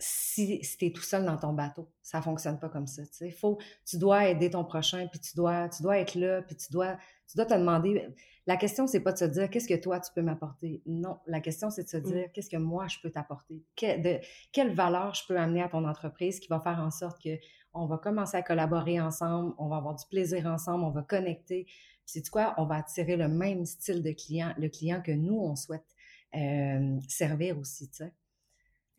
si, 0.04 0.60
tu 0.78 0.86
es 0.86 0.92
tout 0.92 1.02
seul 1.02 1.26
dans 1.26 1.38
ton 1.38 1.54
bateau. 1.54 1.88
Ça 2.02 2.22
fonctionne 2.22 2.60
pas 2.60 2.70
comme 2.70 2.88
ça. 2.88 3.04
Tu, 3.18 3.32
Faut, 3.32 3.58
tu 3.86 3.98
dois 3.98 4.28
aider 4.28 4.50
ton 4.50 4.66
prochain, 4.66 5.08
puis 5.08 5.20
tu 5.20 5.36
dois, 5.36 5.70
tu 5.70 5.82
dois 5.82 6.00
être 6.00 6.16
là, 6.16 6.42
puis 6.42 6.56
tu 6.56 6.72
dois, 6.72 6.98
tu 7.30 7.38
dois 7.38 7.46
te 7.46 7.54
demander. 7.54 8.08
La 8.46 8.58
question, 8.58 8.86
c'est 8.88 9.00
pas 9.00 9.14
de 9.14 9.18
se 9.18 9.26
dire 9.26 9.50
qu'est-ce 9.50 9.68
que 9.68 9.80
toi, 9.80 10.00
tu 10.02 10.12
peux 10.14 10.22
m'apporter? 10.22 10.82
Non, 10.86 11.20
la 11.28 11.40
question, 11.40 11.70
c'est 11.70 11.84
de 11.84 11.90
se 11.90 11.98
mmh. 11.98 12.04
dire 12.04 12.32
qu'est-ce 12.34 12.50
que 12.50 12.58
moi, 12.58 12.88
je 12.88 12.98
peux 13.02 13.10
t'apporter? 13.10 13.64
de, 13.82 14.20
quelle 14.52 14.76
valeur 14.76 15.14
je 15.14 15.26
peux 15.28 15.38
amener 15.38 15.64
à 15.64 15.70
ton 15.70 15.88
entreprise 15.88 16.40
qui 16.40 16.50
va 16.50 16.60
faire 16.60 16.80
en 16.80 16.92
sorte 16.92 17.22
que 17.22 17.38
on 17.74 17.88
va 17.88 17.98
commencer 17.98 18.38
à 18.38 18.44
collaborer 18.44 19.00
ensemble, 19.00 19.54
on 19.58 19.68
va 19.68 19.78
avoir 19.78 19.96
du 19.96 20.06
plaisir 20.10 20.46
ensemble, 20.46 20.84
on 20.84 20.92
va 20.92 21.02
connecter? 21.02 21.66
C'est 22.06 22.28
quoi? 22.30 22.54
On 22.58 22.66
va 22.66 22.76
attirer 22.76 23.16
le 23.16 23.30
même 23.30 23.66
style 23.66 24.04
de 24.04 24.12
client, 24.12 24.54
le 24.58 24.68
client 24.68 25.02
que 25.02 25.14
nous, 25.14 25.40
on 25.40 25.56
souhaite 25.56 25.96
euh, 26.36 27.00
servir 27.08 27.58
aussi, 27.58 27.90
tu. 27.90 28.04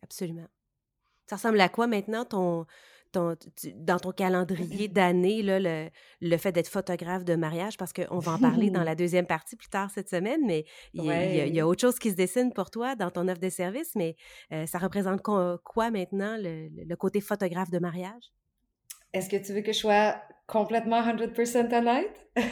Absolument. 0.01 0.47
Ça 1.27 1.37
ressemble 1.37 1.59
à 1.59 1.69
quoi 1.69 1.87
maintenant 1.87 2.25
ton, 2.25 2.65
ton, 3.11 3.35
dans 3.75 3.99
ton 3.99 4.11
calendrier 4.11 4.87
d'année, 4.87 5.41
le, 5.41 5.89
le 6.21 6.37
fait 6.37 6.51
d'être 6.51 6.67
photographe 6.67 7.23
de 7.23 7.35
mariage? 7.35 7.77
Parce 7.77 7.93
qu'on 7.93 8.19
va 8.19 8.33
en 8.33 8.39
parler 8.39 8.69
dans 8.69 8.83
la 8.83 8.95
deuxième 8.95 9.25
partie 9.25 9.55
plus 9.55 9.69
tard 9.69 9.89
cette 9.89 10.09
semaine, 10.09 10.41
mais 10.45 10.65
il 10.93 11.03
y, 11.05 11.59
a 11.59 11.67
autre 11.67 11.81
chose 11.81 11.97
qui 11.97 12.11
se 12.11 12.15
dessine 12.15 12.53
pour 12.53 12.69
toi 12.69 12.95
dans 12.95 13.11
ton 13.11 13.27
offre 13.27 13.39
de 13.39 13.49
service, 13.49 13.95
mais 13.95 14.15
euh, 14.51 14.65
ça 14.65 14.77
représente 14.77 15.21
quoi, 15.21 15.91
maintenant, 15.91 16.37
le, 16.37 16.95
côté 16.95 17.21
photographe 17.21 17.71
de 17.71 17.79
mariage? 17.79 18.31
Est-ce 19.13 19.29
que 19.29 19.37
tu 19.37 19.53
veux 19.53 19.61
que 19.61 19.71
je 19.71 19.79
sois 19.79 20.15
complètement 20.47 21.01
100% 21.01 21.73
honnête? 21.73 22.09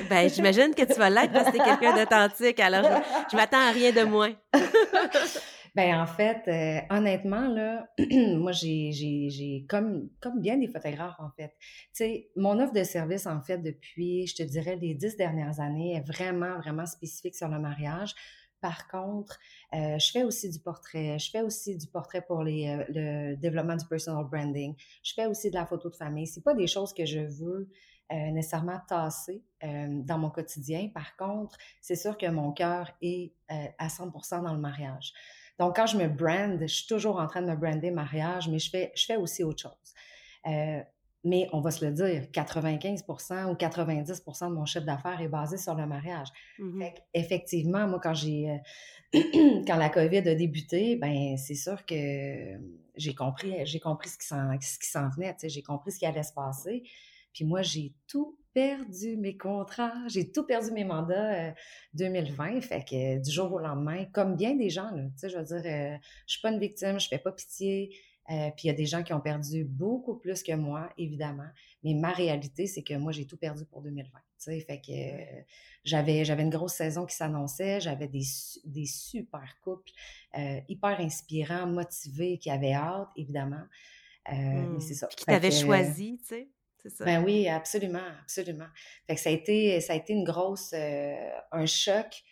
ben, 0.10 0.30
j'imagine 0.30 0.74
que 0.74 0.84
tu 0.84 0.94
vas 0.94 1.10
l'être 1.10 1.34
parce 1.34 1.52
que 1.52 1.58
tu 1.58 1.64
quelqu'un 1.64 1.96
d'authentique, 1.96 2.60
alors 2.60 2.84
je, 2.84 3.32
je 3.32 3.36
m'attends 3.36 3.60
à 3.60 3.72
rien 3.72 3.92
de 3.92 4.04
moins. 4.04 4.34
Ben 5.76 6.00
en 6.00 6.06
fait, 6.06 6.44
euh, 6.48 6.96
honnêtement, 6.96 7.48
là, 7.48 7.88
moi, 8.38 8.52
j'ai 8.52 9.66
comme, 9.68 10.08
comme 10.20 10.40
bien 10.40 10.58
des 10.58 10.68
photographes, 10.68 11.20
en 11.20 11.32
fait. 11.32 11.56
Tu 11.60 11.66
sais, 11.94 12.30
mon 12.36 12.60
offre 12.60 12.74
de 12.74 12.84
service, 12.84 13.26
en 13.26 13.42
fait, 13.42 13.58
depuis, 13.58 14.28
je 14.28 14.36
te 14.36 14.44
dirais, 14.44 14.76
les 14.76 14.94
dix 14.94 15.16
dernières 15.18 15.60
années, 15.60 15.96
est 15.96 16.08
vraiment, 16.08 16.60
vraiment 16.60 16.86
spécifique 16.86 17.36
sur 17.36 17.48
le 17.48 17.58
mariage. 17.58 18.14
Par 18.62 18.88
contre, 18.88 19.40
euh, 19.74 19.98
je 19.98 20.12
fais 20.12 20.24
aussi 20.24 20.50
du 20.52 20.60
portrait, 20.60 21.18
je 21.18 21.30
fais 21.32 21.42
aussi 21.42 21.76
du 21.76 21.88
portrait 21.88 22.22
pour 22.22 22.44
les, 22.44 22.70
euh, 22.70 22.86
le 22.90 23.36
développement 23.36 23.76
du 23.76 23.86
personal 23.88 24.26
branding. 24.26 24.76
Je 25.02 25.14
fais 25.16 25.26
aussi 25.26 25.50
de 25.50 25.56
la 25.56 25.66
photo 25.66 25.90
de 25.90 25.96
famille. 25.96 26.28
C'est 26.28 26.44
pas 26.44 26.54
des 26.54 26.68
choses 26.68 26.94
que 26.94 27.06
je 27.06 27.20
veux 27.20 27.68
nécessairement 28.10 28.80
tasser 28.88 29.42
dans 29.64 30.20
mon 30.20 30.30
quotidien. 30.30 30.88
Par 30.94 31.16
contre, 31.16 31.58
c'est 31.82 31.96
sûr 31.96 32.16
que 32.16 32.28
mon 32.28 32.52
cœur 32.52 32.92
est 33.02 33.34
à 33.80 33.88
100% 33.90 34.44
dans 34.44 34.54
le 34.54 34.60
mariage. 34.60 35.14
Donc, 35.60 35.76
quand 35.76 35.86
je 35.86 35.98
me 35.98 36.08
brand, 36.08 36.60
je 36.60 36.66
suis 36.66 36.88
toujours 36.88 37.20
en 37.20 37.28
train 37.28 37.42
de 37.42 37.48
me 37.48 37.56
brander 37.56 37.92
mariage, 37.92 38.50
mais 38.50 38.60
je 38.60 38.70
fais, 38.70 38.92
je 38.96 39.06
fais 39.06 39.16
aussi 39.16 39.44
autre 39.44 39.62
chose. 39.62 39.94
Euh, 40.48 40.82
mais 41.26 41.48
on 41.54 41.62
va 41.62 41.72
se 41.72 41.86
le 41.86 41.92
dire, 41.92 42.24
95% 42.34 43.50
ou 43.50 43.54
90% 43.54 44.50
de 44.50 44.54
mon 44.54 44.66
chiffre 44.66 44.86
d'affaires 44.86 45.22
est 45.22 45.30
basé 45.30 45.58
sur 45.58 45.74
le 45.74 45.86
mariage. 45.86 46.28
Mmh 46.60 46.84
effectivement, 47.14 47.88
moi, 47.88 48.00
quand 48.04 48.14
j'ai 48.14 48.50
euh, 49.16 49.22
quand 49.68 49.78
la 49.78 49.90
COVID 49.90 50.18
a 50.18 50.36
débuté, 50.36 50.98
ben 50.98 51.38
c'est 51.38 51.56
sûr 51.56 51.86
que 51.86 52.60
j'ai 52.96 53.16
compris, 53.16 53.66
j'ai 53.66 53.80
compris 53.80 54.10
ce 54.10 54.18
qui 54.18 54.28
s'en 54.28 55.10
venait, 55.10 55.36
j'ai 55.44 55.64
compris 55.64 55.92
ce 55.92 56.00
qui 56.00 56.06
allait 56.06 56.24
se 56.24 56.34
passer. 56.34 56.84
Puis 57.34 57.46
moi, 57.46 57.62
j'ai 57.62 57.94
tout 58.08 58.38
perdu 58.54 59.18
mes 59.18 59.36
contrats, 59.36 59.94
j'ai 60.08 60.32
tout 60.32 60.44
perdu 60.44 60.72
mes 60.72 60.84
mandats 60.84 61.54
2020. 61.94 62.56
Euh, 62.58 62.62
fait 62.62 62.84
que 62.84 63.22
du 63.22 63.32
jour 63.32 63.52
au 63.52 63.60
lendemain, 63.60 64.06
comme 64.14 64.36
bien 64.36 64.56
des 64.56 64.70
gens, 64.70 64.90
tu 64.94 65.12
sais, 65.18 65.30
je 65.30 65.38
veux 65.38 65.44
dire, 65.44 65.64
euh, 65.66 65.98
je 66.28 66.34
suis 66.34 66.42
pas 66.42 66.52
une 66.52 66.60
victime, 66.60 67.00
je 67.00 67.08
fais 67.08 67.18
pas 67.18 67.32
pitié. 67.32 67.96
Euh, 68.30 68.50
puis 68.52 68.66
il 68.66 68.68
y 68.68 68.70
a 68.70 68.74
des 68.74 68.86
gens 68.86 69.04
qui 69.04 69.12
ont 69.12 69.20
perdu 69.20 69.66
beaucoup 69.66 70.16
plus 70.16 70.44
que 70.44 70.54
moi, 70.54 70.90
évidemment. 70.98 71.50
Mais 71.84 71.94
ma 71.94 72.12
réalité, 72.12 72.68
c'est 72.68 72.84
que 72.84 72.94
moi, 72.94 73.12
j'ai 73.12 73.26
tout 73.26 73.36
perdu 73.36 73.66
pour 73.66 73.82
2020. 73.82 74.10
Tu 74.10 74.24
sais, 74.38 74.60
fait 74.62 74.80
que 74.80 75.44
j'avais, 75.84 76.24
j'avais 76.24 76.44
une 76.44 76.50
grosse 76.50 76.76
saison 76.76 77.06
qui 77.06 77.16
s'annonçait, 77.16 77.82
j'avais 77.82 78.08
des, 78.08 78.24
des 78.64 78.86
super 78.86 79.58
couples 79.62 79.92
hyper 80.70 81.02
inspirants, 81.02 81.68
motivés, 81.68 82.38
qui 82.38 82.50
avaient 82.50 82.74
hâte, 82.74 83.10
évidemment. 83.18 83.64
Mais 84.30 84.62
mmh. 84.62 84.80
c'est 84.80 84.94
ça. 84.94 85.08
Puis 85.08 85.18
qui 85.18 85.26
t'avaient 85.26 85.52
choisi, 85.52 86.18
tu 86.22 86.28
sais. 86.28 86.50
Ben 87.06 87.24
oui, 87.24 87.48
absolument, 87.48 88.00
absolument. 88.22 88.68
Fait 89.08 89.16
que 89.16 89.22
ça 89.22 89.30
a 89.30 89.34
été, 89.34 89.80
ça 89.82 89.94
a 89.94 89.96
été 89.96 90.14
une 90.14 90.24
grosse, 90.24 90.74
euh, 90.74 91.16
un 91.52 91.66
choc. 91.66 92.24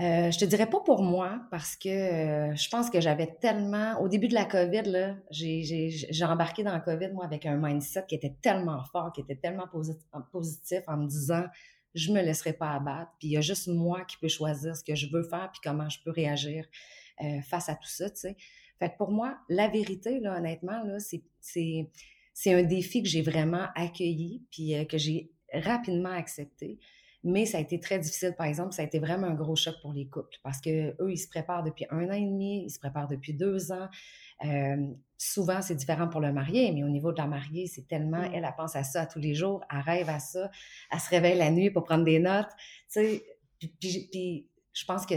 Euh, 0.00 0.30
je 0.30 0.38
te 0.38 0.44
dirais 0.44 0.68
pas 0.68 0.80
pour 0.80 1.02
moi, 1.02 1.40
parce 1.50 1.76
que 1.76 1.88
euh, 1.88 2.54
je 2.56 2.68
pense 2.68 2.90
que 2.90 3.00
j'avais 3.00 3.36
tellement, 3.40 4.00
au 4.00 4.08
début 4.08 4.26
de 4.26 4.34
la 4.34 4.44
COVID, 4.44 4.82
là, 4.82 5.16
j'ai 5.30 6.24
embarqué 6.24 6.64
dans 6.64 6.72
la 6.72 6.80
COVID, 6.80 7.12
moi, 7.12 7.24
avec 7.24 7.46
un 7.46 7.56
mindset 7.56 8.04
qui 8.08 8.16
était 8.16 8.34
tellement 8.42 8.82
fort, 8.84 9.12
qui 9.12 9.20
était 9.20 9.36
tellement 9.36 9.68
positif, 10.32 10.82
en 10.88 10.96
me 10.96 11.06
disant, 11.06 11.44
je 11.94 12.12
me 12.12 12.20
laisserai 12.20 12.54
pas 12.54 12.72
abattre, 12.72 13.12
puis 13.20 13.28
il 13.28 13.30
y 13.32 13.36
a 13.36 13.40
juste 13.40 13.68
moi 13.68 14.04
qui 14.04 14.16
peux 14.16 14.26
choisir 14.26 14.74
ce 14.76 14.82
que 14.82 14.96
je 14.96 15.06
veux 15.12 15.22
faire, 15.22 15.50
puis 15.52 15.60
comment 15.62 15.88
je 15.88 16.00
peux 16.02 16.10
réagir 16.10 16.66
face 17.48 17.68
à 17.68 17.76
tout 17.76 17.86
ça, 17.86 18.10
tu 18.10 18.16
sais. 18.16 18.36
Fait 18.80 18.90
que 18.90 18.96
pour 18.96 19.12
moi, 19.12 19.38
la 19.48 19.68
vérité, 19.68 20.18
là, 20.18 20.36
honnêtement, 20.36 20.82
là, 20.82 20.98
c'est 20.98 21.88
c'est 22.34 22.52
un 22.52 22.64
défi 22.64 23.02
que 23.02 23.08
j'ai 23.08 23.22
vraiment 23.22 23.66
accueilli, 23.74 24.42
puis 24.50 24.74
euh, 24.74 24.84
que 24.84 24.98
j'ai 24.98 25.30
rapidement 25.52 26.10
accepté. 26.10 26.78
Mais 27.26 27.46
ça 27.46 27.56
a 27.56 27.60
été 27.62 27.80
très 27.80 27.98
difficile, 27.98 28.34
par 28.36 28.46
exemple, 28.46 28.74
ça 28.74 28.82
a 28.82 28.84
été 28.84 28.98
vraiment 28.98 29.28
un 29.28 29.34
gros 29.34 29.56
choc 29.56 29.76
pour 29.80 29.94
les 29.94 30.06
couples 30.06 30.36
parce 30.42 30.60
que 30.60 30.94
eux, 31.02 31.10
ils 31.10 31.16
se 31.16 31.26
préparent 31.26 31.62
depuis 31.62 31.86
un 31.88 32.10
an 32.10 32.12
et 32.12 32.20
demi, 32.20 32.64
ils 32.66 32.70
se 32.70 32.78
préparent 32.78 33.08
depuis 33.08 33.32
deux 33.32 33.72
ans. 33.72 33.88
Euh, 34.44 34.86
souvent, 35.16 35.62
c'est 35.62 35.74
différent 35.74 36.06
pour 36.06 36.20
le 36.20 36.34
marié, 36.34 36.70
mais 36.72 36.84
au 36.84 36.90
niveau 36.90 37.12
de 37.12 37.18
la 37.18 37.26
mariée, 37.26 37.66
c'est 37.66 37.88
tellement, 37.88 38.20
mm. 38.20 38.34
elle, 38.34 38.44
elle 38.44 38.54
pense 38.58 38.76
à 38.76 38.84
ça 38.84 39.06
tous 39.06 39.20
les 39.20 39.34
jours, 39.34 39.64
elle 39.72 39.80
rêve 39.80 40.10
à 40.10 40.18
ça, 40.18 40.50
elle 40.92 41.00
se 41.00 41.08
réveille 41.08 41.38
la 41.38 41.50
nuit 41.50 41.70
pour 41.70 41.84
prendre 41.84 42.04
des 42.04 42.18
notes, 42.18 42.50
tu 42.92 43.00
sais. 43.00 43.24
Puis, 43.80 44.46
je 44.74 44.84
pense 44.84 45.06
que 45.06 45.14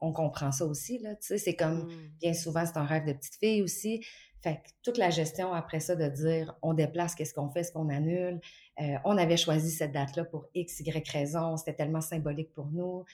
on 0.00 0.12
comprend 0.12 0.52
ça 0.52 0.64
aussi, 0.64 0.98
là, 0.98 1.16
tu 1.16 1.26
sais. 1.26 1.38
C'est 1.38 1.56
comme, 1.56 1.86
mm. 1.86 2.10
bien 2.20 2.34
souvent, 2.34 2.64
c'est 2.64 2.76
un 2.76 2.84
rêve 2.84 3.04
de 3.04 3.14
petite 3.14 3.34
fille 3.34 3.62
aussi. 3.62 4.04
Fait 4.42 4.56
que 4.56 4.70
toute 4.82 4.96
la 4.96 5.10
gestion 5.10 5.52
après 5.52 5.80
ça 5.80 5.96
de 5.96 6.08
dire 6.08 6.56
on 6.62 6.72
déplace, 6.72 7.14
qu'est-ce 7.14 7.34
qu'on 7.34 7.50
fait, 7.50 7.62
ce 7.62 7.72
qu'on 7.72 7.88
annule? 7.90 8.40
Euh, 8.80 8.96
on 9.04 9.18
avait 9.18 9.36
choisi 9.36 9.70
cette 9.70 9.92
date-là 9.92 10.24
pour 10.24 10.46
X, 10.54 10.80
Y 10.80 11.08
raison, 11.08 11.56
c'était 11.56 11.74
tellement 11.74 12.00
symbolique 12.00 12.52
pour 12.54 12.66
nous, 12.66 13.04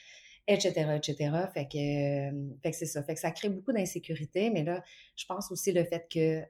etc., 0.46 0.96
etc. 0.96 1.16
Fait 1.52 1.66
que, 1.66 2.30
euh, 2.30 2.54
fait 2.62 2.70
que 2.70 2.76
c'est 2.76 2.86
ça. 2.86 3.02
Fait 3.02 3.14
que 3.14 3.20
ça 3.20 3.32
crée 3.32 3.48
beaucoup 3.48 3.72
d'insécurité, 3.72 4.50
mais 4.50 4.62
là, 4.62 4.84
je 5.16 5.24
pense 5.26 5.50
aussi 5.50 5.72
le 5.72 5.84
fait 5.84 6.06
que 6.08 6.42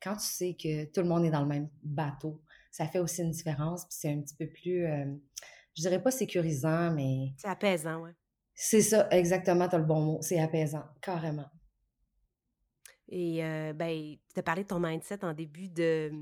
quand 0.00 0.16
tu 0.16 0.26
sais 0.26 0.54
que 0.54 0.84
tout 0.84 1.00
le 1.00 1.08
monde 1.08 1.24
est 1.24 1.30
dans 1.30 1.42
le 1.42 1.48
même 1.48 1.68
bateau, 1.82 2.40
ça 2.70 2.86
fait 2.86 3.00
aussi 3.00 3.22
une 3.22 3.32
différence, 3.32 3.84
puis 3.84 3.96
c'est 3.98 4.12
un 4.12 4.20
petit 4.20 4.36
peu 4.36 4.46
plus, 4.46 4.86
euh, 4.86 5.06
je 5.76 5.82
dirais 5.82 6.00
pas 6.00 6.10
sécurisant, 6.10 6.92
mais... 6.92 7.32
C'est 7.36 7.48
apaisant, 7.48 8.02
oui. 8.04 8.10
C'est 8.54 8.82
ça, 8.82 9.08
exactement, 9.10 9.68
tu 9.68 9.74
as 9.74 9.78
le 9.78 9.84
bon 9.84 10.00
mot, 10.00 10.18
c'est 10.22 10.38
apaisant, 10.38 10.84
carrément. 11.00 11.46
Et 13.10 13.44
euh, 13.44 13.72
ben, 13.72 14.16
tu 14.32 14.40
as 14.40 14.42
parlé 14.42 14.62
de 14.62 14.68
ton 14.68 14.80
mindset 14.80 15.24
en 15.24 15.34
début 15.34 15.68
de, 15.68 16.12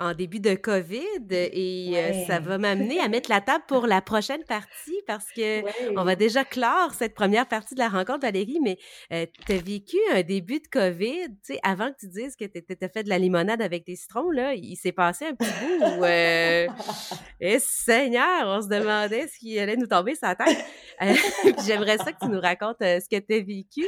en 0.00 0.12
début 0.12 0.40
de 0.40 0.54
COVID 0.54 1.28
et 1.30 2.24
ça 2.26 2.40
va 2.40 2.58
m'amener 2.58 2.98
à 2.98 3.08
mettre 3.08 3.30
la 3.30 3.40
table 3.40 3.64
pour 3.68 3.86
la 3.86 4.02
prochaine 4.02 4.42
partie 4.44 5.00
parce 5.06 5.30
que 5.30 5.62
on 5.98 6.04
va 6.04 6.16
déjà 6.16 6.44
clore 6.44 6.92
cette 6.92 7.14
première 7.14 7.46
partie 7.46 7.74
de 7.74 7.80
la 7.80 7.88
rencontre, 7.88 8.20
Valérie, 8.22 8.58
mais 8.62 8.78
tu 9.10 9.52
as 9.52 9.62
vécu 9.62 9.96
un 10.12 10.22
début 10.22 10.58
de 10.58 10.66
COVID, 10.66 11.28
tu 11.28 11.54
sais, 11.54 11.60
avant 11.62 11.90
que 11.92 11.98
tu 12.00 12.08
dises 12.08 12.34
que 12.34 12.44
tu 12.44 12.58
étais 12.58 12.88
fait 12.88 13.04
de 13.04 13.08
la 13.08 13.18
limonade 13.18 13.62
avec 13.62 13.86
des 13.86 13.96
citrons, 13.96 14.30
là, 14.30 14.54
il 14.54 14.76
s'est 14.76 14.92
passé 14.92 15.26
un 15.26 15.34
petit 15.34 15.50
bout 15.60 15.84
où, 15.84 16.04
et 16.04 16.66
eh, 17.40 17.58
Seigneur, 17.60 18.46
on 18.46 18.62
se 18.62 18.68
demandait 18.68 19.28
ce 19.28 19.38
qui 19.38 19.58
allait 19.58 19.76
nous 19.76 19.86
tomber 19.86 20.14
sur 20.16 20.26
la 20.26 20.34
tête. 20.34 20.64
J'aimerais 21.66 21.98
ça 21.98 22.12
que 22.12 22.18
tu 22.20 22.28
nous 22.28 22.40
racontes 22.40 22.78
ce 22.80 23.08
que 23.08 23.20
tu 23.20 23.34
as 23.34 23.40
vécu 23.40 23.84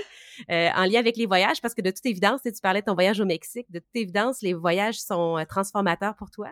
en 0.48 0.84
lien 0.84 1.00
avec 1.00 1.16
les 1.16 1.26
voyages 1.26 1.60
parce 1.60 1.74
que 1.74 1.82
de 1.82 1.90
toute 1.90 2.06
évidence, 2.06 2.42
tu 2.42 2.52
parlais 2.62 2.80
de 2.80 2.86
ton 2.86 2.94
voyage 2.94 3.20
au 3.20 3.24
Mexique, 3.24 3.66
de 3.70 3.80
toute 3.80 3.96
évidence, 3.96 4.42
les 4.42 4.54
voyages 4.54 4.98
sont 5.00 5.44
transformateurs 5.48 5.95
pour 6.18 6.30
toi? 6.30 6.50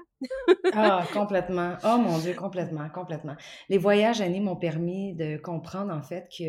ah, 0.72 1.04
complètement. 1.12 1.76
Oh 1.84 1.98
mon 1.98 2.18
Dieu, 2.18 2.34
complètement, 2.34 2.88
complètement. 2.88 3.36
Les 3.68 3.78
voyages, 3.78 4.20
Annie, 4.20 4.40
m'ont 4.40 4.56
permis 4.56 5.14
de 5.14 5.36
comprendre 5.36 5.92
en 5.92 6.02
fait 6.02 6.28
que 6.36 6.44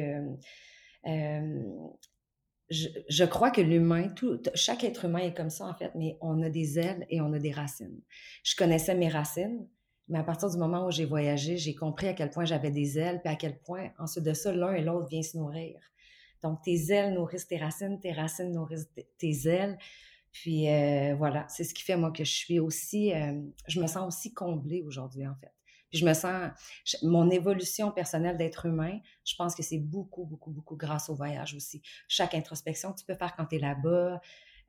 euh, 1.07 1.63
je, 2.69 3.23
crois 3.25 3.51
que 3.51 3.61
l'humain, 3.61 4.09
tout, 4.09 4.41
chaque 4.55 4.83
être 4.83 5.05
humain 5.05 5.19
est 5.19 5.33
comme 5.33 5.49
ça 5.49 5.65
en 5.65 5.73
fait, 5.73 5.91
mais 5.95 6.17
on 6.21 6.41
a 6.41 6.49
des 6.49 6.79
ailes 6.79 7.05
et 7.09 7.21
on 7.21 7.31
a 7.33 7.39
des 7.39 7.51
racines. 7.51 8.01
Je 8.43 8.55
connaissais 8.55 8.95
mes 8.95 9.09
racines, 9.09 9.67
mais 10.07 10.19
à 10.19 10.23
partir 10.23 10.49
du 10.49 10.57
moment 10.57 10.87
où 10.87 10.91
j'ai 10.91 11.05
voyagé, 11.05 11.57
j'ai 11.57 11.75
compris 11.75 12.07
à 12.07 12.13
quel 12.13 12.29
point 12.29 12.45
j'avais 12.45 12.71
des 12.71 12.97
ailes, 12.97 13.21
puis 13.23 13.31
à 13.31 13.35
quel 13.35 13.59
point, 13.59 13.89
ensuite 13.99 14.23
de 14.23 14.33
ça, 14.33 14.51
l'un 14.51 14.73
et 14.73 14.81
l'autre 14.81 15.07
viennent 15.07 15.23
se 15.23 15.37
nourrir. 15.37 15.79
Donc, 16.43 16.61
tes 16.63 16.91
ailes 16.91 17.13
nourrissent 17.13 17.47
tes 17.47 17.57
racines, 17.57 17.99
tes 17.99 18.11
racines 18.11 18.51
nourrissent 18.51 18.89
tes 19.17 19.47
ailes. 19.47 19.77
Puis 20.35 20.69
euh, 20.69 21.15
voilà, 21.15 21.45
c'est 21.47 21.63
ce 21.63 21.73
qui 21.73 21.81
fait 21.81 21.95
moi 21.95 22.11
que 22.11 22.25
je 22.25 22.31
suis 22.33 22.59
aussi, 22.59 23.13
euh, 23.13 23.41
je 23.69 23.79
me 23.79 23.87
sens 23.87 24.05
aussi 24.05 24.33
comblée 24.33 24.83
aujourd'hui 24.85 25.25
en 25.25 25.35
fait. 25.35 25.53
Puis 25.89 25.99
je 25.99 26.05
me 26.05 26.13
sens, 26.13 26.51
mon 27.03 27.29
évolution 27.29 27.89
personnelle 27.89 28.35
d'être 28.35 28.65
humain, 28.65 28.99
je 29.23 29.33
pense 29.37 29.55
que 29.55 29.63
c'est 29.63 29.77
beaucoup, 29.77 30.25
beaucoup, 30.25 30.51
beaucoup 30.51 30.75
grâce 30.75 31.09
au 31.09 31.15
voyage 31.15 31.55
aussi. 31.55 31.81
Chaque 32.09 32.33
introspection 32.33 32.91
que 32.91 32.99
tu 32.99 33.05
peux 33.05 33.15
faire 33.15 33.33
quand 33.37 33.45
tu 33.45 33.55
es 33.55 33.59
là-bas, 33.59 34.19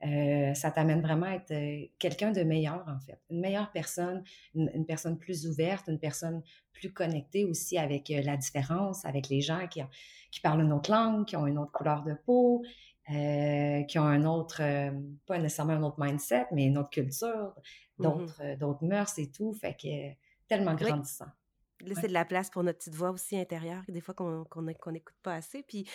euh, 0.05 0.53
ça 0.53 0.71
t'amène 0.71 1.01
vraiment 1.01 1.25
à 1.25 1.33
être 1.33 1.89
quelqu'un 1.99 2.31
de 2.31 2.43
meilleur 2.43 2.85
en 2.87 3.01
fait, 3.01 3.19
une 3.29 3.41
meilleure 3.41 3.69
personne, 3.71 4.23
une, 4.55 4.85
personne 4.85 5.17
plus 5.17 5.47
ouverte, 5.47 5.89
une 5.89 5.99
personne 5.99 6.43
plus 6.71 6.93
connectée 6.93 7.43
aussi 7.43 7.77
avec 7.77 8.07
la 8.07 8.37
différence, 8.37 9.03
avec 9.03 9.27
les 9.27 9.41
gens 9.41 9.67
qui 9.67 10.39
parlent 10.39 10.61
une 10.61 10.71
autre 10.71 10.91
langue, 10.91 11.25
qui 11.25 11.35
ont 11.35 11.45
une 11.45 11.57
autre 11.57 11.73
couleur 11.73 12.03
de 12.03 12.13
peau, 12.13 12.63
euh, 13.09 13.83
qui 13.83 13.99
ont 13.99 14.05
un 14.05 14.25
autre, 14.25 14.61
euh, 14.61 14.91
pas 15.25 15.37
nécessairement 15.39 15.73
un 15.73 15.83
autre 15.83 15.99
mindset, 15.99 16.47
mais 16.51 16.65
une 16.65 16.77
autre 16.77 16.89
culture, 16.89 17.53
mmh 17.99 18.03
d'autres, 18.03 18.57
d'autres 18.59 18.85
mœurs 18.85 19.17
et 19.17 19.31
tout. 19.31 19.53
Fait 19.53 19.75
que 19.75 20.13
tellement 20.47 20.75
grandissant. 20.75 21.25
Laisser 21.81 22.07
de 22.07 22.13
la 22.13 22.25
place 22.25 22.49
pour 22.49 22.63
notre 22.63 22.79
petite 22.79 22.95
voix 22.95 23.11
aussi 23.11 23.37
intérieure, 23.37 23.83
des 23.87 24.01
fois 24.01 24.15
qu'on 24.15 24.61
n'écoute 24.63 25.15
pas 25.21 25.35
assez. 25.35 25.63
Puis 25.63 25.87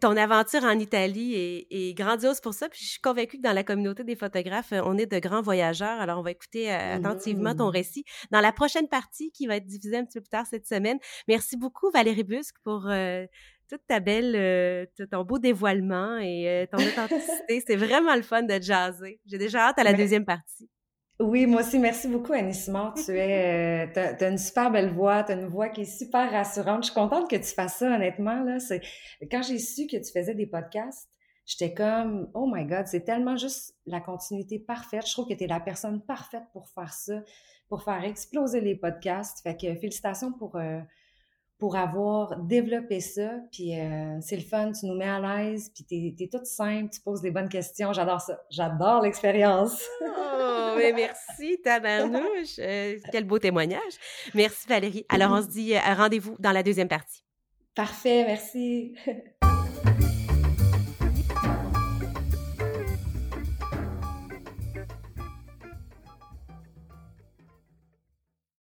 ton 0.00 0.16
aventure 0.16 0.62
en 0.62 0.78
Italie 0.78 1.34
est, 1.70 1.94
grandiose 1.94 2.40
pour 2.40 2.54
ça. 2.54 2.68
Puis 2.68 2.84
je 2.84 2.90
suis 2.90 3.00
convaincue 3.00 3.38
que 3.38 3.42
dans 3.42 3.52
la 3.52 3.64
communauté 3.64 4.04
des 4.04 4.14
photographes, 4.14 4.72
on 4.72 4.96
est 4.96 5.06
de 5.06 5.18
grands 5.18 5.42
voyageurs. 5.42 6.00
Alors 6.00 6.20
on 6.20 6.22
va 6.22 6.30
écouter 6.30 6.70
attentivement 6.70 7.54
ton 7.54 7.66
mmh. 7.66 7.72
récit 7.72 8.04
dans 8.30 8.40
la 8.40 8.52
prochaine 8.52 8.88
partie 8.88 9.32
qui 9.32 9.48
va 9.48 9.56
être 9.56 9.66
diffusée 9.66 9.96
un 9.96 10.04
petit 10.04 10.18
peu 10.18 10.22
plus 10.22 10.30
tard 10.30 10.46
cette 10.46 10.66
semaine. 10.66 10.98
Merci 11.26 11.56
beaucoup 11.56 11.90
Valérie 11.90 12.24
Busque 12.24 12.56
pour 12.62 12.88
toute 13.68 13.86
ta 13.86 14.00
belle, 14.00 14.34
euh, 14.36 14.86
ton 15.10 15.24
beau 15.24 15.38
dévoilement 15.38 16.18
et 16.18 16.48
euh, 16.48 16.66
ton 16.66 16.78
authenticité. 16.78 17.62
c'est 17.66 17.76
vraiment 17.76 18.14
le 18.14 18.22
fun 18.22 18.42
de 18.42 18.60
jaser. 18.60 19.20
J'ai 19.26 19.38
déjà 19.38 19.68
hâte 19.68 19.78
à 19.78 19.84
la 19.84 19.92
deuxième 19.92 20.24
partie. 20.24 20.68
Oui, 21.18 21.46
moi 21.46 21.62
aussi, 21.62 21.78
merci 21.78 22.08
beaucoup, 22.08 22.34
Annie. 22.34 22.52
Tu 22.52 23.12
es, 23.16 23.86
euh, 23.96 24.16
as, 24.20 24.28
une 24.28 24.36
super 24.36 24.70
belle 24.70 24.90
voix, 24.90 25.24
tu 25.24 25.32
as 25.32 25.36
une 25.36 25.46
voix 25.46 25.70
qui 25.70 25.82
est 25.82 25.98
super 25.98 26.30
rassurante. 26.30 26.84
Je 26.84 26.90
suis 26.90 26.94
contente 26.94 27.30
que 27.30 27.36
tu 27.36 27.54
fasses 27.54 27.78
ça, 27.78 27.94
honnêtement. 27.94 28.42
Là, 28.44 28.60
c'est 28.60 28.82
quand 29.30 29.42
j'ai 29.42 29.58
su 29.58 29.86
que 29.86 29.96
tu 29.96 30.12
faisais 30.12 30.34
des 30.34 30.46
podcasts, 30.46 31.08
j'étais 31.46 31.72
comme, 31.72 32.30
oh 32.34 32.50
my 32.52 32.66
God, 32.66 32.86
c'est 32.86 33.04
tellement 33.04 33.36
juste 33.36 33.74
la 33.86 34.00
continuité 34.00 34.58
parfaite. 34.58 35.06
Je 35.06 35.12
trouve 35.12 35.26
que 35.26 35.32
tu 35.32 35.44
es 35.44 35.46
la 35.46 35.60
personne 35.60 36.02
parfaite 36.02 36.44
pour 36.52 36.68
faire 36.68 36.92
ça, 36.92 37.22
pour 37.70 37.82
faire 37.82 38.04
exploser 38.04 38.60
les 38.60 38.76
podcasts. 38.76 39.40
Fait 39.42 39.56
que 39.56 39.74
félicitations 39.74 40.34
pour 40.34 40.58
pour 41.58 41.76
avoir 41.76 42.36
développé 42.36 43.00
ça. 43.00 43.30
Puis 43.50 43.78
euh, 43.78 44.18
c'est 44.20 44.36
le 44.36 44.42
fun, 44.42 44.72
tu 44.72 44.86
nous 44.86 44.94
mets 44.94 45.08
à 45.08 45.20
l'aise, 45.20 45.70
puis 45.74 45.84
t'es 45.84 46.24
es 46.24 46.28
toute 46.28 46.46
simple, 46.46 46.90
tu 46.92 47.00
poses 47.00 47.22
des 47.22 47.30
bonnes 47.30 47.48
questions. 47.48 47.92
J'adore 47.92 48.20
ça. 48.20 48.38
J'adore 48.50 49.02
l'expérience. 49.02 49.82
oh, 50.02 50.74
mais 50.76 50.92
merci, 50.92 51.60
tabarnouche. 51.62 52.58
Euh, 52.58 52.96
quel 53.10 53.24
beau 53.24 53.38
témoignage. 53.38 53.80
Merci, 54.34 54.66
Valérie. 54.68 55.06
Alors, 55.08 55.32
on 55.32 55.42
se 55.42 55.48
dit 55.48 55.74
euh, 55.74 55.94
rendez-vous 55.94 56.36
dans 56.38 56.52
la 56.52 56.62
deuxième 56.62 56.88
partie. 56.88 57.22
Parfait, 57.74 58.24
merci. 58.26 58.94